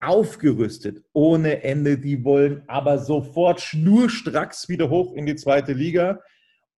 aufgerüstet, 0.00 1.04
ohne 1.12 1.62
Ende. 1.62 1.98
Die 1.98 2.24
wollen 2.24 2.62
aber 2.66 2.98
sofort 2.98 3.60
schnurstracks 3.60 4.68
wieder 4.68 4.90
hoch 4.90 5.14
in 5.14 5.26
die 5.26 5.36
zweite 5.36 5.72
Liga. 5.72 6.20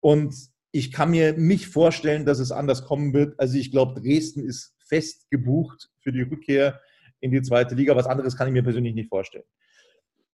Und 0.01 0.35
ich 0.73 0.91
kann 0.91 1.11
mir 1.11 1.33
nicht 1.35 1.67
vorstellen, 1.67 2.27
dass 2.27 2.39
es 2.39 2.51
anders 2.51 2.85
kommen 2.85 3.13
wird. 3.13 3.39
Also 3.39 3.57
ich 3.57 3.71
glaube, 3.71 4.01
Dresden 4.01 4.45
ist 4.45 4.75
fest 4.87 5.31
gebucht 5.31 5.91
für 6.01 6.13
die 6.13 6.23
Rückkehr 6.23 6.81
in 7.21 7.31
die 7.31 7.43
zweite 7.43 7.75
Liga. 7.75 7.95
Was 7.95 8.07
anderes 8.07 8.37
kann 8.37 8.49
ich 8.49 8.53
mir 8.53 8.65
persönlich 8.65 8.95
nicht 8.95 9.09
vorstellen. 9.09 9.45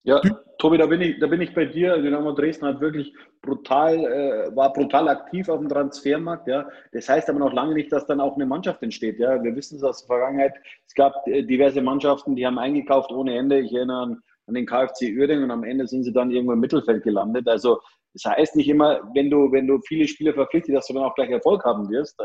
Ja, 0.05 0.20
Tobi, 0.59 0.78
da 0.78 0.86
bin 0.86 1.01
ich, 1.01 1.18
da 1.18 1.26
bin 1.26 1.40
ich 1.40 1.55
bei 1.55 1.66
dir. 1.66 1.99
Dynamo 1.99 2.32
Dresden 2.32 2.66
hat 2.66 2.80
wirklich 2.80 3.12
brutal, 3.42 3.96
äh, 3.96 4.57
war 4.57 4.72
brutal 4.72 5.09
aktiv 5.09 5.49
auf 5.49 5.61
dem 5.61 5.68
Transfermarkt. 5.68 6.49
Ja. 6.49 6.68
Das 6.92 7.09
heißt 7.09 7.28
aber 7.28 7.38
noch 7.38 7.53
lange 7.53 7.74
nicht, 7.74 7.92
dass 7.92 8.07
dann 8.07 8.20
auch 8.20 8.34
eine 8.34 8.46
Mannschaft 8.46 8.82
entsteht. 8.82 9.18
Ja. 9.18 9.42
Wir 9.42 9.55
wissen 9.55 9.76
es 9.76 9.82
aus 9.82 10.01
der 10.01 10.16
Vergangenheit. 10.16 10.55
Es 10.86 10.94
gab 10.94 11.26
äh, 11.26 11.42
diverse 11.42 11.82
Mannschaften, 11.82 12.36
die 12.36 12.46
haben 12.46 12.59
eingekauft 12.59 13.11
ohne 13.12 13.36
Ende. 13.36 13.61
Ich 13.61 13.72
erinnere 13.72 14.03
an, 14.03 14.22
an 14.46 14.55
den 14.55 14.66
KfC 14.66 15.16
Uerdingen 15.16 15.44
und 15.44 15.51
am 15.51 15.64
Ende 15.64 15.86
sind 15.86 16.05
sie 16.05 16.12
dann 16.12 16.30
irgendwo 16.30 16.53
im 16.53 16.61
Mittelfeld 16.61 17.03
gelandet. 17.03 17.46
Also 17.46 17.80
das 18.14 18.24
heißt 18.24 18.57
nicht 18.57 18.68
immer, 18.68 19.01
wenn 19.14 19.30
du, 19.30 19.53
wenn 19.53 19.66
du 19.66 19.80
viele 19.86 20.09
Spieler 20.09 20.32
verpflichtest, 20.32 20.76
dass 20.76 20.86
du 20.86 20.94
dann 20.94 21.05
auch 21.05 21.14
gleich 21.14 21.30
Erfolg 21.30 21.64
haben 21.64 21.88
wirst. 21.90 22.18
Äh, 22.20 22.24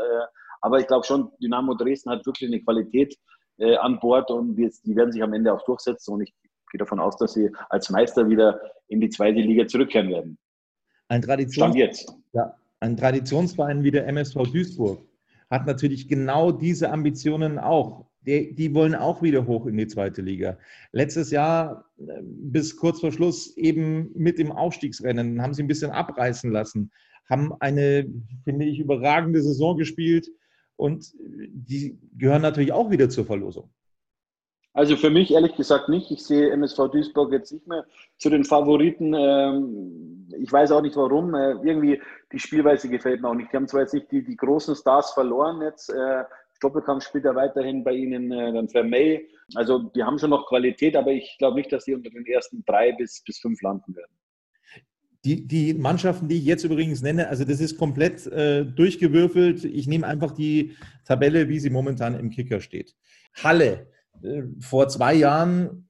aber 0.60 0.80
ich 0.80 0.86
glaube 0.86 1.04
schon, 1.04 1.30
Dynamo 1.42 1.74
Dresden 1.74 2.10
hat 2.10 2.24
wirklich 2.24 2.48
eine 2.48 2.62
Qualität 2.62 3.14
äh, 3.58 3.76
an 3.76 4.00
Bord 4.00 4.30
und 4.30 4.58
jetzt, 4.58 4.86
die 4.86 4.96
werden 4.96 5.12
sich 5.12 5.22
am 5.22 5.34
Ende 5.34 5.52
auch 5.52 5.62
durchsetzen. 5.64 6.14
Und 6.14 6.22
ich 6.22 6.34
gehe 6.74 6.78
davon 6.80 6.98
aus, 6.98 7.16
dass 7.16 7.34
sie 7.34 7.50
als 7.70 7.88
Meister 7.88 8.28
wieder 8.28 8.60
in 8.88 9.00
die 9.00 9.08
zweite 9.08 9.38
Liga 9.38 9.66
zurückkehren 9.66 10.10
werden. 10.10 10.38
Ein, 11.08 11.22
Traditions 11.22 12.04
ja, 12.32 12.56
ein 12.80 12.96
Traditionsverein 12.96 13.84
wie 13.84 13.92
der 13.92 14.08
MSV 14.08 14.42
Duisburg 14.52 15.00
hat 15.50 15.66
natürlich 15.66 16.08
genau 16.08 16.50
diese 16.50 16.90
Ambitionen 16.90 17.58
auch. 17.60 18.06
Die, 18.26 18.54
die, 18.54 18.74
wollen 18.74 18.94
auch 18.94 19.20
wieder 19.22 19.46
hoch 19.46 19.66
in 19.66 19.76
die 19.76 19.86
zweite 19.86 20.22
Liga. 20.22 20.56
Letztes 20.92 21.30
Jahr 21.30 21.84
äh, 21.98 22.22
bis 22.22 22.74
kurz 22.74 23.00
vor 23.00 23.12
Schluss 23.12 23.54
eben 23.58 24.10
mit 24.14 24.38
dem 24.38 24.50
Aufstiegsrennen 24.50 25.42
haben 25.42 25.52
sie 25.52 25.62
ein 25.62 25.68
bisschen 25.68 25.90
abreißen 25.90 26.50
lassen, 26.50 26.90
haben 27.28 27.52
eine, 27.60 28.06
finde 28.44 28.64
ich, 28.64 28.78
überragende 28.78 29.42
Saison 29.42 29.76
gespielt 29.76 30.30
und 30.76 31.12
die 31.18 31.98
gehören 32.16 32.42
natürlich 32.42 32.72
auch 32.72 32.90
wieder 32.90 33.10
zur 33.10 33.26
Verlosung. 33.26 33.68
Also 34.74 34.96
für 34.96 35.08
mich 35.08 35.32
ehrlich 35.32 35.54
gesagt 35.54 35.88
nicht. 35.88 36.10
Ich 36.10 36.24
sehe 36.24 36.50
MSV 36.50 36.88
Duisburg 36.90 37.32
jetzt 37.32 37.52
nicht 37.52 37.66
mehr 37.68 37.86
zu 38.18 38.28
den 38.28 38.44
Favoriten. 38.44 39.14
Ähm, 39.14 40.28
ich 40.36 40.52
weiß 40.52 40.72
auch 40.72 40.82
nicht 40.82 40.96
warum. 40.96 41.32
Äh, 41.34 41.52
irgendwie 41.62 42.02
die 42.32 42.40
Spielweise 42.40 42.88
gefällt 42.88 43.22
mir 43.22 43.28
auch 43.28 43.34
nicht. 43.34 43.52
Die 43.52 43.56
haben 43.56 43.68
zwar 43.68 43.82
jetzt 43.82 43.94
nicht 43.94 44.10
die, 44.10 44.24
die 44.24 44.36
großen 44.36 44.74
Stars 44.74 45.12
verloren 45.12 45.62
jetzt. 45.62 45.90
Äh, 45.90 46.24
Doppelkampf 46.60 47.04
spielt 47.04 47.24
er 47.24 47.36
weiterhin 47.36 47.84
bei 47.84 47.92
ihnen, 47.92 48.32
äh, 48.32 48.52
dann 48.52 48.68
Vermey. 48.68 49.28
Also 49.54 49.78
die 49.94 50.02
haben 50.02 50.18
schon 50.18 50.30
noch 50.30 50.48
Qualität, 50.48 50.96
aber 50.96 51.12
ich 51.12 51.36
glaube 51.38 51.56
nicht, 51.56 51.70
dass 51.70 51.84
sie 51.84 51.94
unter 51.94 52.10
den 52.10 52.26
ersten 52.26 52.64
drei 52.66 52.92
bis, 52.92 53.22
bis 53.24 53.38
fünf 53.38 53.62
landen 53.62 53.94
werden. 53.94 54.12
Die, 55.24 55.46
die 55.46 55.72
Mannschaften, 55.72 56.26
die 56.26 56.38
ich 56.38 56.44
jetzt 56.44 56.64
übrigens 56.64 57.00
nenne, 57.00 57.28
also 57.28 57.44
das 57.44 57.60
ist 57.60 57.78
komplett 57.78 58.26
äh, 58.26 58.64
durchgewürfelt. 58.64 59.64
Ich 59.64 59.86
nehme 59.86 60.06
einfach 60.06 60.32
die 60.32 60.76
Tabelle, 61.04 61.48
wie 61.48 61.60
sie 61.60 61.70
momentan 61.70 62.18
im 62.18 62.30
Kicker 62.30 62.60
steht. 62.60 62.94
Halle, 63.42 63.86
vor 64.60 64.88
zwei 64.88 65.14
Jahren 65.14 65.88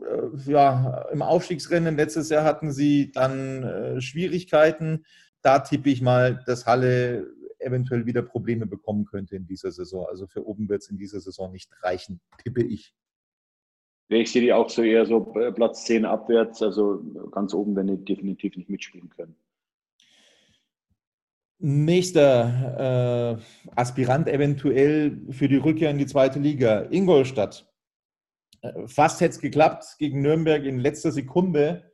äh, 0.00 0.50
ja, 0.50 1.06
im 1.12 1.22
Aufstiegsrennen, 1.22 1.96
letztes 1.96 2.28
Jahr 2.28 2.44
hatten 2.44 2.72
sie 2.72 3.10
dann 3.12 3.62
äh, 3.62 4.00
Schwierigkeiten. 4.00 5.04
Da 5.42 5.60
tippe 5.60 5.90
ich 5.90 6.02
mal, 6.02 6.42
dass 6.46 6.66
Halle 6.66 7.26
eventuell 7.58 8.06
wieder 8.06 8.22
Probleme 8.22 8.66
bekommen 8.66 9.04
könnte 9.06 9.36
in 9.36 9.46
dieser 9.46 9.72
Saison. 9.72 10.06
Also 10.08 10.26
für 10.26 10.46
oben 10.46 10.68
wird 10.68 10.82
es 10.82 10.90
in 10.90 10.98
dieser 10.98 11.20
Saison 11.20 11.52
nicht 11.52 11.70
reichen, 11.82 12.20
tippe 12.42 12.62
ich. 12.62 12.94
Ich 14.08 14.30
sehe 14.30 14.42
die 14.42 14.52
auch 14.52 14.70
so 14.70 14.82
eher 14.82 15.04
so 15.04 15.20
Platz 15.20 15.84
10 15.84 16.04
abwärts, 16.04 16.62
also 16.62 17.02
ganz 17.32 17.54
oben 17.54 17.74
wenn 17.74 17.88
die 17.88 18.04
definitiv 18.04 18.56
nicht 18.56 18.70
mitspielen 18.70 19.08
können. 19.08 19.34
Nächster 21.58 23.38
äh, 23.38 23.70
Aspirant 23.74 24.28
eventuell 24.28 25.22
für 25.30 25.48
die 25.48 25.56
Rückkehr 25.56 25.90
in 25.90 25.98
die 25.98 26.06
zweite 26.06 26.38
Liga, 26.38 26.82
Ingolstadt. 26.90 27.66
Äh, 28.60 28.86
fast 28.86 29.20
hätte 29.20 29.36
es 29.36 29.40
geklappt 29.40 29.96
gegen 29.98 30.20
Nürnberg 30.20 30.64
in 30.64 30.78
letzter 30.78 31.12
Sekunde. 31.12 31.90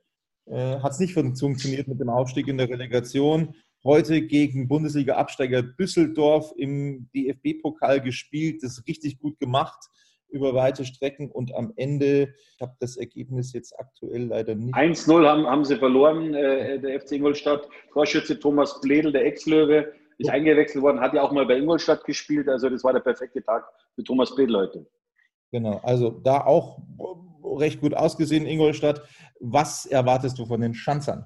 Äh, 0.46 0.80
Hat 0.80 0.92
es 0.92 0.98
nicht 0.98 1.14
funktioniert 1.14 1.86
mit 1.86 2.00
dem 2.00 2.08
Aufstieg 2.08 2.48
in 2.48 2.58
der 2.58 2.68
Relegation. 2.68 3.54
Heute 3.84 4.22
gegen 4.22 4.66
Bundesliga-Absteiger 4.66 5.62
Düsseldorf 5.62 6.52
im 6.56 7.08
DFB-Pokal 7.14 8.00
gespielt, 8.00 8.62
das 8.62 8.84
richtig 8.88 9.18
gut 9.18 9.38
gemacht 9.38 9.88
über 10.32 10.54
weite 10.54 10.84
Strecken 10.84 11.30
und 11.30 11.54
am 11.54 11.72
Ende, 11.76 12.34
ich 12.56 12.60
habe 12.60 12.74
das 12.80 12.96
Ergebnis 12.96 13.52
jetzt 13.52 13.78
aktuell 13.78 14.24
leider 14.24 14.54
nicht. 14.54 14.74
1-0 14.74 15.26
haben, 15.26 15.46
haben 15.46 15.64
sie 15.64 15.76
verloren, 15.76 16.34
äh, 16.34 16.80
der 16.80 17.00
FC 17.00 17.12
Ingolstadt. 17.12 17.68
Torschütze 17.92 18.38
Thomas 18.40 18.80
Bledel, 18.80 19.12
der 19.12 19.26
Ex-Löwe, 19.26 19.92
ist 20.18 20.28
ja. 20.28 20.32
eingewechselt 20.32 20.82
worden, 20.82 21.00
hat 21.00 21.14
ja 21.14 21.22
auch 21.22 21.32
mal 21.32 21.46
bei 21.46 21.56
Ingolstadt 21.56 22.04
gespielt. 22.04 22.48
Also 22.48 22.68
das 22.68 22.82
war 22.82 22.92
der 22.92 23.00
perfekte 23.00 23.42
Tag 23.42 23.64
für 23.94 24.02
Thomas 24.04 24.34
Bledel 24.34 24.56
heute. 24.56 24.86
Genau, 25.50 25.80
also 25.82 26.10
da 26.10 26.44
auch 26.46 26.78
recht 27.44 27.80
gut 27.80 27.94
ausgesehen, 27.94 28.46
Ingolstadt. 28.46 29.02
Was 29.40 29.86
erwartest 29.86 30.38
du 30.38 30.46
von 30.46 30.60
den 30.60 30.74
Schanzern? 30.74 31.24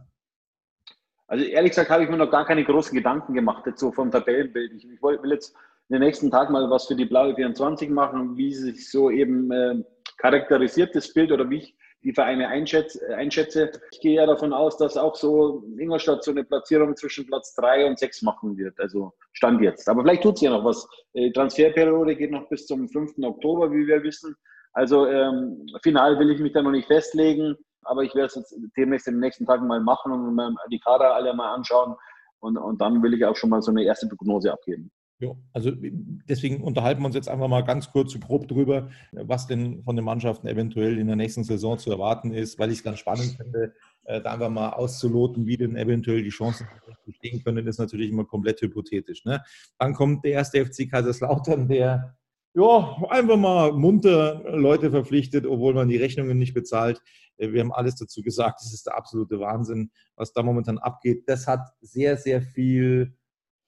Also 1.29 1.45
ehrlich 1.45 1.71
gesagt 1.71 1.91
habe 1.91 2.05
ich 2.05 2.11
mir 2.11 2.17
noch 2.17 2.31
gar 2.31 2.45
keine 2.45 2.65
großen 2.65 2.95
Gedanken 2.95 3.35
gemacht, 3.35 3.67
jetzt 3.67 3.81
so 3.81 3.93
vom 3.93 4.11
Tabellenbild. 4.11 4.73
Ich, 4.75 4.89
ich 4.89 5.03
will 5.03 5.33
jetzt 5.33 5.55
den 5.89 6.01
nächsten 6.01 6.31
Tag 6.31 6.51
mal 6.51 6.69
was 6.71 6.87
für 6.87 6.97
die 6.97 7.05
Blaue 7.05 7.35
24 7.35 7.91
machen, 7.91 8.37
wie 8.37 8.53
sich 8.53 8.91
so 8.91 9.11
eben 9.11 9.51
äh, 9.53 9.83
charakterisiert 10.19 10.95
das 10.95 11.13
Bild 11.13 11.31
oder 11.33 11.49
wie 11.49 11.59
ich 11.59 11.77
die 12.03 12.13
Vereine 12.13 12.49
einschätze, 12.49 13.15
einschätze. 13.17 13.73
Ich 13.91 14.01
gehe 14.01 14.15
ja 14.15 14.27
davon 14.27 14.53
aus, 14.53 14.77
dass 14.77 14.97
auch 14.97 15.17
so 15.17 15.65
Ingolstadt 15.77 16.23
so 16.23 16.31
eine 16.31 16.45
Platzierung 16.45 16.97
zwischen 16.97 17.27
Platz 17.27 17.55
3 17.55 17.87
und 17.87 17.99
6 17.99 18.23
machen 18.23 18.57
wird. 18.57 18.79
Also 18.79 19.13
Stand 19.33 19.61
jetzt. 19.61 19.89
Aber 19.89 20.03
vielleicht 20.03 20.23
tut 20.23 20.37
es 20.37 20.43
ja 20.43 20.51
noch 20.51 20.65
was. 20.65 20.87
Die 21.15 21.33
Transferperiode 21.33 22.15
geht 22.15 22.31
noch 22.31 22.49
bis 22.49 22.67
zum 22.67 22.89
5. 22.89 23.15
Oktober, 23.23 23.73
wie 23.73 23.87
wir 23.87 24.03
wissen. 24.03 24.37
Also 24.73 25.07
ähm, 25.07 25.67
final 25.83 26.19
will 26.19 26.31
ich 26.31 26.41
mich 26.41 26.53
da 26.53 26.63
noch 26.63 26.71
nicht 26.71 26.87
festlegen, 26.87 27.57
aber 27.83 28.03
ich 28.03 28.15
werde 28.15 28.27
es 28.27 28.35
jetzt 28.37 28.57
demnächst 28.77 29.09
in 29.09 29.15
den 29.15 29.21
nächsten 29.21 29.47
Tagen 29.47 29.67
mal 29.67 29.81
machen 29.81 30.13
und 30.13 30.57
die 30.71 30.81
Kader 30.81 31.15
alle 31.15 31.35
mal 31.35 31.55
anschauen. 31.55 31.97
Und, 32.41 32.57
und 32.57 32.81
dann 32.81 33.03
will 33.03 33.15
ich 33.15 33.25
auch 33.25 33.35
schon 33.35 33.51
mal 33.51 33.63
so 33.63 33.71
eine 33.71 33.83
erste 33.83 34.07
Prognose 34.07 34.53
abgeben. 34.53 34.93
Ja, 35.19 35.31
also 35.55 35.73
deswegen 35.75 36.63
unterhalten 36.63 37.01
wir 37.01 37.07
uns 37.07 37.15
jetzt 37.15 37.31
einfach 37.31 37.49
mal 37.49 37.63
ganz 37.63 37.91
kurz 37.91 38.15
und 38.15 38.21
grob 38.21 38.49
drüber, 38.49 38.91
was 39.13 39.47
denn 39.47 39.83
von 39.83 39.97
den 39.97 40.05
Mannschaften 40.05 40.47
eventuell 40.47 40.99
in 40.99 41.07
der 41.07 41.17
nächsten 41.17 41.43
Saison 41.43 41.79
zu 41.79 41.91
erwarten 41.91 42.35
ist, 42.35 42.59
weil 42.59 42.71
ich 42.71 42.79
es 42.79 42.85
ganz 42.85 42.99
spannend 42.99 43.35
finde, 43.41 43.73
äh, 44.05 44.21
da 44.21 44.33
einfach 44.35 44.51
mal 44.51 44.71
auszuloten, 44.71 45.47
wie 45.47 45.57
denn 45.57 45.75
eventuell 45.75 46.23
die 46.23 46.29
Chancen 46.29 46.67
bestehen 47.07 47.43
können, 47.43 47.67
ist 47.67 47.79
natürlich 47.79 48.11
immer 48.11 48.27
komplett 48.27 48.61
hypothetisch. 48.61 49.25
Ne? 49.25 49.43
Dann 49.79 49.95
kommt 49.95 50.23
der 50.23 50.33
erste 50.33 50.65
FC 50.65 50.91
Kaiserslautern, 50.91 51.67
der 51.67 52.19
ja, 52.53 52.97
einfach 53.11 53.37
mal 53.37 53.73
munter 53.73 54.43
Leute 54.57 54.91
verpflichtet, 54.91 55.47
obwohl 55.47 55.75
man 55.75 55.89
die 55.89 55.99
Rechnungen 55.99 56.39
nicht 56.39 56.53
bezahlt. 56.53 57.03
Äh, 57.39 57.53
wir 57.53 57.61
haben 57.61 57.73
alles 57.73 57.97
dazu 57.97 58.21
gesagt, 58.21 58.61
das 58.61 58.75
ist 58.75 58.87
der 58.87 58.97
absolute 58.97 59.41
Wahnsinn, 59.41 59.91
was 60.15 60.35
da 60.35 60.43
momentan 60.43 60.77
abgeht. 60.77 61.25
Das 61.27 61.47
hat 61.47 61.69
sehr, 61.81 62.19
sehr 62.19 62.43
viel 62.43 63.17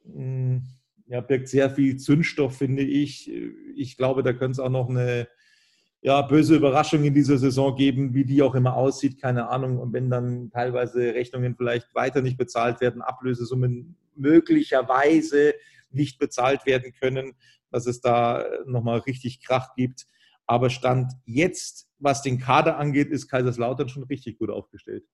hm, 0.04 0.62
ja, 1.08 1.20
birgt 1.20 1.48
sehr 1.48 1.70
viel 1.70 1.96
Zündstoff, 1.96 2.56
finde 2.56 2.82
ich. 2.82 3.30
Ich 3.74 3.96
glaube, 3.96 4.22
da 4.22 4.32
könnte 4.32 4.52
es 4.52 4.60
auch 4.60 4.68
noch 4.68 4.88
eine 4.88 5.28
ja, 6.00 6.22
böse 6.22 6.56
Überraschung 6.56 7.02
in 7.04 7.14
dieser 7.14 7.38
Saison 7.38 7.74
geben, 7.74 8.14
wie 8.14 8.24
die 8.24 8.42
auch 8.42 8.54
immer 8.54 8.74
aussieht, 8.76 9.20
keine 9.20 9.48
Ahnung. 9.48 9.78
Und 9.78 9.92
wenn 9.92 10.10
dann 10.10 10.50
teilweise 10.50 11.14
Rechnungen 11.14 11.56
vielleicht 11.56 11.94
weiter 11.94 12.22
nicht 12.22 12.36
bezahlt 12.36 12.80
werden, 12.80 13.02
Ablösesummen 13.02 13.96
möglicherweise 14.14 15.54
nicht 15.90 16.18
bezahlt 16.18 16.66
werden 16.66 16.92
können, 16.92 17.32
dass 17.70 17.86
es 17.86 18.00
da 18.00 18.44
nochmal 18.66 18.98
richtig 19.00 19.42
Krach 19.42 19.74
gibt. 19.74 20.06
Aber 20.46 20.70
Stand 20.70 21.12
jetzt, 21.24 21.88
was 21.98 22.22
den 22.22 22.38
Kader 22.38 22.78
angeht, 22.78 23.10
ist 23.10 23.28
Kaiserslautern 23.28 23.88
schon 23.88 24.04
richtig 24.04 24.38
gut 24.38 24.50
aufgestellt. 24.50 25.04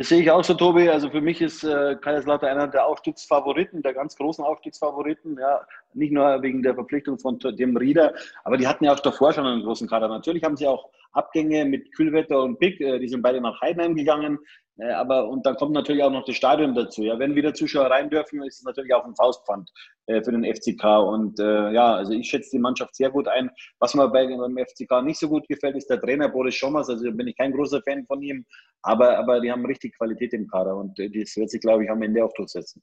Das 0.00 0.08
sehe 0.08 0.22
ich 0.22 0.30
auch 0.30 0.42
so, 0.42 0.54
Tobi. 0.54 0.88
Also 0.88 1.10
für 1.10 1.20
mich 1.20 1.42
ist 1.42 1.62
äh, 1.62 1.94
Kaiserslautern 1.94 2.48
einer 2.48 2.66
der 2.66 2.86
Aufstiegsfavoriten, 2.86 3.82
der 3.82 3.92
ganz 3.92 4.16
großen 4.16 4.42
Aufstiegsfavoriten. 4.42 5.36
Ja, 5.38 5.60
nicht 5.92 6.10
nur 6.10 6.40
wegen 6.40 6.62
der 6.62 6.74
Verpflichtung 6.74 7.18
von 7.18 7.38
dem 7.38 7.76
Rieder, 7.76 8.14
aber 8.42 8.56
die 8.56 8.66
hatten 8.66 8.86
ja 8.86 8.94
auch 8.94 9.00
davor 9.00 9.34
schon 9.34 9.46
einen 9.46 9.62
großen 9.62 9.86
Kader. 9.86 10.08
Natürlich 10.08 10.42
haben 10.42 10.56
sie 10.56 10.66
auch 10.66 10.88
Abgänge 11.12 11.64
mit 11.64 11.94
Kühlwetter 11.94 12.42
und 12.42 12.58
Pick, 12.58 12.80
äh, 12.80 12.98
die 12.98 13.08
sind 13.08 13.22
beide 13.22 13.40
nach 13.40 13.60
Heidenheim 13.60 13.94
gegangen. 13.94 14.38
Äh, 14.80 14.92
aber 14.92 15.28
und 15.28 15.44
dann 15.44 15.56
kommt 15.56 15.72
natürlich 15.72 16.02
auch 16.02 16.10
noch 16.10 16.24
das 16.24 16.36
Stadion 16.36 16.74
dazu. 16.74 17.02
Ja, 17.02 17.18
wenn 17.18 17.34
wieder 17.34 17.54
Zuschauer 17.54 17.90
rein 17.90 18.10
dürfen, 18.10 18.42
ist 18.42 18.58
es 18.58 18.64
natürlich 18.64 18.94
auch 18.94 19.04
ein 19.04 19.14
Faustpfand 19.14 19.70
äh, 20.06 20.22
für 20.22 20.32
den 20.32 20.44
FCK. 20.44 20.84
Und 20.84 21.38
äh, 21.38 21.72
ja, 21.72 21.94
also 21.94 22.12
ich 22.12 22.28
schätze 22.28 22.50
die 22.52 22.58
Mannschaft 22.58 22.94
sehr 22.94 23.10
gut 23.10 23.28
ein. 23.28 23.50
Was 23.78 23.94
mir 23.94 24.08
bei, 24.08 24.26
beim 24.26 24.56
FCK 24.56 25.02
nicht 25.02 25.18
so 25.18 25.28
gut 25.28 25.46
gefällt, 25.48 25.76
ist 25.76 25.90
der 25.90 26.00
Trainer 26.00 26.28
Boris 26.28 26.54
Schommers. 26.54 26.88
Also 26.88 27.12
bin 27.12 27.28
ich 27.28 27.36
kein 27.36 27.52
großer 27.52 27.82
Fan 27.82 28.04
von 28.06 28.22
ihm, 28.22 28.44
aber, 28.82 29.18
aber 29.18 29.40
die 29.40 29.50
haben 29.50 29.64
richtig 29.66 29.96
Qualität 29.96 30.32
im 30.32 30.46
Kader 30.46 30.76
und 30.76 30.98
das 30.98 31.36
wird 31.36 31.50
sich, 31.50 31.60
glaube 31.60 31.84
ich, 31.84 31.90
am 31.90 32.02
Ende 32.02 32.24
auch 32.24 32.32
durchsetzen. 32.32 32.82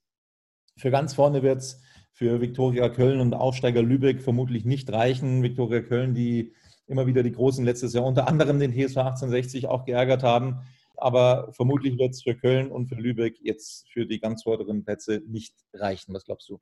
Für 0.77 0.91
ganz 0.91 1.15
vorne 1.15 1.41
wird 1.41 1.59
es 1.59 1.81
für 2.13 2.41
Viktoria 2.41 2.89
Köln 2.89 3.19
und 3.19 3.33
Aufsteiger 3.33 3.81
Lübeck 3.81 4.21
vermutlich 4.21 4.65
nicht 4.65 4.91
reichen. 4.91 5.43
Viktoria 5.43 5.81
Köln, 5.81 6.13
die 6.13 6.53
immer 6.87 7.07
wieder 7.07 7.23
die 7.23 7.31
Großen 7.31 7.63
letztes 7.63 7.93
Jahr 7.93 8.05
unter 8.05 8.27
anderem 8.27 8.59
den 8.59 8.71
TSV 8.71 8.97
1860 8.97 9.67
auch 9.67 9.85
geärgert 9.85 10.23
haben 10.23 10.61
aber 10.97 11.49
vermutlich 11.51 11.97
wird 11.97 12.11
es 12.11 12.23
für 12.23 12.35
Köln 12.35 12.71
und 12.71 12.87
für 12.87 12.95
Lübeck 12.95 13.37
jetzt 13.39 13.87
für 13.91 14.05
die 14.05 14.19
ganz 14.19 14.43
vorderen 14.43 14.83
Plätze 14.83 15.21
nicht 15.27 15.53
reichen. 15.73 16.13
Was 16.13 16.25
glaubst 16.25 16.49
du? 16.49 16.59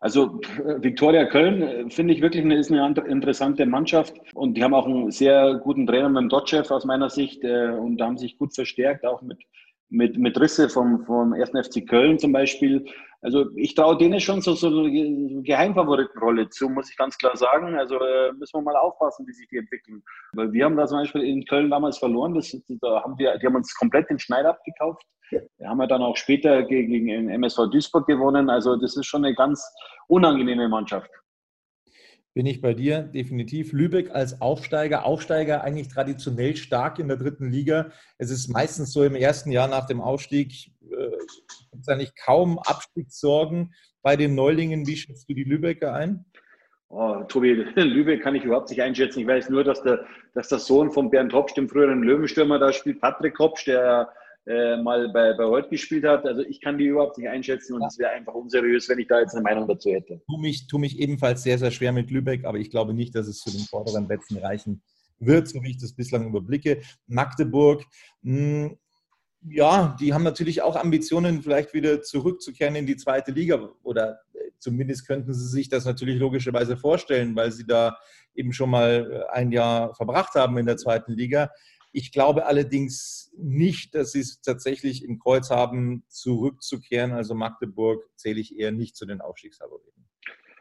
Also 0.00 0.40
Viktoria 0.78 1.26
Köln 1.26 1.62
äh, 1.62 1.90
finde 1.90 2.14
ich 2.14 2.20
wirklich 2.20 2.44
eine, 2.44 2.56
ist 2.56 2.70
eine 2.70 2.94
interessante 3.08 3.66
Mannschaft 3.66 4.14
und 4.34 4.54
die 4.54 4.62
haben 4.62 4.74
auch 4.74 4.86
einen 4.86 5.10
sehr 5.10 5.56
guten 5.56 5.86
Trainer 5.86 6.08
mit 6.08 6.22
dem 6.22 6.28
Dotchev 6.28 6.72
aus 6.72 6.84
meiner 6.84 7.10
Sicht 7.10 7.42
äh, 7.42 7.70
und 7.70 8.00
haben 8.00 8.18
sich 8.18 8.38
gut 8.38 8.54
verstärkt, 8.54 9.04
auch 9.04 9.22
mit 9.22 9.42
mit, 9.90 10.18
mit 10.18 10.38
Risse 10.40 10.68
vom, 10.68 11.04
vom 11.04 11.32
1. 11.32 11.50
FC 11.50 11.86
Köln 11.86 12.18
zum 12.18 12.32
Beispiel. 12.32 12.86
Also 13.24 13.46
ich 13.56 13.74
traue 13.74 13.96
denen 13.96 14.20
schon 14.20 14.42
so, 14.42 14.52
so 14.52 14.68
eine 14.68 15.42
Geheimfavoritenrolle 15.42 16.50
zu, 16.50 16.68
muss 16.68 16.90
ich 16.90 16.96
ganz 16.98 17.16
klar 17.16 17.34
sagen. 17.36 17.74
Also 17.74 17.96
äh, 17.96 18.32
müssen 18.32 18.58
wir 18.58 18.62
mal 18.62 18.76
aufpassen, 18.76 19.26
wie 19.26 19.32
sich 19.32 19.48
die 19.48 19.56
entwickeln. 19.56 20.02
Weil 20.34 20.52
wir 20.52 20.66
haben 20.66 20.76
da 20.76 20.86
zum 20.86 20.98
Beispiel 20.98 21.22
in 21.22 21.42
Köln 21.46 21.70
damals 21.70 21.96
verloren. 21.96 22.34
Das, 22.34 22.54
da 22.82 23.02
haben 23.02 23.18
wir, 23.18 23.38
die 23.38 23.46
haben 23.46 23.56
uns 23.56 23.74
komplett 23.74 24.10
den 24.10 24.18
Schneid 24.18 24.44
abgekauft. 24.44 25.02
Wir 25.30 25.68
haben 25.68 25.80
ja 25.80 25.86
dann 25.86 26.02
auch 26.02 26.18
später 26.18 26.64
gegen 26.64 27.06
den 27.06 27.30
MSV 27.30 27.70
Duisburg 27.70 28.06
gewonnen. 28.06 28.50
Also 28.50 28.76
das 28.76 28.94
ist 28.94 29.06
schon 29.06 29.24
eine 29.24 29.34
ganz 29.34 29.66
unangenehme 30.06 30.68
Mannschaft 30.68 31.10
bin 32.34 32.46
ich 32.46 32.60
bei 32.60 32.74
dir 32.74 33.02
definitiv. 33.02 33.72
Lübeck 33.72 34.10
als 34.10 34.40
Aufsteiger, 34.40 35.06
Aufsteiger 35.06 35.62
eigentlich 35.62 35.88
traditionell 35.88 36.56
stark 36.56 36.98
in 36.98 37.06
der 37.06 37.16
dritten 37.16 37.48
Liga. 37.48 37.92
Es 38.18 38.30
ist 38.30 38.48
meistens 38.48 38.92
so 38.92 39.04
im 39.04 39.14
ersten 39.14 39.52
Jahr 39.52 39.68
nach 39.68 39.86
dem 39.86 40.00
Aufstieg, 40.00 40.72
äh, 40.82 41.10
gibt 41.70 41.82
es 41.82 41.88
eigentlich 41.88 42.14
kaum 42.16 42.58
Abstiegssorgen 42.58 43.72
bei 44.02 44.16
den 44.16 44.34
Neulingen. 44.34 44.86
Wie 44.86 44.96
schätzt 44.96 45.28
du 45.30 45.34
die 45.34 45.44
Lübecker 45.44 45.94
ein? 45.94 46.24
Oh, 46.88 47.22
Tobi, 47.28 47.52
Lübeck 47.76 48.22
kann 48.22 48.34
ich 48.34 48.44
überhaupt 48.44 48.70
nicht 48.70 48.82
einschätzen. 48.82 49.20
Ich 49.20 49.26
weiß 49.28 49.48
nur, 49.50 49.62
dass 49.62 49.82
der, 49.82 50.04
dass 50.34 50.48
der 50.48 50.58
Sohn 50.58 50.90
von 50.90 51.10
Bernd 51.10 51.32
Hopsch, 51.32 51.54
dem 51.54 51.68
früheren 51.68 52.02
Löwenstürmer, 52.02 52.58
da 52.58 52.72
spielt, 52.72 53.00
Patrick 53.00 53.38
Hopsch, 53.38 53.64
der 53.64 54.10
äh, 54.46 54.76
mal 54.76 55.08
bei, 55.08 55.32
bei 55.32 55.44
Holt 55.44 55.70
gespielt 55.70 56.04
hat. 56.04 56.26
Also 56.26 56.42
ich 56.42 56.60
kann 56.60 56.78
die 56.78 56.86
überhaupt 56.86 57.18
nicht 57.18 57.28
einschätzen 57.28 57.74
und 57.74 57.82
es 57.82 57.98
wäre 57.98 58.10
einfach 58.10 58.34
unseriös, 58.34 58.88
wenn 58.88 58.98
ich 58.98 59.08
da 59.08 59.20
jetzt 59.20 59.34
eine 59.34 59.42
Meinung 59.42 59.66
dazu 59.66 59.90
hätte. 59.90 60.20
Tu 60.28 60.36
mich, 60.38 60.66
tu 60.66 60.78
mich 60.78 60.98
ebenfalls 60.98 61.42
sehr, 61.42 61.58
sehr 61.58 61.70
schwer 61.70 61.92
mit 61.92 62.10
Lübeck, 62.10 62.44
aber 62.44 62.58
ich 62.58 62.70
glaube 62.70 62.94
nicht, 62.94 63.14
dass 63.14 63.26
es 63.26 63.40
zu 63.40 63.50
den 63.50 63.60
vorderen 63.60 64.06
Plätzen 64.06 64.38
reichen 64.38 64.82
wird, 65.18 65.48
so 65.48 65.62
wie 65.62 65.70
ich 65.70 65.78
das 65.78 65.94
bislang 65.94 66.26
überblicke. 66.26 66.82
Magdeburg, 67.06 67.84
mh, 68.22 68.66
hm, 68.66 68.78
ja, 69.46 69.94
die 70.00 70.14
haben 70.14 70.24
natürlich 70.24 70.62
auch 70.62 70.76
Ambitionen, 70.76 71.42
vielleicht 71.42 71.74
wieder 71.74 72.00
zurückzukehren 72.02 72.76
in 72.76 72.86
die 72.86 72.96
zweite 72.96 73.30
Liga 73.30 73.70
oder 73.82 74.20
äh, 74.32 74.50
zumindest 74.58 75.06
könnten 75.06 75.34
sie 75.34 75.48
sich 75.48 75.68
das 75.68 75.84
natürlich 75.84 76.18
logischerweise 76.18 76.76
vorstellen, 76.76 77.36
weil 77.36 77.52
sie 77.52 77.66
da 77.66 77.96
eben 78.34 78.52
schon 78.52 78.70
mal 78.70 79.26
ein 79.32 79.52
Jahr 79.52 79.94
verbracht 79.94 80.34
haben 80.34 80.56
in 80.58 80.66
der 80.66 80.76
zweiten 80.76 81.12
Liga. 81.12 81.50
Ich 81.96 82.10
glaube 82.10 82.46
allerdings 82.46 83.32
nicht, 83.38 83.94
dass 83.94 84.10
sie 84.10 84.18
es 84.18 84.40
tatsächlich 84.40 85.04
im 85.04 85.20
Kreuz 85.20 85.50
haben, 85.50 86.02
zurückzukehren. 86.08 87.12
Also 87.12 87.36
Magdeburg 87.36 88.10
zähle 88.16 88.40
ich 88.40 88.58
eher 88.58 88.72
nicht 88.72 88.96
zu 88.96 89.06
den 89.06 89.20
Aufstiegsfavoriten. 89.20 90.04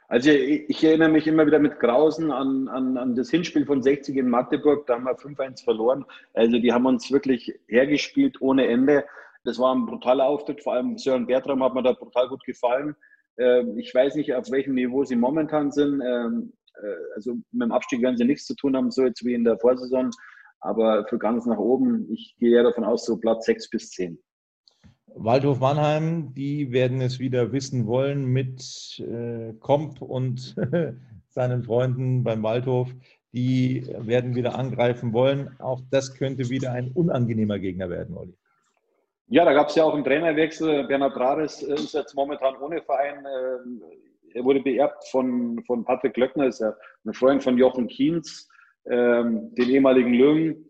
Also 0.08 0.30
ich 0.30 0.84
erinnere 0.84 1.10
mich 1.10 1.26
immer 1.26 1.48
wieder 1.48 1.58
mit 1.58 1.80
Grausen 1.80 2.32
an, 2.32 2.68
an, 2.68 2.98
an 2.98 3.16
das 3.16 3.32
Hinspiel 3.32 3.66
von 3.66 3.82
60 3.82 4.16
in 4.16 4.30
Magdeburg. 4.30 4.86
Da 4.86 4.94
haben 4.94 5.06
wir 5.06 5.18
5-1 5.18 5.64
verloren. 5.64 6.06
Also 6.36 6.60
die 6.60 6.72
haben 6.72 6.86
uns 6.86 7.12
wirklich 7.12 7.52
hergespielt 7.68 8.40
ohne 8.40 8.68
Ende. 8.68 9.04
Das 9.44 9.58
war 9.58 9.74
ein 9.74 9.88
brutaler 9.88 10.26
Auftritt. 10.26 10.62
Vor 10.62 10.74
allem 10.74 11.00
Sören 11.00 11.26
Bertram 11.26 11.64
hat 11.64 11.74
mir 11.74 11.82
da 11.82 11.94
brutal 11.94 12.30
gut 12.30 12.44
gefallen. 12.44 12.96
Ähm, 13.40 13.76
ich 13.80 13.92
weiß 13.92 14.14
nicht, 14.14 14.36
auf 14.36 14.52
welchem 14.52 14.76
Niveau 14.76 15.04
sie 15.04 15.16
momentan 15.16 15.72
sind. 15.72 16.00
Ähm, 16.06 16.54
äh, 16.76 17.16
also 17.16 17.34
mit 17.52 17.64
dem 17.64 17.72
Abstieg 17.72 18.04
werden 18.04 18.18
sie 18.18 18.26
nichts 18.26 18.46
zu 18.46 18.56
tun 18.56 18.76
haben, 18.76 18.92
so 18.92 19.04
jetzt 19.04 19.26
wie 19.26 19.34
in 19.34 19.44
der 19.44 19.58
Vorsaison. 19.58 20.12
Aber 20.64 21.06
für 21.08 21.20
ganz 21.20 21.46
nach 21.46 21.58
oben, 21.58 22.10
ich 22.10 22.36
gehe 22.40 22.56
ja 22.56 22.64
davon 22.64 22.86
aus, 22.86 23.06
so 23.06 23.18
Platz 23.18 23.46
6 23.46 23.70
bis 23.70 23.90
10. 23.92 24.18
Waldhof 25.08 25.60
Mannheim, 25.60 26.34
die 26.34 26.72
werden 26.72 27.02
es 27.02 27.20
wieder 27.20 27.52
wissen 27.52 27.86
wollen 27.86 28.26
mit 28.26 28.98
äh, 29.00 29.54
Komp 29.60 30.02
und 30.02 30.56
seinen 31.30 31.64
Freunden 31.64 32.24
beim 32.24 32.44
Waldhof. 32.44 32.90
Die 33.34 33.86
werden 33.98 34.36
wieder 34.36 34.58
angreifen 34.58 35.12
wollen. 35.12 35.54
Auch 35.60 35.82
das 35.92 36.16
könnte 36.16 36.50
wieder 36.50 36.72
ein 36.72 36.92
unangenehmer 36.94 37.60
Gegner 37.60 37.90
werden, 37.90 38.16
Olli. 38.16 38.38
Ja, 39.28 39.44
da 39.44 39.54
gab 39.54 39.68
es 39.68 39.76
ja 39.76 39.84
auch 39.84 39.94
einen 39.94 40.04
Trainerwechsel. 40.04 40.88
Bernhard 40.88 41.18
Rares 41.18 41.62
äh, 41.62 41.74
ist 41.74 41.94
jetzt 41.94 42.16
momentan 42.16 42.56
ohne 42.62 42.82
Verein. 42.82 43.26
Äh, 43.26 44.38
er 44.38 44.44
wurde 44.46 44.62
beerbt 44.62 45.06
von, 45.10 45.62
von 45.66 45.84
Patrick 45.84 46.16
Löckner, 46.16 46.48
ist 46.48 46.62
ja 46.62 46.74
ein 47.06 47.14
Freund 47.14 47.44
von 47.44 47.58
Jochen 47.58 47.88
Kienz 47.88 48.48
ähm, 48.90 49.54
den 49.56 49.70
ehemaligen 49.70 50.14
Löwen. 50.14 50.70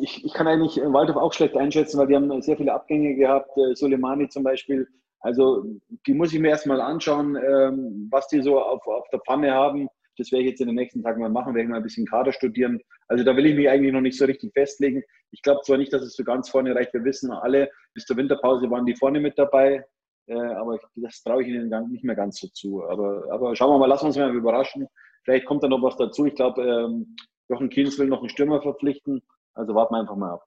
Ich, 0.00 0.24
ich 0.24 0.32
kann 0.32 0.46
eigentlich 0.46 0.76
Waldhof 0.76 1.16
auch 1.16 1.32
schlecht 1.32 1.56
einschätzen, 1.56 1.98
weil 1.98 2.06
die 2.06 2.16
haben 2.16 2.42
sehr 2.42 2.56
viele 2.56 2.72
Abgänge 2.72 3.14
gehabt, 3.14 3.50
äh, 3.56 3.74
Soleimani 3.74 4.28
zum 4.28 4.44
Beispiel. 4.44 4.86
Also 5.20 5.64
die 6.06 6.14
muss 6.14 6.32
ich 6.32 6.40
mir 6.40 6.48
erstmal 6.48 6.80
anschauen, 6.80 7.36
ähm, 7.36 8.08
was 8.10 8.26
die 8.28 8.42
so 8.42 8.60
auf, 8.60 8.86
auf 8.86 9.08
der 9.10 9.20
Pfanne 9.20 9.52
haben. 9.52 9.88
Das 10.18 10.30
werde 10.30 10.44
ich 10.44 10.50
jetzt 10.50 10.60
in 10.60 10.66
den 10.66 10.76
nächsten 10.76 11.02
Tagen 11.02 11.20
mal 11.20 11.30
machen, 11.30 11.54
werde 11.54 11.64
ich 11.64 11.70
mal 11.70 11.76
ein 11.76 11.82
bisschen 11.82 12.06
Kader 12.06 12.32
studieren. 12.32 12.80
Also 13.08 13.24
da 13.24 13.36
will 13.36 13.46
ich 13.46 13.56
mich 13.56 13.68
eigentlich 13.68 13.92
noch 13.92 14.00
nicht 14.00 14.18
so 14.18 14.24
richtig 14.24 14.52
festlegen. 14.52 15.02
Ich 15.30 15.42
glaube 15.42 15.62
zwar 15.62 15.78
nicht, 15.78 15.92
dass 15.92 16.02
es 16.02 16.14
so 16.14 16.24
ganz 16.24 16.50
vorne 16.50 16.74
reicht. 16.74 16.92
Wir 16.92 17.04
wissen 17.04 17.30
alle, 17.30 17.70
bis 17.94 18.04
zur 18.04 18.16
Winterpause 18.16 18.70
waren 18.70 18.84
die 18.84 18.96
vorne 18.96 19.20
mit 19.20 19.38
dabei. 19.38 19.84
Äh, 20.26 20.34
aber 20.34 20.78
das 20.96 21.22
traue 21.22 21.42
ich 21.42 21.48
ihnen 21.48 21.70
nicht 21.90 22.04
mehr 22.04 22.16
ganz 22.16 22.40
so 22.40 22.48
zu. 22.48 22.84
Aber, 22.88 23.24
aber 23.30 23.56
schauen 23.56 23.72
wir 23.72 23.78
mal, 23.78 23.86
lassen 23.86 24.04
wir 24.04 24.08
uns 24.08 24.18
mal 24.18 24.34
überraschen. 24.34 24.86
Vielleicht 25.24 25.46
kommt 25.46 25.62
da 25.62 25.68
noch 25.68 25.82
was 25.82 25.96
dazu. 25.96 26.26
Ich 26.26 26.34
glaube, 26.34 26.62
ähm, 26.62 27.16
Jochen 27.52 27.68
Kienz 27.68 27.98
will 27.98 28.08
noch 28.08 28.20
einen 28.20 28.30
Stürmer 28.30 28.62
verpflichten. 28.62 29.22
Also 29.52 29.74
warten 29.74 29.94
wir 29.94 30.00
einfach 30.00 30.16
mal 30.16 30.32
ab. 30.32 30.46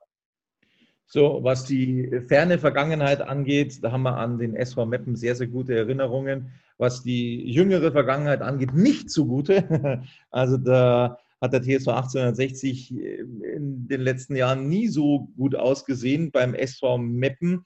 So, 1.06 1.40
was 1.44 1.66
die 1.66 2.20
ferne 2.28 2.58
Vergangenheit 2.58 3.22
angeht, 3.22 3.84
da 3.84 3.92
haben 3.92 4.02
wir 4.02 4.18
an 4.18 4.40
den 4.40 4.56
SV 4.56 4.88
Meppen 4.88 5.16
sehr, 5.16 5.36
sehr 5.36 5.46
gute 5.46 5.76
Erinnerungen. 5.76 6.52
Was 6.80 7.04
die 7.04 7.48
jüngere 7.50 7.92
Vergangenheit 7.92 8.42
angeht, 8.42 8.74
nicht 8.74 9.10
so 9.10 9.26
gute. 9.26 10.02
Also 10.32 10.58
da 10.58 11.20
hat 11.40 11.54
der 11.54 11.62
TSV 11.62 11.90
1860 11.90 12.92
in 12.92 13.88
den 13.88 14.02
letzten 14.02 14.36
Jahren 14.36 14.68
nie 14.68 14.88
so 14.88 15.30
gut 15.38 15.56
ausgesehen 15.56 16.32
beim 16.32 16.56
SV 16.56 16.98
Meppen. 16.98 17.64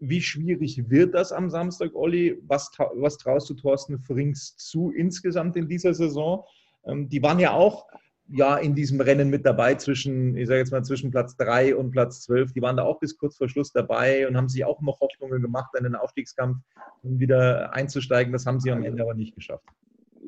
wie 0.00 0.20
schwierig 0.20 0.90
wird 0.90 1.14
das 1.14 1.32
am 1.32 1.48
Samstag, 1.48 1.94
Olli? 1.94 2.38
Was, 2.46 2.72
was 2.94 3.18
traust 3.18 3.48
du 3.50 3.54
Thorsten 3.54 4.00
Frings 4.00 4.56
zu 4.56 4.90
insgesamt 4.90 5.56
in 5.56 5.68
dieser 5.68 5.94
Saison? 5.94 6.44
Ähm, 6.84 7.08
die 7.08 7.22
waren 7.22 7.38
ja 7.38 7.52
auch 7.52 7.86
ja 8.28 8.56
in 8.56 8.74
diesem 8.74 9.00
Rennen 9.00 9.30
mit 9.30 9.46
dabei 9.46 9.74
zwischen, 9.74 10.36
ich 10.36 10.48
sage 10.48 10.60
jetzt 10.60 10.72
mal, 10.72 10.82
zwischen 10.82 11.10
Platz 11.10 11.36
3 11.36 11.76
und 11.76 11.90
Platz 11.92 12.22
12. 12.22 12.52
Die 12.52 12.62
waren 12.62 12.76
da 12.76 12.82
auch 12.82 12.98
bis 12.98 13.16
kurz 13.16 13.36
vor 13.36 13.48
Schluss 13.48 13.72
dabei 13.72 14.26
und 14.26 14.36
haben 14.36 14.48
sich 14.48 14.64
auch 14.64 14.80
noch 14.80 15.00
Hoffnungen 15.00 15.42
gemacht, 15.42 15.74
in 15.76 15.84
den 15.84 15.94
Aufstiegskampf 15.94 16.58
wieder 17.02 17.72
einzusteigen. 17.72 18.32
Das 18.32 18.46
haben 18.46 18.60
sie 18.60 18.70
am 18.72 18.82
Ende 18.82 19.02
aber 19.02 19.14
nicht 19.14 19.34
geschafft. 19.34 19.64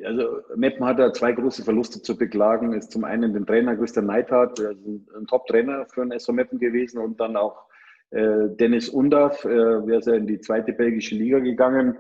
Also 0.05 0.41
Meppen 0.55 0.87
hat 0.87 1.01
da 1.01 1.13
zwei 1.13 1.33
große 1.33 1.65
Verluste 1.65 2.01
zu 2.01 2.17
beklagen. 2.17 2.73
Ist 2.73 2.93
zum 2.93 3.05
einen 3.05 3.33
den 3.33 3.47
Trainer 3.47 3.77
Christian 3.77 4.07
Neithardt, 4.07 4.61
also 4.61 4.81
ein 5.17 5.27
Top-Trainer 5.27 5.87
für 5.87 6.03
den 6.03 6.13
SV 6.13 6.33
Meppen 6.33 6.59
gewesen 6.61 6.99
und 6.99 7.19
dann 7.19 7.37
auch 7.37 7.65
äh, 8.11 8.49
Dennis 8.51 8.89
Undaff, 8.89 9.45
äh, 9.45 9.49
der 9.49 9.99
ist 9.99 10.07
ja 10.07 10.15
in 10.15 10.27
die 10.27 10.41
zweite 10.41 10.73
belgische 10.73 11.17
Liga 11.17 11.41
gegangen. 11.41 11.99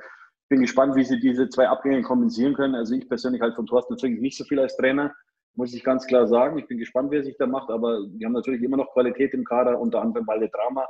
Bin 0.48 0.60
gespannt, 0.60 0.94
wie 0.94 1.04
sie 1.04 1.18
diese 1.18 1.48
zwei 1.48 1.68
Abgänge 1.68 2.02
kompensieren 2.02 2.54
können. 2.54 2.76
Also 2.76 2.94
ich 2.94 3.08
persönlich 3.08 3.42
halt 3.42 3.54
von 3.54 3.66
Thorsten 3.66 3.98
Frings 3.98 4.20
nicht 4.20 4.36
so 4.36 4.44
viel 4.44 4.60
als 4.60 4.76
Trainer 4.76 5.12
muss 5.54 5.74
ich 5.74 5.84
ganz 5.84 6.06
klar 6.06 6.26
sagen. 6.26 6.58
Ich 6.58 6.66
bin 6.66 6.78
gespannt, 6.78 7.10
wer 7.10 7.24
sich 7.24 7.36
da 7.36 7.46
macht, 7.46 7.70
aber 7.70 8.06
die 8.06 8.24
haben 8.24 8.32
natürlich 8.32 8.62
immer 8.62 8.76
noch 8.76 8.92
Qualität 8.92 9.34
im 9.34 9.44
Kader, 9.44 9.80
unter 9.80 10.00
anderem 10.00 10.26
Walde 10.26 10.48
Drama. 10.48 10.86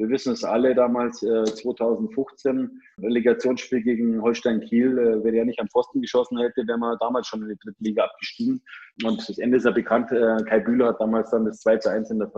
Wir 0.00 0.08
wissen 0.08 0.32
es 0.32 0.44
alle 0.44 0.74
damals, 0.74 1.22
äh, 1.22 1.44
2015, 1.44 2.70
Relegationsspiel 3.02 3.82
gegen 3.82 4.22
Holstein 4.22 4.62
Kiel, 4.62 4.98
äh, 4.98 5.22
wer 5.22 5.34
ja 5.34 5.44
nicht 5.44 5.60
am 5.60 5.68
Pfosten 5.68 6.00
geschossen 6.00 6.38
hätte, 6.38 6.66
wäre 6.66 6.78
man 6.78 6.96
damals 7.00 7.26
schon 7.26 7.42
in 7.42 7.50
die 7.50 7.58
dritte 7.62 7.82
Liga 7.82 8.04
abgestiegen. 8.04 8.62
Und 9.04 9.28
das 9.28 9.36
Ende 9.36 9.58
ist 9.58 9.64
ja 9.64 9.72
bekannt, 9.72 10.10
äh, 10.10 10.42
Kai 10.48 10.60
Bühler 10.60 10.86
hat 10.86 11.00
damals 11.02 11.30
dann 11.30 11.44
das 11.44 11.60
2 11.60 11.76
zu 11.76 11.90
1 11.90 12.10
in 12.12 12.18
der, 12.18 12.32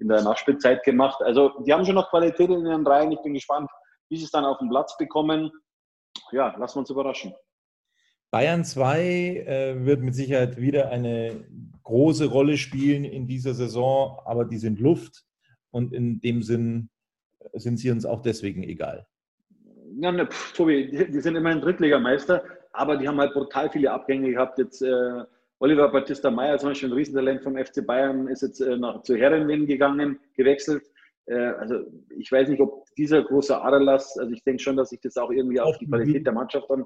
in 0.00 0.08
der 0.08 0.22
Nachspielzeit 0.22 0.82
gemacht. 0.82 1.22
Also 1.22 1.52
die 1.64 1.72
haben 1.72 1.84
schon 1.84 1.94
noch 1.94 2.10
Qualität 2.10 2.50
in 2.50 2.66
ihren 2.66 2.84
Reihen. 2.84 3.12
Ich 3.12 3.22
bin 3.22 3.34
gespannt, 3.34 3.70
wie 4.08 4.16
sie 4.16 4.24
es 4.24 4.32
dann 4.32 4.44
auf 4.44 4.58
den 4.58 4.68
Platz 4.68 4.96
bekommen. 4.96 5.52
Ja, 6.32 6.56
lassen 6.58 6.76
wir 6.76 6.80
uns 6.80 6.90
überraschen. 6.90 7.32
Bayern 8.34 8.64
2 8.64 8.98
äh, 9.46 9.86
wird 9.86 10.02
mit 10.02 10.16
Sicherheit 10.16 10.60
wieder 10.60 10.90
eine 10.90 11.44
große 11.84 12.26
Rolle 12.26 12.56
spielen 12.56 13.04
in 13.04 13.28
dieser 13.28 13.54
Saison, 13.54 14.18
aber 14.24 14.44
die 14.44 14.56
sind 14.56 14.80
Luft 14.80 15.22
und 15.70 15.92
in 15.92 16.20
dem 16.20 16.42
Sinn 16.42 16.88
äh, 17.38 17.60
sind 17.60 17.76
sie 17.76 17.92
uns 17.92 18.04
auch 18.04 18.22
deswegen 18.22 18.64
egal. 18.64 19.06
Ja, 20.00 20.10
ne, 20.10 20.26
pf, 20.26 20.52
Tobi, 20.52 20.90
die, 20.90 21.12
die, 21.12 21.20
sind 21.20 21.36
immerhin 21.36 21.60
Drittligameister, 21.60 22.42
aber 22.72 22.96
die 22.96 23.06
haben 23.06 23.20
halt 23.20 23.34
brutal 23.34 23.70
viele 23.70 23.92
Abgänge 23.92 24.32
gehabt. 24.32 24.58
Jetzt 24.58 24.82
äh, 24.82 25.22
Oliver 25.60 25.92
Battista 25.92 26.28
Meyer, 26.28 26.58
zum 26.58 26.70
Beispiel 26.70 26.88
ein 26.88 26.94
Riesentalent 26.94 27.40
vom 27.40 27.56
FC 27.56 27.86
Bayern, 27.86 28.26
ist 28.26 28.42
jetzt 28.42 28.58
äh, 28.58 28.76
nach, 28.76 29.04
zu 29.04 29.14
Herrenwin 29.14 29.68
gegangen, 29.68 30.18
gewechselt. 30.36 30.82
Äh, 31.26 31.36
also 31.36 31.84
ich 32.18 32.32
weiß 32.32 32.48
nicht, 32.48 32.60
ob 32.60 32.84
dieser 32.96 33.22
große 33.22 33.62
Aderlass, 33.62 34.18
also 34.18 34.32
ich 34.32 34.42
denke 34.42 34.60
schon, 34.60 34.76
dass 34.76 34.90
sich 34.90 35.00
das 35.00 35.18
auch 35.18 35.30
irgendwie 35.30 35.60
auf 35.60 35.78
die 35.78 35.86
Qualität 35.86 36.26
der 36.26 36.32
Mannschaft 36.32 36.68
dann 36.68 36.84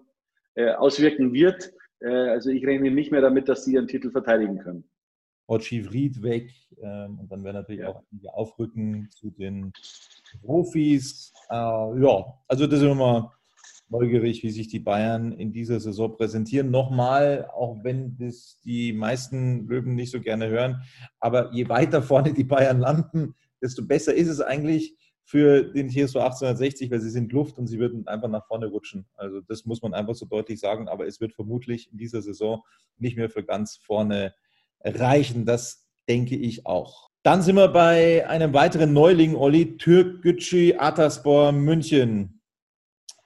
äh, 0.55 0.73
auswirken 0.73 1.33
wird. 1.33 1.73
Äh, 2.01 2.09
also 2.09 2.51
ich 2.51 2.67
rechne 2.67 2.91
nicht 2.91 3.13
mehr 3.13 3.21
damit, 3.21 3.49
dass 3.49 3.65
sie 3.65 3.75
ihren 3.75 3.89
Titel 3.89 4.11
verteidigen 4.11 4.59
können. 4.59 4.85
Ochi 5.49 5.83
Vried 5.83 6.23
weg 6.23 6.53
ähm, 6.83 7.21
und 7.21 7.33
dann 7.33 7.43
werden 7.43 7.57
natürlich 7.57 7.81
ja. 7.81 7.89
auch 7.89 8.03
einige 8.13 8.35
aufrücken 8.35 9.09
zu 9.11 9.31
den 9.31 9.73
Profis. 10.43 11.33
Äh, 11.51 11.55
ja, 11.55 12.25
also 12.47 12.67
das 12.67 12.81
ist 12.81 12.87
immer 12.87 13.33
neugierig, 13.89 14.43
wie 14.43 14.51
sich 14.51 14.69
die 14.69 14.81
Bayern 14.81 15.33
in 15.33 15.53
dieser 15.53 15.81
Saison 15.81 16.15
präsentieren. 16.15 16.71
Nochmal, 16.71 17.49
auch 17.53 17.83
wenn 17.83 18.17
das 18.19 18.61
die 18.65 18.93
meisten 18.93 19.67
Löwen 19.67 19.95
nicht 19.95 20.11
so 20.11 20.21
gerne 20.21 20.49
hören, 20.49 20.83
aber 21.19 21.53
je 21.55 21.69
weiter 21.69 22.03
vorne 22.03 22.35
die 22.35 22.45
Bayern 22.45 22.81
landen, 22.81 23.35
desto 23.63 23.87
besser 23.87 24.15
ist 24.15 24.29
es 24.29 24.41
eigentlich 24.41 24.97
für 25.29 25.63
den 25.63 25.91
TSV 25.91 26.17
1860, 26.17 26.91
weil 26.91 27.01
sie 27.01 27.11
sind 27.11 27.35
Luft 27.35 27.59
und 27.59 27.67
sie 27.67 27.79
würden 27.79 28.09
einfach 28.09 28.31
nach 28.31 28.47
vorne 28.47 28.65
rutschen. 28.65 29.05
Also 29.15 29.43
das 29.43 29.67
muss 29.67 29.83
man 29.83 29.93
einfach 29.93 30.15
so 30.15 30.25
deutlich 30.25 30.59
sagen, 30.59 30.89
aber 30.89 31.07
es 31.07 31.21
wird 31.21 31.35
vermutlich 31.35 31.93
in 31.93 31.99
dieser 31.99 32.23
Saison 32.23 32.63
nicht 32.97 33.19
mehr 33.19 33.29
für 33.29 33.45
ganz 33.45 33.77
vorne 33.77 34.35
reichen. 34.83 35.45
Das 35.45 35.87
denke 36.09 36.35
ich 36.35 36.65
auch. 36.65 37.11
Dann 37.23 37.43
sind 37.43 37.57
wir 37.57 37.69
bei 37.69 38.27
einem 38.27 38.55
weiteren 38.55 38.95
Neuling, 38.95 39.35
Olli, 39.35 39.77
Türkgücü 39.77 40.77
Ataspor 40.79 41.53
München. 41.53 42.41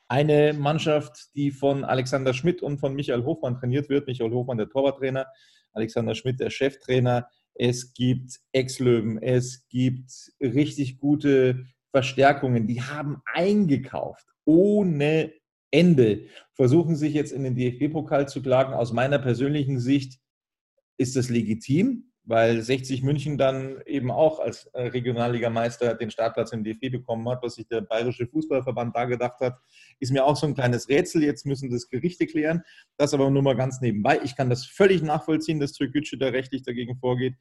Eine 0.08 0.54
Mannschaft, 0.54 1.28
die 1.36 1.52
von 1.52 1.84
Alexander 1.84 2.34
Schmidt 2.34 2.62
und 2.62 2.78
von 2.78 2.94
Michael 2.94 3.24
Hofmann 3.24 3.54
trainiert 3.54 3.88
wird. 3.88 4.08
Michael 4.08 4.32
Hofmann, 4.32 4.58
der 4.58 4.68
Torwarttrainer, 4.68 5.26
Alexander 5.72 6.16
Schmidt, 6.16 6.40
der 6.40 6.50
Cheftrainer. 6.50 7.28
Es 7.54 7.94
gibt 7.94 8.40
Ex-Löwen, 8.50 9.22
es 9.22 9.68
gibt 9.68 10.10
richtig 10.40 10.98
gute 10.98 11.64
Verstärkungen, 11.92 12.66
die 12.66 12.82
haben 12.82 13.22
eingekauft 13.26 14.26
ohne 14.44 15.32
Ende. 15.70 16.26
Versuchen 16.54 16.96
sich 16.96 17.14
jetzt 17.14 17.32
in 17.32 17.44
den 17.44 17.54
DFB-Pokal 17.54 18.28
zu 18.28 18.42
klagen. 18.42 18.74
Aus 18.74 18.92
meiner 18.92 19.18
persönlichen 19.18 19.78
Sicht 19.78 20.20
ist 20.98 21.16
das 21.16 21.28
legitim, 21.28 22.11
weil 22.24 22.62
60 22.62 23.02
München 23.02 23.36
dann 23.36 23.80
eben 23.84 24.10
auch 24.10 24.38
als 24.38 24.66
äh, 24.74 24.82
Regionalligameister 24.82 25.94
den 25.94 26.10
Startplatz 26.10 26.52
im 26.52 26.62
DFB 26.62 26.90
bekommen 26.92 27.28
hat, 27.28 27.42
was 27.42 27.56
sich 27.56 27.66
der 27.66 27.80
Bayerische 27.80 28.26
Fußballverband 28.26 28.94
da 28.94 29.06
gedacht 29.06 29.40
hat, 29.40 29.58
ist 29.98 30.12
mir 30.12 30.24
auch 30.24 30.36
so 30.36 30.46
ein 30.46 30.54
kleines 30.54 30.88
Rätsel. 30.88 31.24
Jetzt 31.24 31.46
müssen 31.46 31.70
das 31.70 31.88
Gerichte 31.88 32.26
klären. 32.26 32.62
Das 32.96 33.12
aber 33.12 33.28
nur 33.30 33.42
mal 33.42 33.56
ganz 33.56 33.80
nebenbei. 33.80 34.20
Ich 34.22 34.36
kann 34.36 34.50
das 34.50 34.64
völlig 34.64 35.02
nachvollziehen, 35.02 35.58
dass 35.58 35.72
Türkgücü 35.72 36.16
da 36.16 36.28
rechtlich 36.28 36.62
dagegen 36.62 36.96
vorgeht. 36.96 37.34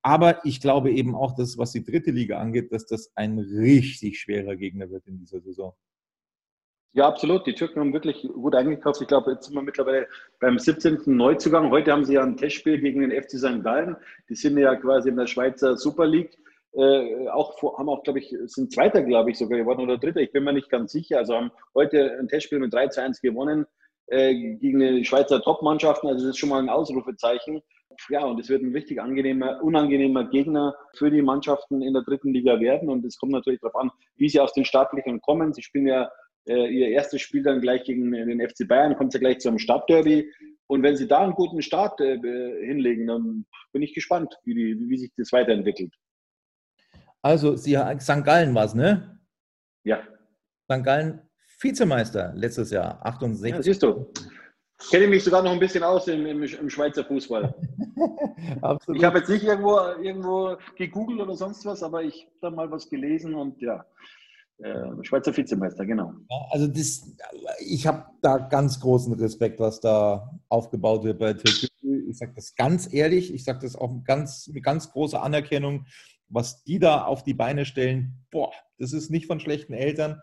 Aber 0.00 0.44
ich 0.44 0.60
glaube 0.60 0.90
eben 0.92 1.14
auch, 1.14 1.34
dass 1.34 1.58
was 1.58 1.72
die 1.72 1.84
dritte 1.84 2.10
Liga 2.10 2.38
angeht, 2.38 2.72
dass 2.72 2.86
das 2.86 3.12
ein 3.14 3.38
richtig 3.38 4.18
schwerer 4.18 4.56
Gegner 4.56 4.90
wird 4.90 5.06
in 5.06 5.18
dieser 5.18 5.40
Saison. 5.40 5.74
Ja, 6.94 7.06
absolut. 7.08 7.46
Die 7.46 7.54
Türken 7.54 7.80
haben 7.80 7.94
wirklich 7.94 8.20
gut 8.22 8.54
eingekauft. 8.54 9.00
Ich 9.00 9.08
glaube, 9.08 9.32
jetzt 9.32 9.46
sind 9.46 9.54
wir 9.54 9.62
mittlerweile 9.62 10.06
beim 10.40 10.58
17. 10.58 11.00
Neuzugang. 11.06 11.70
Heute 11.70 11.90
haben 11.90 12.04
sie 12.04 12.14
ja 12.14 12.22
ein 12.22 12.36
Testspiel 12.36 12.78
gegen 12.80 13.00
den 13.00 13.10
FC 13.10 13.38
St. 13.38 13.64
Gallen. 13.64 13.96
Die 14.28 14.34
sind 14.34 14.58
ja 14.58 14.76
quasi 14.76 15.08
in 15.08 15.16
der 15.16 15.26
Schweizer 15.26 15.78
Super 15.78 16.06
League. 16.06 16.36
Äh, 16.74 17.28
auch 17.28 17.56
haben 17.78 17.88
auch, 17.88 18.02
glaube 18.02 18.18
ich, 18.18 18.36
sind 18.44 18.72
Zweiter, 18.74 19.02
glaube 19.02 19.30
ich, 19.30 19.38
sogar 19.38 19.58
geworden 19.58 19.80
oder 19.80 19.96
Dritter. 19.96 20.20
Ich 20.20 20.32
bin 20.32 20.44
mir 20.44 20.52
nicht 20.52 20.68
ganz 20.68 20.92
sicher. 20.92 21.16
Also 21.16 21.34
haben 21.34 21.50
heute 21.74 22.18
ein 22.18 22.28
Testspiel 22.28 22.58
mit 22.58 22.74
3 22.74 22.88
zu 22.88 23.02
1 23.02 23.22
gewonnen 23.22 23.64
äh, 24.08 24.34
gegen 24.56 24.80
die 24.80 25.04
Schweizer 25.06 25.40
Top-Mannschaften. 25.40 26.08
Also 26.08 26.26
das 26.26 26.34
ist 26.34 26.38
schon 26.38 26.50
mal 26.50 26.58
ein 26.58 26.68
Ausrufezeichen. 26.68 27.62
Ja, 28.10 28.24
und 28.24 28.38
es 28.38 28.50
wird 28.50 28.62
ein 28.62 28.72
richtig 28.72 29.00
angenehmer, 29.00 29.62
unangenehmer 29.62 30.24
Gegner 30.24 30.74
für 30.94 31.10
die 31.10 31.22
Mannschaften 31.22 31.80
in 31.80 31.94
der 31.94 32.02
dritten 32.02 32.34
Liga 32.34 32.60
werden. 32.60 32.90
Und 32.90 33.02
es 33.06 33.16
kommt 33.16 33.32
natürlich 33.32 33.60
darauf 33.60 33.76
an, 33.76 33.90
wie 34.16 34.28
sie 34.28 34.40
aus 34.40 34.52
den 34.52 34.66
Startlöchern 34.66 35.22
kommen. 35.22 35.54
Sie 35.54 35.62
spielen 35.62 35.86
ja 35.86 36.10
äh, 36.46 36.66
ihr 36.66 36.88
erstes 36.88 37.20
Spiel 37.20 37.42
dann 37.42 37.60
gleich 37.60 37.84
gegen 37.84 38.12
den 38.12 38.40
FC 38.40 38.66
Bayern, 38.66 38.96
kommt 38.96 39.14
ja 39.14 39.20
gleich 39.20 39.38
zum 39.38 39.58
Stadtderby. 39.58 40.30
Und 40.66 40.82
wenn 40.82 40.96
sie 40.96 41.06
da 41.06 41.22
einen 41.22 41.34
guten 41.34 41.62
Start 41.62 42.00
äh, 42.00 42.18
hinlegen, 42.64 43.06
dann 43.06 43.46
bin 43.72 43.82
ich 43.82 43.94
gespannt, 43.94 44.34
wie, 44.44 44.54
die, 44.54 44.88
wie 44.88 44.98
sich 44.98 45.12
das 45.16 45.32
weiterentwickelt. 45.32 45.94
Also, 47.20 47.56
Sie, 47.56 47.78
St. 48.00 48.24
Gallen 48.24 48.54
war 48.54 48.64
es, 48.64 48.74
ne? 48.74 49.20
Ja. 49.84 50.02
St. 50.70 50.82
Gallen 50.82 51.20
Vizemeister 51.60 52.32
letztes 52.34 52.70
Jahr, 52.70 53.04
68. 53.06 53.54
Ja, 53.54 53.62
siehst 53.62 53.82
du. 53.82 54.12
Kenne 54.90 55.06
mich 55.06 55.22
sogar 55.22 55.42
noch 55.42 55.52
ein 55.52 55.60
bisschen 55.60 55.84
aus 55.84 56.08
im, 56.08 56.26
im, 56.26 56.42
im 56.42 56.70
Schweizer 56.70 57.04
Fußball. 57.04 57.54
Absolut. 58.62 59.00
Ich 59.00 59.04
habe 59.04 59.18
jetzt 59.18 59.28
nicht 59.28 59.44
irgendwo, 59.44 59.78
irgendwo 60.02 60.56
gegoogelt 60.76 61.20
oder 61.20 61.36
sonst 61.36 61.64
was, 61.64 61.82
aber 61.84 62.02
ich 62.02 62.24
habe 62.24 62.36
da 62.40 62.50
mal 62.50 62.70
was 62.70 62.88
gelesen 62.88 63.34
und 63.34 63.60
ja, 63.60 63.84
Schweizer 65.02 65.36
Vizemeister, 65.36 65.84
genau. 65.84 66.12
also 66.50 66.66
das, 66.66 67.10
ich 67.60 67.86
habe 67.86 68.04
da 68.20 68.38
ganz 68.38 68.78
großen 68.80 69.12
Respekt, 69.14 69.58
was 69.60 69.80
da 69.80 70.30
aufgebaut 70.48 71.04
wird 71.04 71.18
bei 71.18 71.32
Türkei. 71.32 71.68
Ich 72.08 72.18
sage 72.18 72.32
das 72.34 72.54
ganz 72.54 72.92
ehrlich, 72.92 73.32
ich 73.32 73.44
sage 73.44 73.60
das 73.62 73.74
auch 73.76 73.92
ganz, 74.04 74.48
mit 74.48 74.62
ganz 74.62 74.90
großer 74.90 75.22
Anerkennung, 75.22 75.86
was 76.28 76.62
die 76.64 76.78
da 76.78 77.04
auf 77.04 77.22
die 77.22 77.34
Beine 77.34 77.64
stellen. 77.64 78.24
Boah, 78.30 78.52
das 78.78 78.92
ist 78.92 79.10
nicht 79.10 79.26
von 79.26 79.40
schlechten 79.40 79.72
Eltern. 79.74 80.20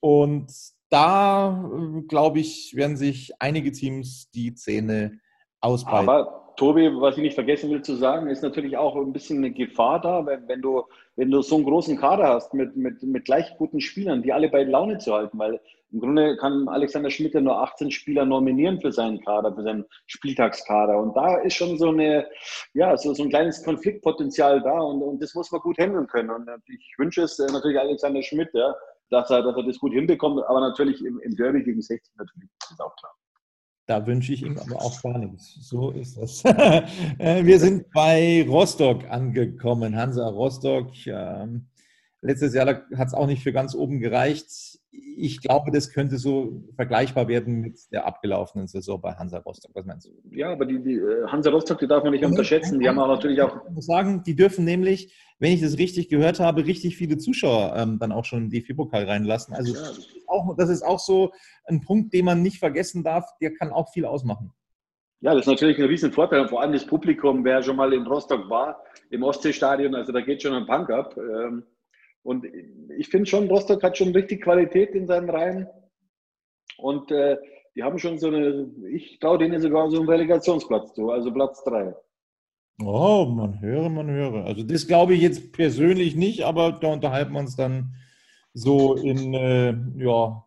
Und 0.00 0.52
da, 0.90 1.70
glaube 2.08 2.40
ich, 2.40 2.74
werden 2.76 2.96
sich 2.96 3.32
einige 3.40 3.72
Teams 3.72 4.30
die 4.30 4.54
Zähne 4.54 5.20
ausbreiten. 5.60 6.08
Aber 6.08 6.41
Tobi, 6.56 6.90
was 7.00 7.16
ich 7.16 7.22
nicht 7.22 7.34
vergessen 7.34 7.70
will 7.70 7.82
zu 7.82 7.96
sagen, 7.96 8.28
ist 8.28 8.42
natürlich 8.42 8.76
auch 8.76 8.96
ein 8.96 9.12
bisschen 9.12 9.38
eine 9.38 9.50
Gefahr 9.50 10.00
da, 10.00 10.24
wenn, 10.26 10.46
wenn, 10.48 10.62
du, 10.62 10.84
wenn 11.16 11.30
du 11.30 11.42
so 11.42 11.56
einen 11.56 11.64
großen 11.64 11.96
Kader 11.96 12.28
hast 12.28 12.54
mit, 12.54 12.76
mit, 12.76 13.02
mit 13.02 13.24
gleich 13.24 13.56
guten 13.58 13.80
Spielern, 13.80 14.22
die 14.22 14.32
alle 14.32 14.48
bei 14.48 14.62
Laune 14.64 14.98
zu 14.98 15.12
halten, 15.12 15.38
weil 15.38 15.60
im 15.92 16.00
Grunde 16.00 16.36
kann 16.38 16.68
Alexander 16.68 17.10
Schmidt 17.10 17.34
ja 17.34 17.40
nur 17.40 17.60
18 17.62 17.90
Spieler 17.90 18.24
nominieren 18.24 18.80
für 18.80 18.92
seinen 18.92 19.20
Kader, 19.20 19.54
für 19.54 19.62
seinen 19.62 19.84
Spieltagskader. 20.06 20.98
Und 20.98 21.14
da 21.14 21.36
ist 21.36 21.54
schon 21.54 21.76
so 21.78 21.88
eine, 21.88 22.26
ja, 22.72 22.96
so, 22.96 23.12
so 23.12 23.22
ein 23.24 23.28
kleines 23.28 23.62
Konfliktpotenzial 23.62 24.62
da 24.62 24.78
und, 24.78 25.02
und 25.02 25.22
das 25.22 25.34
muss 25.34 25.52
man 25.52 25.60
gut 25.60 25.78
handeln 25.78 26.06
können. 26.06 26.30
Und 26.30 26.48
ich 26.66 26.94
wünsche 26.96 27.22
es 27.22 27.38
natürlich 27.38 27.78
Alexander 27.78 28.22
Schmidt, 28.22 28.48
ja, 28.54 28.74
dass 29.10 29.30
er, 29.30 29.42
dass 29.42 29.56
er 29.56 29.64
das 29.64 29.78
gut 29.78 29.92
hinbekommt, 29.92 30.42
aber 30.46 30.60
natürlich 30.60 31.04
im, 31.04 31.20
im 31.20 31.36
Derby 31.36 31.62
gegen 31.62 31.82
60 31.82 32.16
natürlich, 32.16 32.48
ist 32.70 32.80
auch 32.80 32.96
klar. 32.96 33.12
Da 33.86 34.06
wünsche 34.06 34.32
ich 34.32 34.42
ihm 34.42 34.58
aber 34.58 34.80
auch 34.80 35.02
gar 35.02 35.18
nichts. 35.18 35.56
So 35.60 35.90
ist 35.90 36.16
das. 36.16 36.42
Äh, 37.18 37.44
wir 37.44 37.58
sind 37.58 37.90
bei 37.90 38.46
Rostock 38.48 39.08
angekommen. 39.10 39.96
Hansa 39.96 40.28
Rostock. 40.28 40.90
Ähm, 41.06 41.66
Letztes 42.24 42.54
Jahr 42.54 42.66
hat 42.68 43.08
es 43.08 43.14
auch 43.14 43.26
nicht 43.26 43.42
für 43.42 43.52
ganz 43.52 43.74
oben 43.74 43.98
gereicht. 43.98 44.78
Ich 44.92 45.40
glaube, 45.40 45.72
das 45.72 45.90
könnte 45.90 46.18
so 46.18 46.62
vergleichbar 46.76 47.26
werden 47.26 47.60
mit 47.60 47.80
der 47.90 48.06
abgelaufenen 48.06 48.68
Saison 48.68 49.00
bei 49.00 49.12
Hansa 49.14 49.38
Rostock. 49.38 49.72
Was 49.74 49.84
meinst 49.84 50.06
du? 50.06 50.10
Ja, 50.30 50.52
aber 50.52 50.64
die, 50.64 50.80
die 50.80 50.94
äh, 50.94 51.26
Hansa 51.26 51.50
Rostock, 51.50 51.80
die 51.80 51.88
darf 51.88 52.04
man 52.04 52.12
nicht 52.12 52.24
unterschätzen. 52.24 52.78
Die 52.78 52.88
haben 52.88 53.00
auch 53.00 53.08
natürlich 53.08 53.42
auch. 53.42 53.56
Ich 53.66 53.74
muss 53.74 53.86
sagen, 53.86 54.22
die 54.24 54.36
dürfen 54.36 54.64
nämlich, 54.64 55.12
wenn 55.40 55.52
ich 55.52 55.60
das 55.60 55.78
richtig 55.78 56.08
gehört 56.08 56.38
habe, 56.38 56.64
richtig 56.64 56.96
viele 56.96 57.18
Zuschauer 57.18 57.74
ähm, 57.76 57.98
dann 57.98 58.12
auch 58.12 58.24
schon 58.24 58.44
in 58.44 58.50
den 58.50 58.62
DFB-Pokal 58.62 59.04
reinlassen. 59.04 59.54
Also 59.54 59.74
ja. 59.74 59.80
das, 59.80 59.98
ist 59.98 60.28
auch, 60.28 60.56
das 60.56 60.70
ist 60.70 60.82
auch 60.82 61.00
so 61.00 61.32
ein 61.64 61.80
Punkt, 61.80 62.12
den 62.14 62.24
man 62.24 62.40
nicht 62.40 62.58
vergessen 62.60 63.02
darf. 63.02 63.28
Der 63.40 63.52
kann 63.52 63.72
auch 63.72 63.90
viel 63.92 64.04
ausmachen. 64.04 64.52
Ja, 65.22 65.34
das 65.34 65.42
ist 65.42 65.50
natürlich 65.50 65.78
ein 65.78 65.86
riesen 65.86 66.12
Vorteil. 66.12 66.46
Vor 66.46 66.60
allem 66.60 66.72
das 66.72 66.86
Publikum, 66.86 67.44
wer 67.44 67.62
schon 67.64 67.76
mal 67.76 67.92
in 67.92 68.06
Rostock 68.06 68.48
war, 68.48 68.80
im 69.10 69.24
Ostseestadion, 69.24 69.94
also 69.96 70.12
da 70.12 70.20
geht 70.20 70.42
schon 70.42 70.54
ein 70.54 70.66
Punk 70.66 70.90
ab. 70.90 71.16
Ähm, 71.16 71.64
und 72.22 72.46
ich 72.98 73.08
finde 73.08 73.26
schon, 73.26 73.48
Rostock 73.48 73.82
hat 73.82 73.98
schon 73.98 74.12
richtig 74.12 74.42
Qualität 74.42 74.90
in 74.90 75.06
seinen 75.06 75.30
Reihen. 75.30 75.66
Und 76.78 77.10
äh, 77.10 77.36
die 77.74 77.82
haben 77.82 77.98
schon 77.98 78.18
so 78.18 78.28
eine, 78.28 78.70
ich 78.90 79.18
traue 79.18 79.38
denen 79.38 79.60
sogar 79.60 79.90
so 79.90 79.98
einen 79.98 80.08
Relegationsplatz 80.08 80.94
zu, 80.94 81.10
also 81.10 81.32
Platz 81.32 81.64
3. 81.64 81.94
Oh, 82.84 83.26
man 83.26 83.60
höre, 83.60 83.88
man 83.88 84.10
höre. 84.10 84.44
Also 84.44 84.62
das 84.62 84.86
glaube 84.86 85.14
ich 85.14 85.22
jetzt 85.22 85.52
persönlich 85.52 86.16
nicht, 86.16 86.44
aber 86.44 86.72
da 86.72 86.92
unterhalten 86.92 87.32
wir 87.32 87.40
uns 87.40 87.56
dann 87.56 87.94
so 88.54 88.94
in 88.94 89.34
äh, 89.34 89.74
ja, 89.96 90.44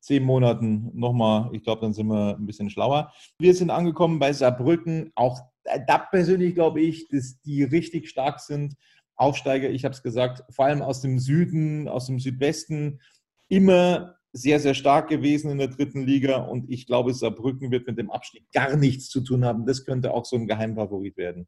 zehn 0.00 0.22
Monaten 0.22 0.90
nochmal. 0.94 1.50
Ich 1.52 1.62
glaube, 1.62 1.80
dann 1.80 1.92
sind 1.92 2.08
wir 2.08 2.36
ein 2.36 2.46
bisschen 2.46 2.70
schlauer. 2.70 3.12
Wir 3.38 3.54
sind 3.54 3.70
angekommen 3.70 4.18
bei 4.18 4.32
Saarbrücken. 4.32 5.12
Auch 5.14 5.40
da 5.86 5.98
persönlich 5.98 6.54
glaube 6.54 6.80
ich, 6.80 7.08
dass 7.08 7.40
die 7.40 7.62
richtig 7.62 8.08
stark 8.08 8.40
sind. 8.40 8.74
Aufsteiger, 9.16 9.70
ich 9.70 9.84
habe 9.84 9.94
es 9.94 10.02
gesagt, 10.02 10.42
vor 10.50 10.66
allem 10.66 10.82
aus 10.82 11.00
dem 11.00 11.18
Süden, 11.18 11.88
aus 11.88 12.06
dem 12.06 12.18
Südwesten, 12.18 13.00
immer 13.48 14.16
sehr, 14.32 14.58
sehr 14.58 14.74
stark 14.74 15.08
gewesen 15.08 15.50
in 15.50 15.58
der 15.58 15.68
dritten 15.68 16.02
Liga. 16.02 16.38
Und 16.38 16.68
ich 16.68 16.86
glaube, 16.86 17.14
Saarbrücken 17.14 17.70
wird 17.70 17.86
mit 17.86 17.98
dem 17.98 18.10
Abstieg 18.10 18.44
gar 18.52 18.76
nichts 18.76 19.08
zu 19.08 19.20
tun 19.20 19.44
haben. 19.44 19.64
Das 19.64 19.84
könnte 19.86 20.12
auch 20.12 20.24
so 20.24 20.36
ein 20.36 20.48
Geheimfavorit 20.48 21.16
werden. 21.16 21.46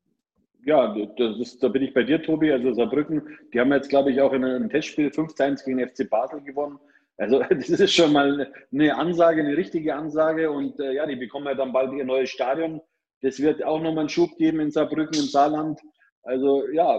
Ja, 0.65 0.95
ist, 1.41 1.63
da 1.63 1.69
bin 1.69 1.83
ich 1.83 1.95
bei 1.95 2.05
dir, 2.05 2.23
Tobi. 2.23 2.53
Also 2.53 2.73
Saarbrücken, 2.73 3.23
die 3.53 3.61
haben 3.61 3.73
jetzt, 3.73 3.89
glaube 3.89 4.13
ich, 4.13 4.21
auch 4.21 4.33
in 4.33 4.45
einem 4.45 4.71
Testspiel 4.71 5.09
5-1 5.09 5.65
gegen 5.65 5.81
FC 5.81 6.09
Basel 6.09 6.41
gewonnen. 6.43 6.79
Also 7.19 7.43
das 7.51 7.69
ist 7.69 7.93
schon 7.93 8.13
mal 8.13 8.53
eine 8.73 8.97
Ansage, 8.97 9.43
eine 9.43 9.57
richtige 9.57 9.95
Ansage. 9.95 10.51
Und 10.51 10.79
äh, 10.79 10.95
ja, 10.95 11.07
die 11.07 11.17
bekommen 11.17 11.47
ja 11.47 11.55
dann 11.55 11.73
bald 11.73 11.93
ihr 11.93 12.05
neues 12.05 12.31
Stadion. 12.31 12.81
Das 13.23 13.41
wird 13.41 13.65
auch 13.65 13.81
nochmal 13.81 14.01
einen 14.01 14.09
Schub 14.09 14.37
geben 14.37 14.61
in 14.61 14.71
Saarbrücken 14.71 15.19
im 15.19 15.27
Saarland. 15.27 15.81
Also 16.27 16.69
ja, 16.73 16.99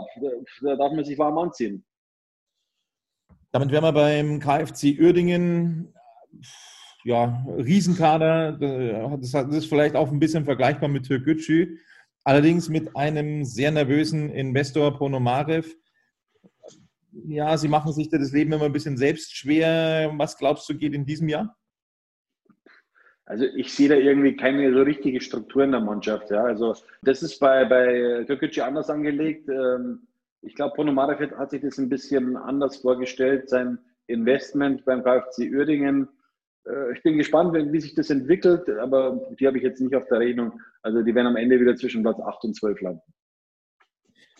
da 0.62 0.76
darf 0.78 0.94
man 0.94 1.04
sich 1.04 1.18
warm 1.18 1.38
anziehen. 1.38 1.86
Damit 3.52 3.72
wären 3.72 3.84
wir 3.84 3.92
beim 3.92 4.40
KFC 4.40 4.98
Uerdingen. 5.00 5.94
Ja, 7.04 7.46
Riesenkader. 7.58 8.54
Das 9.18 9.34
ist 9.34 9.68
vielleicht 9.68 9.96
auch 9.96 10.12
ein 10.12 10.20
bisschen 10.20 10.46
vergleichbar 10.46 10.88
mit 10.90 11.06
Türkgücü. 11.06 11.78
Allerdings 12.24 12.70
mit 12.70 12.96
einem 12.96 13.44
sehr 13.44 13.72
nervösen 13.72 14.30
Investor 14.30 14.98
Ponomarev. 14.98 15.76
Ja, 17.26 17.58
sie 17.58 17.68
machen 17.68 17.92
sich 17.92 18.10
das 18.10 18.32
Leben 18.32 18.54
immer 18.54 18.66
ein 18.66 18.74
bisschen 18.74 18.98
selbst 18.98 19.36
schwer. 19.36 20.14
Was 20.16 20.38
glaubst 20.38 20.70
du, 20.70 20.78
geht 20.78 20.94
in 20.94 21.06
diesem 21.06 21.28
Jahr? 21.28 21.57
Also 23.28 23.44
ich 23.44 23.74
sehe 23.74 23.90
da 23.90 23.96
irgendwie 23.96 24.38
keine 24.38 24.74
so 24.74 24.82
richtige 24.82 25.20
Struktur 25.20 25.64
in 25.64 25.72
der 25.72 25.82
Mannschaft. 25.82 26.32
Ja. 26.32 26.46
Also 26.46 26.76
das 27.02 27.22
ist 27.22 27.40
bei, 27.40 27.66
bei 27.66 28.24
Türkgücü 28.26 28.62
anders 28.62 28.90
angelegt. 28.90 29.50
Ähm, 29.50 30.08
ich 30.42 30.56
glaube, 30.56 30.76
Ponomarev 30.76 31.36
hat 31.36 31.52
sich 31.52 31.62
das 31.62 31.78
ein 31.78 31.90
bisschen 31.90 32.38
anders 32.38 32.78
vorgestellt, 32.78 33.50
sein 33.50 33.80
Investment 34.08 34.86
beim 34.86 35.04
KfC 35.04 35.54
Uerdingen. 35.54 36.08
Äh, 36.66 36.94
ich 36.94 37.04
bin 37.04 37.18
gespannt, 37.18 37.54
wie 37.54 37.82
sich 37.82 37.96
das 37.96 38.10
entwickelt, 38.10 38.70
aber 38.70 39.20
die 39.38 39.46
habe 39.46 39.58
ich 39.58 39.64
jetzt 39.64 39.82
nicht 39.82 39.94
auf 39.94 40.08
der 40.08 40.20
Rechnung. 40.20 40.62
Also 40.82 41.02
die 41.02 41.14
werden 41.14 41.28
am 41.28 41.36
Ende 41.36 41.60
wieder 41.60 41.76
zwischen 41.76 42.04
Platz 42.04 42.22
8 42.22 42.46
und 42.46 42.56
12 42.56 42.80
landen. 42.80 43.02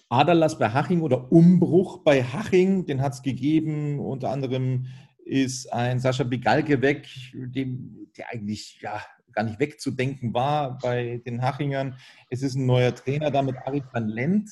Aderlass 0.08 0.58
bei 0.58 0.70
Haching 0.70 1.02
oder 1.02 1.30
Umbruch 1.30 2.04
bei 2.06 2.24
Haching, 2.24 2.86
den 2.86 3.02
hat 3.02 3.14
es 3.14 3.22
gegeben, 3.22 4.00
unter 4.00 4.30
anderem 4.30 4.86
ist 5.28 5.72
ein 5.74 6.00
Sascha 6.00 6.24
Bigalke 6.24 6.82
weg, 6.82 7.08
dem, 7.34 8.08
der 8.18 8.30
eigentlich 8.32 8.80
ja, 8.82 9.02
gar 9.34 9.44
nicht 9.44 9.60
wegzudenken 9.60 10.34
war 10.34 10.78
bei 10.80 11.22
den 11.26 11.42
Hachingern. 11.42 11.96
Es 12.30 12.42
ist 12.42 12.56
ein 12.56 12.66
neuer 12.66 12.96
Trainer 12.96 13.30
da 13.30 13.42
mit 13.42 13.56
Arie 13.66 13.84
van 13.92 14.08
Lent, 14.08 14.50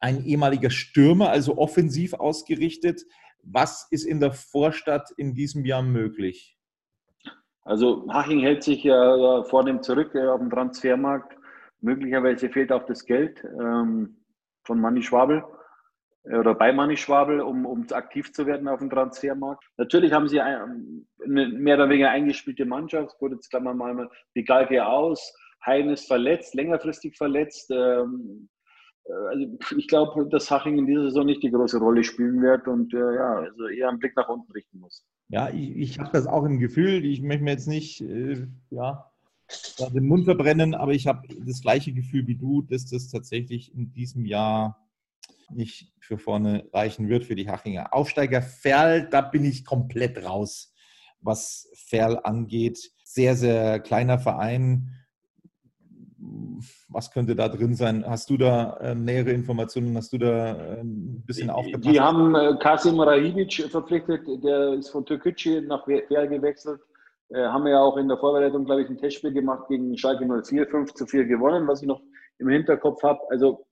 ein 0.00 0.24
ehemaliger 0.24 0.70
Stürmer, 0.70 1.30
also 1.30 1.58
offensiv 1.58 2.14
ausgerichtet. 2.14 3.02
Was 3.42 3.86
ist 3.90 4.04
in 4.04 4.20
der 4.20 4.32
Vorstadt 4.32 5.10
in 5.16 5.34
diesem 5.34 5.64
Jahr 5.64 5.82
möglich? 5.82 6.56
Also 7.62 8.06
Haching 8.10 8.40
hält 8.40 8.62
sich 8.62 8.84
ja 8.84 9.42
vornehm 9.44 9.82
zurück 9.82 10.14
auf 10.16 10.38
dem 10.38 10.50
Transfermarkt. 10.50 11.36
Möglicherweise 11.80 12.48
fehlt 12.48 12.72
auch 12.72 12.86
das 12.86 13.04
Geld 13.04 13.44
ähm, 13.44 14.16
von 14.64 14.80
Manni 14.80 15.02
Schwabel. 15.02 15.44
Oder 16.24 16.54
bei 16.54 16.72
Manni 16.72 16.96
Schwabel, 16.96 17.40
um, 17.40 17.66
um 17.66 17.86
aktiv 17.90 18.32
zu 18.32 18.46
werden 18.46 18.66
auf 18.66 18.78
dem 18.78 18.88
Transfermarkt. 18.88 19.62
Natürlich 19.76 20.12
haben 20.12 20.26
sie 20.26 20.40
ein, 20.40 21.06
eine 21.22 21.48
mehr 21.48 21.76
oder 21.76 21.90
weniger 21.90 22.10
eingespielte 22.10 22.64
Mannschaft. 22.64 23.18
Gut, 23.18 23.32
jetzt 23.32 23.50
klammern 23.50 23.76
wir 23.76 23.92
mal 23.92 24.10
die 24.34 24.44
Galke 24.44 24.86
aus. 24.86 25.34
Hein 25.66 25.90
ist 25.90 26.06
verletzt, 26.06 26.54
längerfristig 26.54 27.16
verletzt. 27.16 27.70
Ähm, 27.70 28.48
äh, 29.04 29.12
also 29.12 29.46
ich 29.76 29.88
glaube, 29.88 30.26
dass 30.28 30.50
Haching 30.50 30.78
in 30.78 30.86
dieser 30.86 31.04
Saison 31.04 31.26
nicht 31.26 31.42
die 31.42 31.50
große 31.50 31.78
Rolle 31.78 32.04
spielen 32.04 32.40
wird 32.40 32.68
und 32.68 32.94
äh, 32.94 33.14
ja, 33.16 33.34
also 33.36 33.68
eher 33.68 33.90
einen 33.90 33.98
Blick 33.98 34.16
nach 34.16 34.28
unten 34.28 34.50
richten 34.52 34.80
muss. 34.80 35.04
Ja, 35.28 35.50
ich, 35.50 35.76
ich 35.76 35.98
habe 35.98 36.10
das 36.12 36.26
auch 36.26 36.44
im 36.44 36.58
Gefühl. 36.58 37.04
Ich 37.04 37.22
möchte 37.22 37.44
mir 37.44 37.52
jetzt 37.52 37.68
nicht 37.68 38.00
äh, 38.00 38.46
ja, 38.70 39.10
den 39.92 40.06
Mund 40.06 40.24
verbrennen, 40.24 40.74
aber 40.74 40.92
ich 40.92 41.06
habe 41.06 41.28
das 41.44 41.60
gleiche 41.60 41.92
Gefühl 41.92 42.26
wie 42.26 42.36
du, 42.36 42.62
dass 42.62 42.86
das 42.86 43.10
tatsächlich 43.10 43.74
in 43.74 43.92
diesem 43.92 44.24
Jahr 44.24 44.83
nicht 45.50 45.92
für 46.00 46.18
vorne 46.18 46.68
reichen 46.72 47.08
wird 47.08 47.24
für 47.24 47.34
die 47.34 47.48
Hachinger. 47.48 47.92
Aufsteiger 47.92 48.42
Ferl, 48.42 49.08
da 49.10 49.20
bin 49.20 49.44
ich 49.44 49.64
komplett 49.64 50.24
raus, 50.24 50.72
was 51.20 51.70
Ferl 51.74 52.20
angeht. 52.22 52.90
Sehr, 53.04 53.36
sehr 53.36 53.80
kleiner 53.80 54.18
Verein. 54.18 54.90
Was 56.88 57.10
könnte 57.10 57.36
da 57.36 57.48
drin 57.48 57.74
sein? 57.74 58.04
Hast 58.06 58.30
du 58.30 58.36
da 58.36 58.76
äh, 58.78 58.94
nähere 58.94 59.30
Informationen? 59.30 59.96
Hast 59.96 60.12
du 60.12 60.18
da 60.18 60.76
äh, 60.76 60.80
ein 60.80 61.22
bisschen 61.26 61.50
aufgepasst? 61.50 61.84
Die 61.84 62.00
haben 62.00 62.34
äh, 62.34 62.56
Kasim 62.60 62.98
Rahibic 62.98 63.68
verpflichtet, 63.70 64.26
der 64.42 64.74
ist 64.74 64.88
von 64.90 65.04
Türkgücü 65.04 65.60
nach 65.62 65.84
Ferl 65.84 66.28
gewechselt. 66.28 66.80
Äh, 67.30 67.44
haben 67.46 67.64
wir 67.64 67.72
ja 67.72 67.80
auch 67.80 67.96
in 67.96 68.08
der 68.08 68.18
Vorbereitung, 68.18 68.64
glaube 68.64 68.82
ich, 68.82 68.88
ein 68.88 68.98
Testspiel 68.98 69.32
gemacht 69.32 69.68
gegen 69.68 69.96
Schalke 69.96 70.26
04, 70.26 70.66
5 70.66 70.94
zu 70.94 71.06
4 71.06 71.24
gewonnen, 71.24 71.66
was 71.66 71.82
ich 71.82 71.88
noch 71.88 72.00
im 72.38 72.48
Hinterkopf 72.48 73.02
habe. 73.02 73.20
Also 73.30 73.66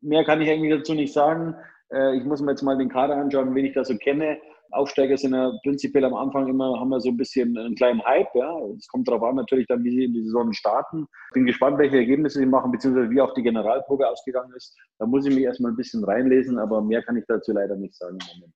mehr 0.00 0.24
kann 0.24 0.40
ich 0.40 0.50
eigentlich 0.50 0.72
dazu 0.72 0.94
nicht 0.94 1.12
sagen. 1.12 1.54
Äh, 1.92 2.16
ich 2.16 2.24
muss 2.24 2.40
mir 2.40 2.52
jetzt 2.52 2.62
mal 2.62 2.78
den 2.78 2.88
Kader 2.88 3.16
anschauen, 3.16 3.54
wen 3.54 3.66
ich 3.66 3.74
da 3.74 3.84
so 3.84 3.96
kenne. 3.96 4.38
Aufsteiger 4.72 5.16
sind 5.16 5.32
ja 5.32 5.52
prinzipiell 5.62 6.04
am 6.04 6.14
Anfang 6.14 6.48
immer, 6.48 6.78
haben 6.78 6.88
wir 6.88 7.00
so 7.00 7.10
ein 7.10 7.16
bisschen 7.16 7.56
einen 7.56 7.76
kleinen 7.76 8.04
Hype. 8.04 8.34
Ja. 8.34 8.52
Es 8.76 8.88
kommt 8.88 9.08
darauf 9.08 9.22
an, 9.22 9.36
natürlich 9.36 9.66
dann, 9.68 9.84
wie 9.84 9.90
sie 9.90 10.04
in 10.04 10.12
die 10.12 10.24
Saison 10.24 10.52
starten. 10.52 11.06
Bin 11.32 11.46
gespannt, 11.46 11.78
welche 11.78 11.96
Ergebnisse 11.96 12.38
sie 12.38 12.46
machen, 12.46 12.72
beziehungsweise 12.72 13.10
wie 13.10 13.20
auch 13.20 13.32
die 13.34 13.42
Generalprobe 13.42 14.08
ausgegangen 14.08 14.52
ist. 14.56 14.76
Da 14.98 15.06
muss 15.06 15.26
ich 15.26 15.34
mich 15.34 15.44
erstmal 15.44 15.72
ein 15.72 15.76
bisschen 15.76 16.04
reinlesen, 16.04 16.58
aber 16.58 16.82
mehr 16.82 17.02
kann 17.02 17.16
ich 17.16 17.24
dazu 17.28 17.52
leider 17.52 17.76
nicht 17.76 17.94
sagen 17.94 18.18
im 18.20 18.40
Moment. 18.40 18.54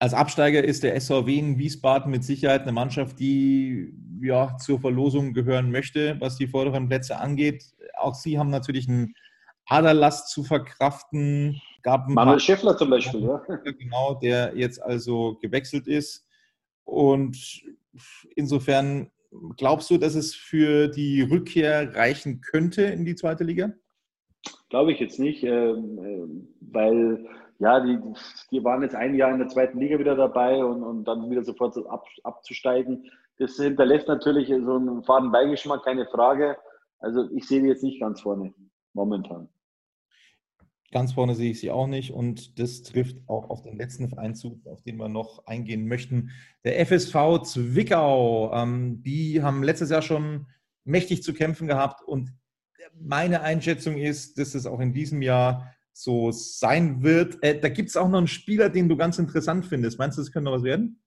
Als 0.00 0.12
Absteiger 0.12 0.62
ist 0.62 0.82
der 0.82 1.00
SVW 1.00 1.38
in 1.38 1.58
Wiesbaden 1.58 2.10
mit 2.10 2.24
Sicherheit 2.24 2.62
eine 2.62 2.72
Mannschaft, 2.72 3.18
die 3.20 3.94
ja, 4.20 4.56
zur 4.58 4.80
Verlosung 4.80 5.32
gehören 5.34 5.70
möchte, 5.70 6.16
was 6.20 6.36
die 6.36 6.46
vorderen 6.46 6.88
Plätze 6.88 7.18
angeht. 7.18 7.64
Auch 7.96 8.14
sie 8.14 8.38
haben 8.38 8.50
natürlich 8.50 8.88
einen 8.88 9.14
Aderlass 9.66 10.28
zu 10.28 10.44
verkraften. 10.44 11.60
Gab 11.82 12.08
Manuel 12.08 12.40
Schäffler 12.40 12.76
zum 12.76 12.90
Beispiel, 12.90 13.22
ja. 13.22 13.42
Genau, 13.64 14.14
der 14.14 14.56
jetzt 14.56 14.82
also 14.82 15.36
gewechselt 15.40 15.86
ist. 15.86 16.26
Und 16.84 17.62
insofern 18.36 19.10
glaubst 19.56 19.90
du, 19.90 19.98
dass 19.98 20.14
es 20.14 20.34
für 20.34 20.88
die 20.88 21.22
Rückkehr 21.22 21.94
reichen 21.94 22.40
könnte 22.40 22.82
in 22.82 23.04
die 23.04 23.14
zweite 23.14 23.44
Liga? 23.44 23.72
Glaube 24.68 24.92
ich 24.92 25.00
jetzt 25.00 25.18
nicht, 25.18 25.42
ähm, 25.44 25.98
äh, 25.98 26.72
weil 26.72 27.26
ja, 27.58 27.80
die, 27.80 27.98
die 28.50 28.64
waren 28.64 28.82
jetzt 28.82 28.94
ein 28.94 29.14
Jahr 29.14 29.30
in 29.30 29.38
der 29.38 29.48
zweiten 29.48 29.78
Liga 29.78 29.98
wieder 29.98 30.16
dabei 30.16 30.62
und, 30.64 30.82
und 30.82 31.04
dann 31.04 31.30
wieder 31.30 31.42
sofort 31.42 31.76
ab, 31.86 32.04
abzusteigen. 32.24 33.10
Das 33.38 33.56
hinterlässt 33.56 34.08
natürlich 34.08 34.48
so 34.48 34.76
einen 34.76 35.02
faden 35.04 35.32
Beigeschmack, 35.32 35.84
keine 35.84 36.06
Frage. 36.06 36.56
Also 36.98 37.28
ich 37.30 37.46
sehe 37.46 37.62
die 37.62 37.68
jetzt 37.68 37.82
nicht 37.82 38.00
ganz 38.00 38.20
vorne 38.20 38.52
momentan. 38.92 39.48
Ganz 40.94 41.12
vorne 41.14 41.34
sehe 41.34 41.50
ich 41.50 41.58
sie 41.58 41.72
auch 41.72 41.88
nicht 41.88 42.12
und 42.12 42.60
das 42.60 42.82
trifft 42.82 43.16
auch 43.26 43.50
auf 43.50 43.62
den 43.62 43.76
letzten 43.76 44.08
Verein 44.08 44.36
zu, 44.36 44.60
auf 44.66 44.80
den 44.82 44.96
wir 44.96 45.08
noch 45.08 45.44
eingehen 45.44 45.88
möchten. 45.88 46.30
Der 46.62 46.78
FSV 46.86 47.42
Zwickau, 47.42 48.52
ähm, 48.54 49.02
die 49.02 49.42
haben 49.42 49.64
letztes 49.64 49.90
Jahr 49.90 50.02
schon 50.02 50.46
mächtig 50.84 51.24
zu 51.24 51.34
kämpfen 51.34 51.66
gehabt 51.66 52.00
und 52.06 52.30
meine 52.96 53.40
Einschätzung 53.40 53.96
ist, 53.96 54.38
dass 54.38 54.54
es 54.54 54.66
auch 54.66 54.78
in 54.78 54.92
diesem 54.92 55.20
Jahr 55.20 55.74
so 55.92 56.30
sein 56.30 57.02
wird. 57.02 57.42
Äh, 57.42 57.58
da 57.58 57.70
gibt 57.70 57.88
es 57.88 57.96
auch 57.96 58.08
noch 58.08 58.18
einen 58.18 58.28
Spieler, 58.28 58.68
den 58.68 58.88
du 58.88 58.96
ganz 58.96 59.18
interessant 59.18 59.66
findest. 59.66 59.98
Meinst 59.98 60.16
du, 60.16 60.22
das 60.22 60.30
könnte 60.30 60.48
noch 60.48 60.56
was 60.56 60.62
werden? 60.62 61.02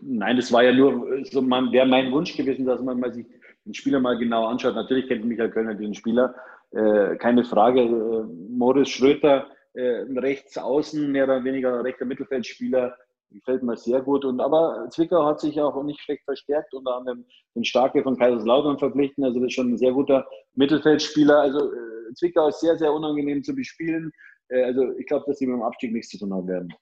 Nein, 0.00 0.36
das 0.36 0.50
war 0.50 0.64
ja 0.64 0.72
nur, 0.72 1.22
so 1.30 1.42
man, 1.42 1.70
wäre 1.70 1.86
mein 1.86 2.10
Wunsch 2.12 2.34
gewesen, 2.34 2.64
dass 2.64 2.80
man 2.80 3.12
sich 3.12 3.26
den 3.66 3.74
Spieler 3.74 4.00
mal 4.00 4.16
genau 4.16 4.46
anschaut. 4.46 4.74
Natürlich 4.74 5.06
kennt 5.06 5.26
Michael 5.26 5.50
Kölner 5.50 5.74
den 5.74 5.94
Spieler, 5.94 6.34
äh, 6.74 7.16
keine 7.16 7.44
Frage. 7.44 7.80
Äh, 7.82 8.24
Moritz 8.50 8.90
Schröter, 8.90 9.48
äh, 9.74 10.04
rechts 10.16 10.56
außen, 10.58 11.10
mehr 11.10 11.24
oder 11.24 11.44
weniger 11.44 11.82
rechter 11.84 12.04
Mittelfeldspieler, 12.04 12.96
gefällt 13.30 13.62
mir 13.62 13.76
sehr 13.76 14.00
gut. 14.00 14.24
Und, 14.24 14.40
aber 14.40 14.88
Zwickau 14.90 15.24
hat 15.26 15.40
sich 15.40 15.60
auch 15.60 15.82
nicht 15.82 16.00
schlecht 16.00 16.24
verstärkt, 16.24 16.72
unter 16.74 16.96
anderem 16.96 17.24
den 17.54 17.64
Starke 17.64 18.02
von 18.02 18.16
Kaiserslautern 18.16 18.78
verpflichten. 18.78 19.24
Also 19.24 19.40
das 19.40 19.48
ist 19.48 19.54
schon 19.54 19.72
ein 19.72 19.78
sehr 19.78 19.92
guter 19.92 20.26
Mittelfeldspieler. 20.54 21.40
Also 21.40 21.72
äh, 21.72 22.14
Zwickau 22.14 22.48
ist 22.48 22.60
sehr, 22.60 22.76
sehr 22.76 22.92
unangenehm 22.92 23.42
zu 23.42 23.54
bespielen. 23.54 24.12
Äh, 24.48 24.62
also 24.64 24.92
ich 24.98 25.06
glaube, 25.06 25.24
dass 25.26 25.38
sie 25.38 25.46
mit 25.46 25.56
dem 25.56 25.62
Abstieg 25.62 25.92
nichts 25.92 26.10
zu 26.10 26.18
tun 26.18 26.32
haben 26.32 26.48
werden. 26.48 26.74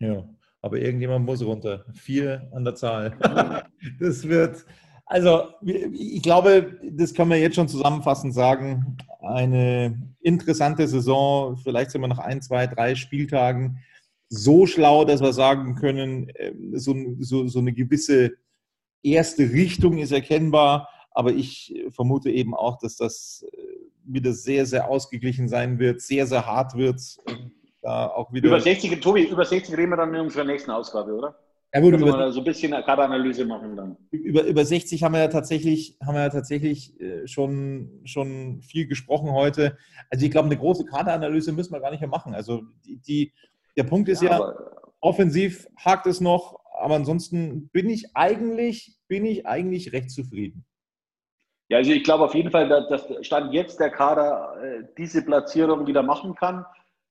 Ja, 0.00 0.24
aber 0.62 0.78
irgendjemand 0.78 1.26
muss 1.26 1.44
runter. 1.44 1.84
Vier 1.94 2.50
an 2.52 2.64
der 2.64 2.74
Zahl. 2.74 3.16
das 4.00 4.26
wird, 4.28 4.64
also 5.06 5.48
ich 5.62 6.22
glaube, 6.22 6.78
das 6.82 7.14
können 7.14 7.30
wir 7.30 7.38
jetzt 7.38 7.56
schon 7.56 7.68
zusammenfassend 7.68 8.34
sagen. 8.34 8.96
Eine 9.20 9.98
interessante 10.20 10.88
Saison. 10.88 11.56
Vielleicht 11.56 11.90
sind 11.90 12.00
wir 12.00 12.08
nach 12.08 12.18
ein, 12.18 12.40
zwei, 12.40 12.66
drei 12.66 12.94
Spieltagen 12.94 13.78
so 14.28 14.66
schlau, 14.66 15.04
dass 15.04 15.20
wir 15.20 15.32
sagen 15.32 15.74
können, 15.74 16.32
ähm, 16.36 16.72
so, 16.78 16.94
so, 17.20 17.46
so 17.46 17.58
eine 17.58 17.72
gewisse 17.72 18.32
erste 19.02 19.44
Richtung 19.52 19.98
ist 19.98 20.12
erkennbar. 20.12 20.88
Aber 21.10 21.32
ich 21.32 21.84
vermute 21.90 22.30
eben 22.30 22.54
auch, 22.54 22.78
dass 22.78 22.96
das 22.96 23.44
äh, 23.52 23.56
wieder 24.04 24.32
sehr, 24.32 24.66
sehr 24.66 24.88
ausgeglichen 24.88 25.48
sein 25.48 25.78
wird, 25.78 26.00
sehr, 26.00 26.26
sehr 26.26 26.46
hart 26.46 26.76
wird. 26.76 27.00
Da 27.82 28.08
auch 28.08 28.32
wieder 28.32 28.48
über 28.48 28.60
60, 28.60 29.00
Tobi, 29.00 29.24
über 29.24 29.44
60 29.44 29.76
reden 29.76 29.90
wir 29.90 29.96
dann 29.96 30.14
in 30.14 30.22
unserer 30.22 30.44
nächsten 30.44 30.70
Ausgabe, 30.70 31.12
oder? 31.12 31.38
Ja 31.74 31.80
gut, 31.80 31.94
über, 31.94 32.16
wir 32.18 32.32
so 32.32 32.40
ein 32.40 32.44
bisschen 32.44 32.70
Kaderanalyse 32.70 33.44
machen 33.44 33.76
dann. 33.76 33.96
Über, 34.12 34.44
über 34.44 34.64
60 34.64 35.02
haben 35.02 35.12
wir 35.12 35.20
ja 35.20 35.28
tatsächlich, 35.28 35.98
haben 36.06 36.14
wir 36.14 36.22
ja 36.22 36.28
tatsächlich 36.28 36.98
äh, 37.00 37.26
schon, 37.26 38.00
schon 38.04 38.62
viel 38.62 38.86
gesprochen 38.86 39.32
heute. 39.32 39.76
Also 40.08 40.24
ich 40.24 40.30
glaube, 40.30 40.46
eine 40.46 40.56
große 40.56 40.84
Kaderanalyse 40.84 41.50
müssen 41.50 41.72
wir 41.72 41.80
gar 41.80 41.90
nicht 41.90 41.98
mehr 41.98 42.08
machen. 42.08 42.32
Also 42.32 42.62
die, 42.84 42.98
die 42.98 43.32
der 43.76 43.82
Punkt 43.82 44.08
ist 44.08 44.22
ja, 44.22 44.38
ja 44.38 44.54
offensiv 45.00 45.66
hakt 45.76 46.06
es 46.06 46.20
noch, 46.20 46.60
aber 46.80 46.94
ansonsten 46.94 47.68
bin 47.70 47.90
ich 47.90 48.14
eigentlich, 48.14 48.96
bin 49.08 49.24
ich 49.24 49.44
eigentlich 49.44 49.92
recht 49.92 50.10
zufrieden. 50.10 50.64
Ja, 51.70 51.78
also 51.78 51.90
ich 51.90 52.04
glaube 52.04 52.24
auf 52.24 52.36
jeden 52.36 52.52
Fall, 52.52 52.68
dass 52.68 53.08
Stand 53.22 53.52
jetzt 53.52 53.80
der 53.80 53.90
Kader 53.90 54.54
äh, 54.62 54.84
diese 54.96 55.24
Platzierung 55.24 55.88
wieder 55.88 56.04
machen 56.04 56.36
kann. 56.36 56.64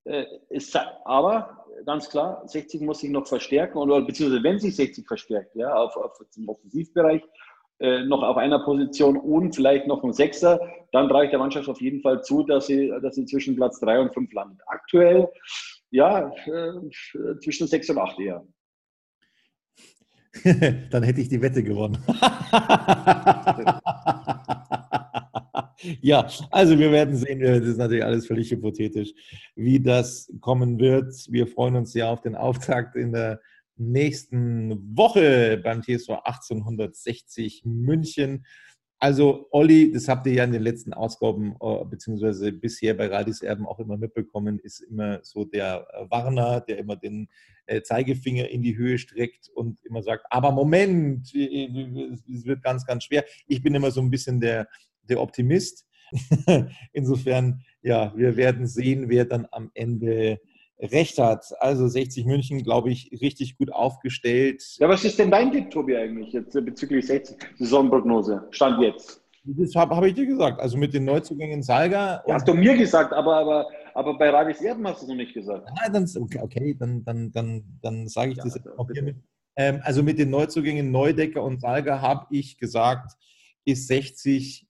Äh, 0.06 0.26
ist, 0.50 0.78
aber 1.06 1.66
ganz 1.86 2.10
klar, 2.10 2.44
60 2.46 2.82
muss 2.82 3.00
sich 3.00 3.10
noch 3.10 3.26
verstärken 3.26 3.78
oder 3.78 4.02
beziehungsweise 4.02 4.44
wenn 4.44 4.60
sich 4.60 4.76
60 4.76 5.08
verstärkt, 5.08 5.56
ja, 5.56 5.74
auf, 5.74 5.96
auf 5.96 6.20
zum 6.30 6.50
Offensivbereich, 6.50 7.24
äh, 7.80 8.04
noch 8.04 8.22
auf 8.22 8.38
einer 8.38 8.60
Position 8.60 9.18
und 9.18 9.56
vielleicht 9.56 9.88
noch 9.88 10.04
ein 10.04 10.14
Sechser, 10.14 10.60
dann 10.92 11.10
reicht 11.10 11.32
der 11.32 11.40
Mannschaft 11.40 11.70
auf 11.70 11.82
jeden 11.82 12.02
Fall 12.02 12.22
zu, 12.22 12.44
dass 12.44 12.68
sie, 12.68 12.94
dass 13.02 13.16
sie 13.16 13.26
zwischen 13.26 13.56
Platz 13.56 13.80
3 13.80 14.02
und 14.02 14.14
5 14.14 14.32
landet. 14.34 14.60
Aktuell 14.68 15.30
ja, 15.94 16.32
äh, 16.48 16.74
zwischen 17.42 17.68
sechs 17.68 17.90
und 17.90 18.00
acht 18.00 18.20
eher. 18.20 18.46
Dann 20.90 21.04
hätte 21.04 21.22
ich 21.22 21.30
die 21.30 21.42
Wette 21.42 21.64
gewonnen. 21.64 22.04
ja, 26.02 26.28
also 26.52 26.78
wir 26.78 26.92
werden 26.92 27.16
sehen, 27.16 27.40
das 27.40 27.66
ist 27.66 27.78
natürlich 27.78 28.04
alles 28.04 28.28
völlig 28.28 28.52
hypothetisch, 28.52 29.14
wie 29.56 29.80
das 29.80 30.32
kommen 30.42 30.80
wird. 30.80 31.14
Wir 31.30 31.48
freuen 31.48 31.76
uns 31.76 31.92
sehr 31.92 32.10
auf 32.10 32.22
den 32.22 32.36
Auftakt 32.36 32.96
in 32.96 33.12
der 33.12 33.40
nächsten 33.76 34.98
Woche 34.98 35.60
beim 35.64 35.82
TSV 35.82 36.10
1860 36.24 37.64
München. 37.66 38.46
Also, 39.04 39.48
Olli, 39.52 39.92
das 39.92 40.08
habt 40.08 40.26
ihr 40.28 40.34
ja 40.34 40.46
in 40.46 40.54
den 40.54 40.62
letzten 40.62 40.94
Ausgaben, 40.94 41.58
äh, 41.60 41.84
beziehungsweise 41.84 42.54
bisher 42.54 42.94
bei 42.94 43.08
Radis 43.08 43.42
Erben 43.42 43.66
auch 43.66 43.80
immer 43.80 43.98
mitbekommen, 43.98 44.60
ist 44.60 44.80
immer 44.80 45.20
so 45.24 45.44
der 45.44 45.86
äh, 45.92 46.10
Warner, 46.10 46.62
der 46.62 46.78
immer 46.78 46.96
den 46.96 47.28
äh, 47.66 47.82
Zeigefinger 47.82 48.48
in 48.48 48.62
die 48.62 48.78
Höhe 48.78 48.98
streckt 48.98 49.50
und 49.50 49.84
immer 49.84 50.04
sagt, 50.04 50.26
aber 50.30 50.54
Moment, 50.54 51.36
es 51.36 52.46
wird 52.46 52.64
ganz, 52.64 52.86
ganz 52.86 53.04
schwer. 53.04 53.26
Ich 53.46 53.62
bin 53.62 53.76
immer 53.76 53.92
so 53.92 54.00
ein 54.00 54.10
bisschen 54.10 54.40
der, 54.40 54.70
der 55.04 55.22
Optimist. 55.22 55.86
Insofern, 56.94 57.64
ja, 57.82 58.14
wir 58.16 58.38
werden 58.38 58.68
sehen, 58.68 59.10
wer 59.10 59.26
dann 59.26 59.48
am 59.52 59.72
Ende 59.74 60.40
recht 60.80 61.18
hat. 61.18 61.46
Also 61.60 61.88
60 61.88 62.26
München, 62.26 62.64
glaube 62.64 62.92
ich, 62.92 63.10
richtig 63.22 63.58
gut 63.58 63.72
aufgestellt. 63.72 64.64
Ja, 64.80 64.90
was 64.90 65.04
ist 65.04 65.18
denn 65.20 65.32
dein 65.32 65.52
Tipp, 65.52 65.72
Tobi, 65.72 65.96
eigentlich 65.96 66.34
jetzt 66.34 66.54
bezüglich 66.54 67.08
60 67.08 67.38
Saisonprognose? 67.58 68.48
Stand 68.52 68.82
jetzt. 68.82 69.22
Das 69.46 69.76
habe 69.76 69.96
hab 69.96 70.04
ich 70.06 70.14
dir 70.14 70.26
gesagt. 70.26 70.62
Also 70.62 70.78
mit 70.78 70.94
den 70.94 71.04
Neuzugängen 71.04 71.64
Salga. 71.64 72.24
Ja, 72.28 72.36
hast 72.36 72.48
du 72.48 72.54
mir 72.54 72.78
gesagt, 72.78 73.12
aber, 73.12 73.36
aber, 73.36 73.68
aber 73.94 74.18
bei 74.18 74.30
Radis 74.30 74.62
Erben 74.62 74.88
hast 74.88 75.02
du 75.02 75.06
es 75.06 75.10
noch 75.10 75.16
nicht 75.16 75.34
gesagt. 75.34 75.68
Ah, 75.82 75.90
dann, 75.90 76.10
okay, 76.18 76.40
okay, 76.42 76.76
dann, 76.80 77.04
dann, 77.04 77.32
dann, 77.32 77.64
dann 77.82 78.08
sage 78.08 78.32
ich 78.32 78.38
ja, 78.38 78.44
das 78.46 78.60
auch 78.78 78.90
hier 78.92 79.04
mit. 79.04 79.18
Ähm, 79.56 79.82
also 79.84 80.02
mit 80.02 80.18
den 80.18 80.30
Neuzugängen 80.30 80.92
Neudecker 80.92 81.44
und 81.44 81.62
Salga 81.62 82.02
habe 82.02 82.26
ich 82.32 82.58
gesagt, 82.58 83.12
ist 83.66 83.88
60 83.88 84.68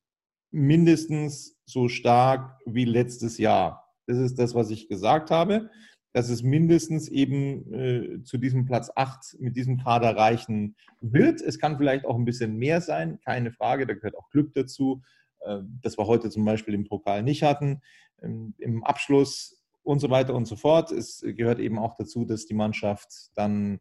mindestens 0.54 1.58
so 1.66 1.88
stark 1.88 2.60
wie 2.66 2.86
letztes 2.86 3.38
Jahr. 3.38 3.90
Das 4.08 4.18
ist 4.18 4.38
das, 4.38 4.54
was 4.56 4.70
ich 4.70 4.88
gesagt 4.88 5.32
habe 5.32 5.70
dass 6.14 6.30
es 6.30 6.44
mindestens 6.44 7.10
eben 7.10 7.74
äh, 7.74 8.24
zu 8.24 8.38
diesem 8.38 8.66
Platz 8.66 8.92
8 8.96 9.38
mit 9.40 9.56
diesem 9.56 9.80
Kader 9.80 10.16
reichen 10.16 10.76
wird. 11.02 11.42
Es 11.42 11.58
kann 11.60 11.78
vielleicht 11.78 12.06
auch 12.06 12.16
ein 12.16 12.26
bisschen 12.26 12.56
mehr 12.56 12.82
sein, 12.82 13.20
keine 13.26 13.52
Frage, 13.52 13.88
da 13.88 13.96
gehört 13.96 14.16
auch 14.16 14.30
Glück 14.30 14.54
dazu, 14.54 15.02
äh, 15.42 15.60
das 15.82 15.98
wir 15.98 16.06
heute 16.06 16.30
zum 16.30 16.46
Beispiel 16.46 16.76
im 16.76 16.86
Pokal 16.86 17.24
nicht 17.24 17.42
hatten, 17.42 17.82
ähm, 18.22 18.54
im 18.60 18.84
Abschluss 18.84 19.60
und 19.82 20.00
so 20.00 20.12
weiter 20.12 20.36
und 20.36 20.46
so 20.46 20.56
fort. 20.56 20.92
Es 20.92 21.26
gehört 21.26 21.60
eben 21.60 21.80
auch 21.80 21.96
dazu, 21.98 22.26
dass 22.26 22.46
die 22.46 22.54
Mannschaft 22.54 23.10
dann 23.34 23.80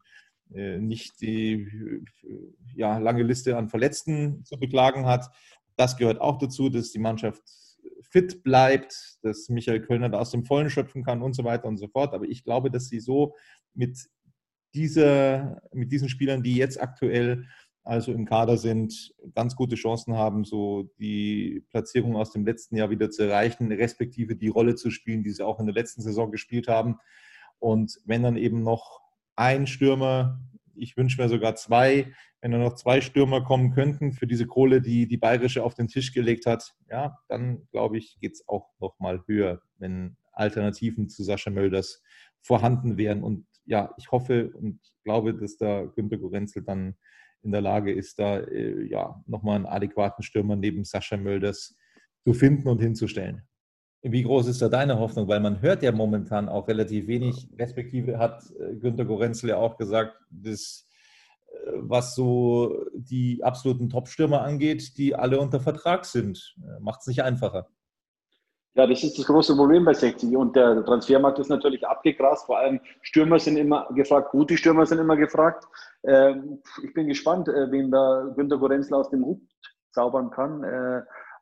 äh, 0.55 0.79
nicht 0.79 1.21
die 1.21 1.69
ja, 2.75 2.97
lange 2.97 3.25
Liste 3.25 3.59
an 3.59 3.69
Verletzten 3.69 4.43
zu 4.47 4.59
beklagen 4.59 5.05
hat. 5.05 5.29
Das 5.77 5.97
gehört 5.97 6.21
auch 6.21 6.39
dazu, 6.39 6.69
dass 6.69 6.93
die 6.93 6.99
Mannschaft 6.99 7.43
fit 8.03 8.43
bleibt, 8.43 9.19
dass 9.23 9.49
Michael 9.49 9.81
Kölner 9.81 10.09
da 10.09 10.19
aus 10.19 10.31
dem 10.31 10.45
Vollen 10.45 10.71
schöpfen 10.71 11.03
kann 11.03 11.23
und 11.23 11.35
so 11.35 11.45
weiter 11.45 11.67
und 11.67 11.79
so 11.79 11.89
fort. 11.89 12.15
Aber 12.15 12.27
ich 12.27 12.45
glaube, 12.45 12.71
dass 12.71 12.89
sie 12.89 13.01
so 13.01 13.35
mit, 13.75 13.99
dieser, 14.75 15.63
mit 15.73 15.93
diesen 15.93 16.09
Spielern, 16.09 16.43
die 16.43 16.57
jetzt 16.57 16.81
aktuell 16.81 17.47
also 17.85 18.13
im 18.13 18.27
Kader 18.27 18.59
sind, 18.59 19.13
ganz 19.35 19.57
gute 19.57 19.75
Chancen 19.75 20.15
haben, 20.15 20.45
so 20.45 20.91
die 20.99 21.65
Platzierung 21.71 22.17
aus 22.17 22.31
dem 22.31 22.45
letzten 22.45 22.77
Jahr 22.77 22.91
wieder 22.91 23.11
zu 23.11 23.25
erreichen, 23.25 23.73
respektive 23.73 24.37
die 24.37 24.49
Rolle 24.49 24.77
zu 24.77 24.91
spielen, 24.91 25.25
die 25.25 25.31
sie 25.31 25.45
auch 25.45 25.59
in 25.59 25.67
der 25.67 25.75
letzten 25.75 26.03
Saison 26.03 26.31
gespielt 26.31 26.69
haben. 26.69 26.99
Und 27.59 27.99
wenn 28.05 28.23
dann 28.23 28.37
eben 28.37 28.63
noch 28.63 29.01
ein 29.35 29.67
Stürmer, 29.67 30.41
ich 30.75 30.97
wünsche 30.97 31.21
mir 31.21 31.29
sogar 31.29 31.55
zwei, 31.55 32.13
wenn 32.41 32.53
da 32.53 32.59
noch 32.59 32.75
zwei 32.75 33.01
Stürmer 33.01 33.43
kommen 33.43 33.73
könnten 33.73 34.13
für 34.13 34.27
diese 34.27 34.47
Kohle, 34.47 34.81
die 34.81 35.07
die 35.07 35.17
Bayerische 35.17 35.63
auf 35.63 35.75
den 35.75 35.89
Tisch 35.89 36.13
gelegt 36.13 36.47
hat, 36.47 36.75
ja, 36.91 37.19
dann 37.29 37.67
glaube 37.71 37.99
ich, 37.99 38.19
geht 38.21 38.33
es 38.33 38.49
auch 38.49 38.69
noch 38.81 38.99
mal 38.99 39.23
höher, 39.27 39.61
wenn 39.79 40.17
Alternativen 40.33 41.09
zu 41.09 41.23
Sascha 41.23 41.51
Mölders 41.51 42.03
vorhanden 42.41 42.97
wären. 42.97 43.23
Und 43.23 43.47
ja, 43.65 43.95
ich 43.99 44.11
hoffe 44.11 44.51
und 44.55 44.81
glaube, 45.05 45.35
dass 45.35 45.57
da 45.57 45.85
Günter 45.85 46.19
Gorenzel 46.19 46.63
dann 46.63 46.97
in 47.43 47.53
der 47.53 47.61
Lage 47.61 47.93
ist, 47.93 48.19
da 48.19 48.39
äh, 48.39 48.85
ja 48.85 49.23
nochmal 49.27 49.57
einen 49.57 49.67
adäquaten 49.67 50.23
Stürmer 50.23 50.57
neben 50.57 50.85
Sascha 50.85 51.17
Mölders 51.17 51.77
zu 52.25 52.35
finden 52.35 52.69
und 52.69 52.81
hinzustellen. 52.81 53.43
Wie 54.03 54.23
groß 54.23 54.49
ist 54.49 54.61
da 54.61 54.69
deine 54.69 54.99
Hoffnung? 54.99 55.29
Weil 55.29 55.41
man 55.41 55.63
hört 55.63 55.83
ja 55.83 55.93
momentan 55.93 56.49
auch 56.49 56.67
relativ 56.67 57.07
wenig, 57.07 57.49
respektive 57.59 58.19
hat 58.19 58.43
äh, 58.59 58.75
Günter 58.77 59.05
Gorenzel 59.05 59.51
ja 59.51 59.57
auch 59.57 59.77
gesagt, 59.77 60.17
dass 60.31 60.87
was 61.77 62.15
so 62.15 62.87
die 62.95 63.43
absoluten 63.43 63.89
Top-Stürmer 63.89 64.43
angeht, 64.43 64.97
die 64.99 65.15
alle 65.15 65.41
unter 65.41 65.61
Vertrag 65.61 66.05
sind. 66.05 66.57
Macht 66.81 67.01
es 67.03 67.07
nicht 67.07 67.23
einfacher. 67.23 67.69
Ja, 68.75 68.87
das 68.87 69.05
ist 69.05 69.19
das 69.19 69.27
große 69.27 69.55
Problem 69.55 69.85
bei 69.85 69.93
60. 69.93 70.35
Und 70.35 70.57
der 70.57 70.83
Transfermarkt 70.85 71.39
ist 71.39 71.51
natürlich 71.51 71.87
abgegrast. 71.87 72.47
Vor 72.47 72.59
allem 72.59 72.81
Stürmer 73.03 73.39
sind 73.39 73.59
immer 73.59 73.87
gefragt, 73.95 74.31
gute 74.31 74.57
Stürmer 74.57 74.87
sind 74.87 74.99
immer 74.99 75.17
gefragt. 75.17 75.67
Ähm, 76.05 76.63
ich 76.83 76.95
bin 76.95 77.07
gespannt, 77.07 77.49
äh, 77.49 77.71
wen 77.71 77.91
da 77.91 78.33
Günter 78.35 78.57
Gorenzler 78.57 78.99
aus 78.99 79.11
dem 79.11 79.25
Hut 79.27 79.43
zaubern 79.91 80.31
kann. 80.31 80.65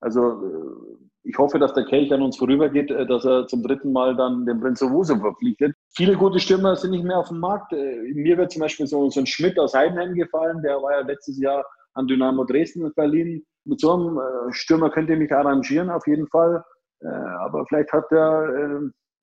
Also 0.01 0.43
äh, 0.43 0.97
ich 1.23 1.37
hoffe, 1.37 1.59
dass 1.59 1.75
der 1.75 1.85
Kelch 1.85 2.13
an 2.13 2.23
uns 2.23 2.39
vorübergeht, 2.39 2.91
äh, 2.91 3.07
dass 3.07 3.25
er 3.25 3.47
zum 3.47 3.63
dritten 3.63 3.93
Mal 3.93 4.17
dann 4.17 4.47
den 4.47 4.61
Prinz 4.61 4.83
Owusu 4.83 5.19
verpflichtet. 5.19 5.75
Viele 5.95 6.17
gute 6.17 6.41
Stürmer 6.41 6.77
sind 6.77 6.93
nicht 6.93 7.05
mehr 7.05 7.19
auf 7.19 7.29
dem 7.29 7.39
Markt. 7.39 7.73
Äh, 7.73 8.13
mir 8.15 8.39
wird 8.39 8.51
zum 8.51 8.61
Beispiel 8.61 8.87
so, 8.87 9.11
so 9.11 9.21
ein 9.21 9.27
Schmidt 9.27 9.59
aus 9.59 9.75
Heidenheim 9.75 10.15
gefallen, 10.15 10.63
der 10.63 10.77
war 10.77 10.93
ja 10.93 11.07
letztes 11.07 11.39
Jahr 11.39 11.65
an 11.95 12.07
Dynamo 12.07 12.45
Dresden 12.45 12.91
verliehen. 12.93 13.45
Mit 13.65 13.81
so 13.81 13.93
einem 13.93 14.19
Stürmer 14.53 14.91
könnt 14.91 15.11
ihr 15.11 15.19
mich 15.19 15.33
arrangieren, 15.33 15.91
auf 15.91 16.07
jeden 16.07 16.27
Fall. 16.29 16.65
Aber 17.03 17.67
vielleicht 17.67 17.93
hat 17.93 18.11
der 18.11 18.81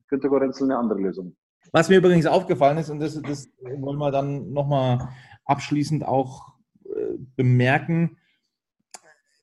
Günter 0.09 0.29
Gorenzel 0.29 0.65
eine 0.65 0.77
andere 0.77 0.99
Lösung. 0.99 1.35
Was 1.71 1.89
mir 1.89 1.97
übrigens 1.97 2.27
aufgefallen 2.27 2.77
ist, 2.77 2.91
und 2.91 2.99
das, 2.99 3.19
das 3.23 3.49
wollen 3.61 3.97
wir 3.97 4.11
dann 4.11 4.51
nochmal 4.51 5.09
abschließend 5.45 6.05
auch 6.05 6.53
bemerken, 7.35 8.17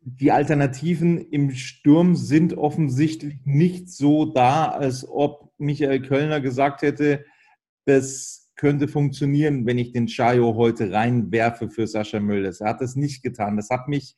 die 0.06 0.32
Alternativen 0.32 1.18
im 1.18 1.50
Sturm 1.52 2.14
sind 2.14 2.54
offensichtlich 2.54 3.38
nicht 3.44 3.88
so 3.88 4.26
da, 4.26 4.68
als 4.68 5.08
ob 5.08 5.52
Michael 5.56 6.02
Kölner 6.02 6.42
gesagt 6.42 6.82
hätte, 6.82 7.24
das 7.86 8.50
könnte 8.56 8.86
funktionieren, 8.86 9.66
wenn 9.66 9.78
ich 9.78 9.92
den 9.92 10.06
Chayo 10.06 10.54
heute 10.56 10.92
reinwerfe 10.92 11.70
für 11.70 11.86
Sascha 11.86 12.20
Mölders. 12.20 12.60
Er 12.60 12.68
hat 12.68 12.82
das 12.82 12.96
nicht 12.96 13.22
getan. 13.22 13.56
Das 13.56 13.70
hat 13.70 13.88
mich, 13.88 14.14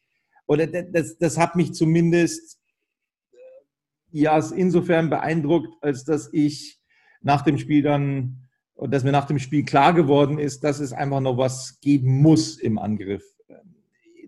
oder 0.47 0.67
das, 0.67 1.19
das 1.19 1.39
hat 1.39 1.55
mich 1.55 1.73
zumindest 1.73 2.59
ja 4.11 4.39
insofern 4.39 5.09
beeindruckt, 5.09 5.73
als 5.83 6.05
dass 6.05 6.29
ich 6.33 6.81
nach 7.23 7.43
dem 7.43 7.59
Spiel 7.59 7.83
dann, 7.83 8.49
dass 8.77 9.05
mir 9.05 9.13
nach 9.13 9.27
dem 9.27 9.39
Spiel 9.39 9.65
klar 9.65 9.95
geworden 9.95 10.39
ist, 10.39 10.65
dass 10.65 10.81
es 10.81 10.93
einfach 10.93 11.21
noch 11.21 11.39
was 11.39 11.79
geben 11.81 12.21
muss 12.23 12.59
im 12.59 12.79
Angriff. 12.79 13.36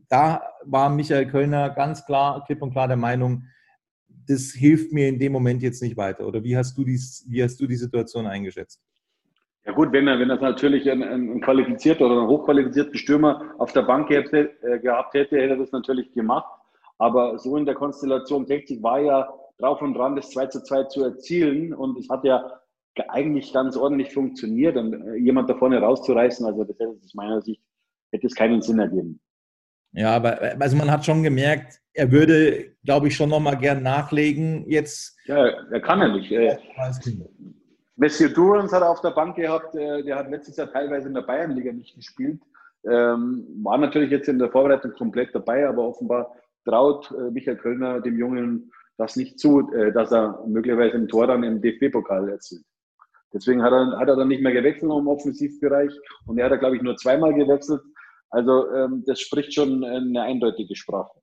Da 0.09 0.43
war 0.65 0.89
Michael 0.89 1.27
Kölner 1.27 1.71
ganz 1.71 2.05
klar, 2.05 2.43
klipp 2.45 2.63
und 2.63 2.73
klar 2.73 2.89
der 2.89 2.97
Meinung, 2.97 3.45
das 4.27 4.53
hilft 4.53 4.93
mir 4.93 5.09
in 5.09 5.19
dem 5.19 5.33
Moment 5.33 5.63
jetzt 5.63 5.83
nicht 5.83 5.97
weiter. 5.97 6.27
Oder 6.27 6.43
wie 6.45 6.57
hast 6.57 6.77
du, 6.77 6.85
dies, 6.85 7.27
wie 7.29 7.43
hast 7.43 7.61
du 7.61 7.67
die 7.67 7.77
Situation 7.77 8.27
eingeschätzt? 8.27 8.81
Ja 9.65 9.73
gut, 9.73 9.93
wenn 9.93 10.09
er, 10.09 10.19
wenn 10.19 10.29
das 10.29 10.41
natürlich 10.41 10.91
ein, 10.91 11.03
ein 11.03 11.41
qualifizierter 11.41 12.07
oder 12.07 12.23
ein 12.23 12.29
hochqualifizierter 12.29 12.97
Stürmer 12.97 13.55
auf 13.59 13.73
der 13.73 13.83
Bank 13.83 14.09
hätte, 14.09 14.51
äh, 14.63 14.79
gehabt 14.79 15.13
hätte, 15.13 15.37
hätte 15.37 15.55
er 15.55 15.57
das 15.59 15.73
natürlich 15.73 16.13
gemacht. 16.15 16.51
Aber 16.97 17.39
so 17.39 17.57
in 17.57 17.67
der 17.67 17.75
Konstellation 17.75 18.47
60 18.47 18.83
war 18.83 19.01
ja 19.01 19.29
drauf 19.59 19.83
und 19.83 19.95
dran, 19.95 20.17
das 20.17 20.31
2 20.31 20.47
zu 20.47 20.63
2 20.63 20.85
zu 20.85 21.05
erzielen. 21.05 21.75
Und 21.75 21.99
es 21.99 22.09
hat 22.09 22.25
ja 22.25 22.51
eigentlich 23.09 23.53
ganz 23.53 23.77
ordentlich 23.77 24.13
funktioniert. 24.13 24.77
Und 24.77 24.95
äh, 24.95 25.17
jemand 25.17 25.51
da 25.51 25.55
vorne 25.55 25.81
rauszureißen, 25.81 26.47
also 26.47 26.65
das 26.65 26.79
hätte 26.79 26.89
aus 26.89 27.15
meiner 27.15 27.43
Sicht, 27.43 27.63
hätte 28.11 28.27
es 28.27 28.35
keinen 28.35 28.63
Sinn 28.63 28.79
ergeben. 28.79 29.21
Ja, 29.93 30.15
aber 30.15 30.43
äh, 30.43 30.57
also 30.59 30.77
man 30.77 30.91
hat 30.91 31.05
schon 31.05 31.23
gemerkt, 31.23 31.81
er 31.95 32.13
würde, 32.13 32.73
glaube 32.85 33.09
ich, 33.09 33.17
schon 33.17 33.31
nochmal 33.31 33.57
gern 33.57 33.83
nachlegen. 33.83 34.65
Jetzt. 34.69 35.17
Ja, 35.27 35.47
er 35.47 35.81
kann 35.81 36.01
ja 36.01 36.09
nicht. 36.09 36.31
Äh, 36.31 36.59
Messi 37.97 38.33
Durans 38.33 38.73
hat 38.73 38.83
er 38.83 38.91
auf 38.91 39.01
der 39.01 39.11
Bank 39.11 39.35
gehabt, 39.35 39.75
der 39.75 40.15
hat 40.15 40.31
letztes 40.31 40.57
Jahr 40.57 40.71
teilweise 40.71 41.09
in 41.09 41.15
der 41.15 41.23
Bayernliga 41.23 41.73
nicht 41.73 41.97
gespielt. 41.97 42.41
Ähm, 42.89 43.45
war 43.65 43.77
natürlich 43.77 44.13
jetzt 44.13 44.29
in 44.29 44.39
der 44.39 44.51
Vorbereitung 44.51 44.93
komplett 44.93 45.35
dabei, 45.35 45.67
aber 45.67 45.83
offenbar 45.83 46.33
traut 46.65 47.13
Michael 47.33 47.57
Kölner 47.57 48.01
dem 48.01 48.17
Jungen 48.17 48.71
das 48.99 49.17
nicht 49.17 49.39
zu, 49.39 49.73
äh, 49.73 49.93
dass 49.93 50.13
er 50.13 50.45
möglicherweise 50.47 50.97
im 50.97 51.09
Tor 51.09 51.27
dann 51.29 51.45
im 51.45 51.63
DFB-Pokal 51.63 52.29
erzielt. 52.29 52.65
Deswegen 53.33 53.63
hat 53.63 53.73
er, 53.73 53.99
hat 53.99 54.09
er 54.09 54.17
dann 54.17 54.29
nicht 54.29 54.43
mehr 54.43 54.53
gewechselt 54.53 54.91
im 54.91 55.07
Offensivbereich 55.07 55.93
und 56.27 56.39
er 56.39 56.51
hat, 56.51 56.61
glaube 56.61 56.77
ich, 56.77 56.83
nur 56.83 56.97
zweimal 56.97 57.33
gewechselt. 57.33 57.81
Also 58.31 58.71
ähm, 58.73 59.05
das 59.07 59.21
spricht 59.21 59.55
schon 59.55 59.85
eine 59.85 60.23
eindeutige 60.23 60.77
Sprache. 60.77 61.19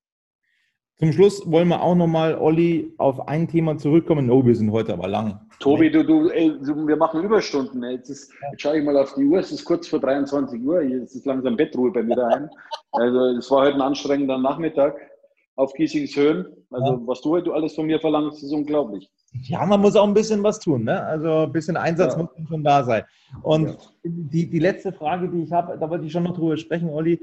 Zum 0.97 1.12
Schluss 1.12 1.43
wollen 1.51 1.68
wir 1.68 1.82
auch 1.82 1.95
nochmal, 1.95 2.38
Olli, 2.38 2.93
auf 2.97 3.28
ein 3.28 3.49
Thema 3.49 3.78
zurückkommen. 3.78 4.32
Oh, 4.32 4.45
wir 4.45 4.56
sind 4.56 4.72
heute 4.72 4.93
aber 4.93 5.10
lang. 5.10 5.41
Tobi, 5.60 5.91
du, 5.91 6.06
du, 6.06 6.30
ey, 6.30 6.56
wir 6.62 6.95
machen 6.95 7.22
Überstunden. 7.22 7.84
Jetzt, 7.84 8.10
ist, 8.10 8.32
jetzt 8.51 8.62
schaue 8.62 8.78
ich 8.80 8.86
mal 8.86 8.95
auf 8.97 9.14
die 9.14 9.26
Uhr, 9.26 9.39
es 9.39 9.51
ist 9.51 9.66
kurz 9.66 9.89
vor 9.89 9.99
23 9.99 10.62
Uhr. 10.64 10.82
Jetzt 10.84 11.14
ist 11.14 11.26
langsam 11.26 11.58
Bettruhe 11.58 11.91
bei 11.91 12.01
mir 12.01 12.16
daheim. 12.16 12.49
Also 12.93 13.38
es 13.38 13.51
war 13.51 13.66
heute 13.66 13.76
ein 13.76 13.82
anstrengender 13.82 14.38
Nachmittag 14.38 14.95
auf 15.58 15.74
Giesings 15.74 16.16
Höhen. 16.16 16.45
Also 16.72 16.93
ja. 16.93 17.01
was 17.06 17.20
du 17.22 17.32
heute 17.32 17.53
alles 17.53 17.76
von 17.76 17.88
mir 17.88 17.99
verlangst, 17.99 18.41
ist 18.41 18.53
unglaublich. 18.53 19.10
Ja, 19.44 19.66
man 19.66 19.82
muss 19.82 19.96
auch 19.96 20.08
ein 20.08 20.14
bisschen 20.14 20.44
was 20.44 20.60
tun. 20.60 20.86
Ne? 20.86 21.04
Also 21.04 21.44
ein 21.44 21.52
bisschen 21.52 21.78
Einsatz 21.78 22.14
ja. 22.14 22.24
muss 22.24 22.48
schon 22.48 22.64
da 22.64 22.84
sein. 22.84 23.04
Und 23.42 23.68
ja. 23.68 23.76
die, 24.04 24.50
die 24.50 24.60
letzte 24.60 24.92
Frage, 24.92 25.30
die 25.30 25.44
ich 25.44 25.52
habe, 25.52 25.78
da 25.78 25.90
wollte 25.90 26.06
ich 26.06 26.12
schon 26.12 26.24
noch 26.24 26.36
drüber 26.36 26.58
sprechen, 26.58 26.90
Olli, 26.90 27.22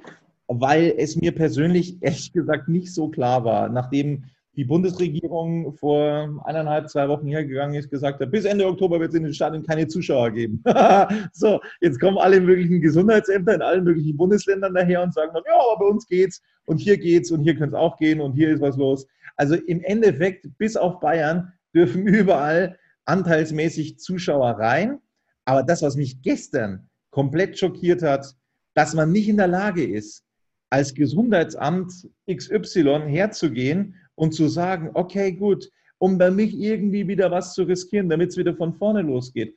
weil 0.49 0.95
es 0.99 1.17
mir 1.17 1.33
persönlich 1.33 1.97
ehrlich 2.03 2.33
gesagt 2.33 2.69
nicht 2.69 2.93
so 2.93 3.09
klar 3.09 3.45
war, 3.45 3.69
nachdem 3.69 4.25
die 4.55 4.65
Bundesregierung 4.65 5.73
vor 5.73 6.43
eineinhalb, 6.45 6.91
zwei 6.91 7.09
Wochen 7.09 7.27
hergegangen 7.27 7.75
ist, 7.75 7.91
gesagt 7.91 8.21
hat, 8.21 8.31
bis 8.31 8.45
Ende 8.45 8.67
Oktober 8.67 9.01
wird 9.01 9.11
es 9.11 9.15
in 9.17 9.23
den 9.23 9.33
Stadien 9.33 9.65
keine 9.65 9.89
Zuschauer 9.89 10.31
geben. 10.31 10.63
so, 11.33 11.59
jetzt 11.81 11.99
kommen 11.99 12.19
alle 12.19 12.39
möglichen 12.39 12.83
Gesundheitsämter 12.83 13.55
in 13.55 13.63
allen 13.63 13.85
möglichen 13.85 14.15
Bundesländern 14.15 14.75
daher 14.75 15.03
und 15.03 15.15
sagen 15.15 15.31
dann, 15.33 15.43
ja, 15.47 15.55
aber 15.55 15.87
bei 15.87 15.91
uns 15.91 16.07
geht's 16.07 16.43
und 16.67 16.77
hier 16.77 16.99
geht's 16.99 17.31
und 17.31 17.41
hier 17.41 17.55
könnte 17.55 17.77
es 17.77 17.81
auch 17.81 17.97
gehen 17.97 18.21
und 18.21 18.33
hier 18.33 18.51
ist 18.51 18.61
was 18.61 18.77
los. 18.77 19.07
Also 19.37 19.55
im 19.55 19.81
Endeffekt, 19.81 20.47
bis 20.59 20.77
auf 20.77 21.01
Bayern, 21.01 21.51
dürfen 21.75 22.07
überall 22.07 22.79
anteilsmäßig 23.05 23.99
Zuschauer 23.99 24.59
rein. 24.59 24.99
Aber 25.45 25.63
das, 25.63 25.83
was 25.83 25.97
mich 25.97 26.23
gestern 26.23 26.89
komplett 27.11 27.59
schockiert 27.59 28.03
hat, 28.03 28.35
dass 28.75 28.95
man 28.95 29.13
nicht 29.13 29.29
in 29.29 29.37
der 29.37 29.49
Lage 29.49 29.85
ist, 29.85 30.25
als 30.71 30.95
Gesundheitsamt 30.95 32.09
XY 32.31 33.03
herzugehen 33.07 33.97
und 34.15 34.33
zu 34.33 34.49
sagen, 34.49 34.91
okay, 34.95 35.33
gut, 35.33 35.71
um 35.99 36.19
bei 36.19 36.31
mich 36.31 36.59
irgendwie 36.59 37.07
wieder 37.07 37.31
was 37.31 37.55
zu 37.55 37.65
riskieren, 37.65 38.09
damit 38.09 38.31
es 38.31 38.37
wieder 38.37 38.57
von 38.57 38.75
vorne 38.75 39.03
losgeht, 39.03 39.55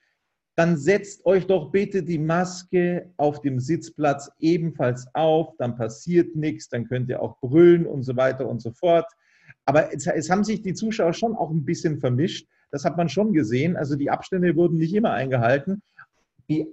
dann 0.55 0.77
setzt 0.77 1.25
euch 1.25 1.47
doch 1.47 1.71
bitte 1.71 2.03
die 2.03 2.17
Maske 2.17 3.11
auf 3.17 3.41
dem 3.41 3.59
Sitzplatz 3.59 4.29
ebenfalls 4.39 5.07
auf, 5.13 5.55
dann 5.57 5.75
passiert 5.75 6.35
nichts, 6.35 6.69
dann 6.69 6.87
könnt 6.87 7.09
ihr 7.09 7.21
auch 7.21 7.39
brüllen 7.39 7.85
und 7.85 8.03
so 8.03 8.15
weiter 8.15 8.47
und 8.47 8.61
so 8.61 8.71
fort. 8.71 9.05
Aber 9.65 9.93
es, 9.93 10.07
es, 10.07 10.29
haben 10.29 10.43
sich 10.43 10.61
die 10.61 10.73
Zuschauer 10.73 11.13
schon 11.13 11.35
auch 11.35 11.51
ein 11.51 11.65
bisschen 11.65 11.99
vermischt. 11.99 12.47
Das 12.71 12.85
hat 12.85 12.97
man 12.97 13.09
schon 13.09 13.33
gesehen. 13.33 13.75
Also 13.75 13.95
die 13.95 14.09
Abstände 14.09 14.55
wurden 14.55 14.77
nicht 14.77 14.93
immer 14.93 15.11
eingehalten. 15.11 15.81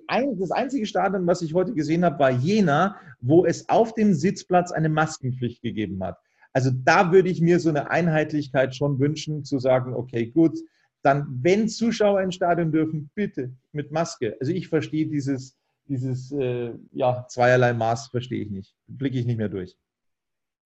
Ein, 0.07 0.39
das 0.39 0.51
einzige 0.51 0.85
Stadion, 0.85 1.27
was 1.27 1.41
ich 1.41 1.55
heute 1.55 1.73
gesehen 1.73 2.05
habe, 2.05 2.19
war 2.19 2.31
Jena, 2.31 2.97
wo 3.21 3.47
es 3.47 3.69
auf 3.71 3.95
dem 3.95 4.13
Sitzplatz 4.13 4.71
eine 4.71 4.91
Maskenpflicht 4.91 5.63
gegeben 5.63 6.03
hat. 6.05 6.19
Also 6.53 6.71
da 6.73 7.13
würde 7.13 7.31
ich 7.31 7.41
mir 7.41 7.59
so 7.59 7.71
eine 7.71 7.91
Einheitlichkeit 7.91 8.77
schon 8.77 8.99
wünschen, 8.99 9.45
zu 9.45 9.59
sagen, 9.59 9.95
okay, 9.95 10.27
gut, 10.27 10.59
dann, 11.03 11.27
wenn 11.43 11.69
Zuschauer 11.69 12.21
ins 12.21 12.35
Stadion 12.35 12.71
dürfen, 12.71 13.11
bitte 13.15 13.53
mit 13.73 13.91
Maske. 13.91 14.37
Also 14.41 14.53
ich 14.53 14.69
verstehe 14.69 15.07
dieses, 15.07 15.57
dieses 15.89 16.31
äh, 16.33 16.73
ja, 16.93 17.27
zweierlei 17.29 17.73
Maß, 17.73 18.09
verstehe 18.09 18.43
ich 18.43 18.51
nicht. 18.51 18.75
Blicke 18.87 19.19
ich 19.19 19.27
nicht 19.27 19.39
mehr 19.39 19.49
durch. 19.49 19.77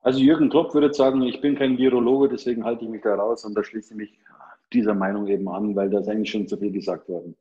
Also 0.06 0.20
Jürgen 0.20 0.50
Klopp 0.50 0.72
würde 0.72 0.94
sagen, 0.94 1.20
ich 1.22 1.40
bin 1.40 1.56
kein 1.56 1.78
Virologe, 1.78 2.28
deswegen 2.28 2.64
halte 2.64 2.84
ich 2.84 2.90
mich 2.92 3.02
da 3.02 3.16
raus 3.16 3.44
und 3.44 3.56
da 3.56 3.64
schließe 3.64 3.92
ich 3.92 3.96
mich 3.98 4.12
dieser 4.72 4.94
Meinung 4.94 5.26
eben 5.26 5.48
an, 5.48 5.74
weil 5.74 5.90
da 5.90 5.98
ist 5.98 6.08
eigentlich 6.08 6.30
schon 6.30 6.46
zu 6.46 6.56
viel 6.56 6.70
gesagt 6.70 7.08
worden. 7.08 7.34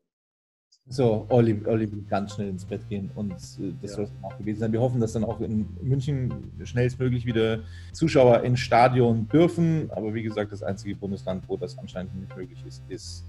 So, 0.87 1.27
Olli, 1.29 1.61
Olli 1.67 1.91
will 1.91 2.03
ganz 2.09 2.33
schnell 2.33 2.49
ins 2.49 2.65
Bett 2.65 2.81
gehen 2.89 3.11
und 3.13 3.33
äh, 3.33 3.71
das 3.83 3.91
ja. 3.91 3.95
soll 3.97 4.05
es 4.05 4.11
auch 4.23 4.35
gewesen 4.39 4.61
sein. 4.61 4.71
Wir 4.71 4.81
hoffen, 4.81 4.99
dass 4.99 5.13
dann 5.13 5.25
auch 5.25 5.41
in 5.41 5.67
München 5.79 6.33
schnellstmöglich 6.63 7.27
wieder 7.27 7.59
Zuschauer 7.93 8.41
ins 8.41 8.61
Stadion 8.61 9.27
dürfen. 9.27 9.91
Aber 9.95 10.15
wie 10.15 10.23
gesagt, 10.23 10.51
das 10.51 10.63
einzige 10.63 10.95
Bundesland, 10.95 11.47
wo 11.47 11.57
das 11.57 11.77
anscheinend 11.77 12.15
nicht 12.15 12.35
möglich 12.35 12.63
ist, 12.65 12.81
ist 12.89 13.25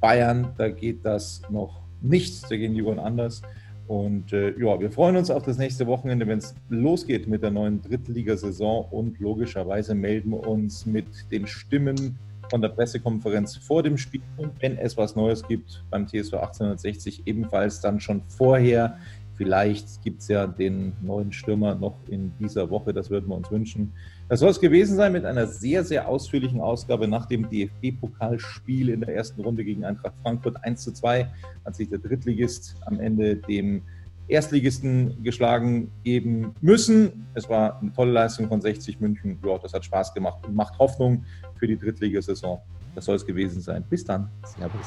Bayern. 0.00 0.54
Da 0.56 0.68
geht 0.68 1.04
das 1.04 1.42
noch 1.50 1.82
nicht. 2.00 2.48
Da 2.48 2.56
gehen 2.56 2.74
die 2.74 2.82
Uhren 2.82 3.00
anders. 3.00 3.42
Und 3.88 4.34
äh, 4.34 4.50
ja, 4.50 4.78
wir 4.78 4.90
freuen 4.90 5.16
uns 5.16 5.30
auf 5.30 5.42
das 5.44 5.56
nächste 5.56 5.86
Wochenende, 5.86 6.26
wenn 6.26 6.38
es 6.38 6.54
losgeht 6.68 7.26
mit 7.26 7.42
der 7.42 7.50
neuen 7.50 7.80
Drittligasaison. 7.80 8.84
Und 8.90 9.18
logischerweise 9.18 9.94
melden 9.94 10.30
wir 10.30 10.46
uns 10.46 10.84
mit 10.84 11.06
den 11.32 11.46
Stimmen 11.46 12.18
von 12.50 12.60
der 12.60 12.68
Pressekonferenz 12.68 13.56
vor 13.56 13.82
dem 13.82 13.98
Spiel 13.98 14.22
und 14.36 14.52
wenn 14.60 14.78
es 14.78 14.96
was 14.96 15.16
Neues 15.16 15.46
gibt 15.46 15.84
beim 15.90 16.06
TSV 16.06 16.34
1860, 16.34 17.22
ebenfalls 17.26 17.80
dann 17.80 18.00
schon 18.00 18.22
vorher. 18.28 18.98
Vielleicht 19.36 20.02
gibt 20.02 20.22
es 20.22 20.28
ja 20.28 20.46
den 20.46 20.94
neuen 21.00 21.32
Stürmer 21.32 21.74
noch 21.74 21.96
in 22.08 22.32
dieser 22.40 22.70
Woche, 22.70 22.92
das 22.92 23.10
würden 23.10 23.28
wir 23.28 23.36
uns 23.36 23.50
wünschen. 23.50 23.92
Das 24.28 24.40
soll 24.40 24.50
es 24.50 24.60
gewesen 24.60 24.96
sein 24.96 25.12
mit 25.12 25.24
einer 25.24 25.46
sehr, 25.46 25.84
sehr 25.84 26.06
ausführlichen 26.06 26.60
Ausgabe 26.60 27.08
nach 27.08 27.24
dem 27.24 27.48
DFB-Pokalspiel 27.48 28.90
in 28.90 29.00
der 29.00 29.14
ersten 29.14 29.40
Runde 29.40 29.64
gegen 29.64 29.86
Eintracht 29.86 30.12
Frankfurt 30.22 30.62
1 30.62 30.82
zu 30.82 30.92
2 30.92 31.26
hat 31.64 31.74
sich 31.74 31.88
der 31.88 31.98
Drittligist 31.98 32.76
am 32.84 33.00
Ende 33.00 33.36
dem 33.36 33.82
Erstligisten 34.28 35.22
geschlagen 35.22 35.90
geben 36.04 36.54
müssen. 36.60 37.26
Es 37.32 37.48
war 37.48 37.80
eine 37.80 37.90
tolle 37.94 38.12
Leistung 38.12 38.48
von 38.48 38.60
60 38.60 39.00
München. 39.00 39.38
Ja, 39.42 39.56
das 39.56 39.72
hat 39.72 39.86
Spaß 39.86 40.12
gemacht 40.12 40.46
und 40.46 40.54
macht 40.54 40.78
Hoffnung 40.78 41.24
für 41.56 41.66
die 41.66 41.78
Drittligasaison. 41.78 42.58
Das 42.94 43.06
soll 43.06 43.16
es 43.16 43.24
gewesen 43.24 43.62
sein. 43.62 43.82
Bis 43.88 44.04
dann. 44.04 44.28
Servus. 44.44 44.86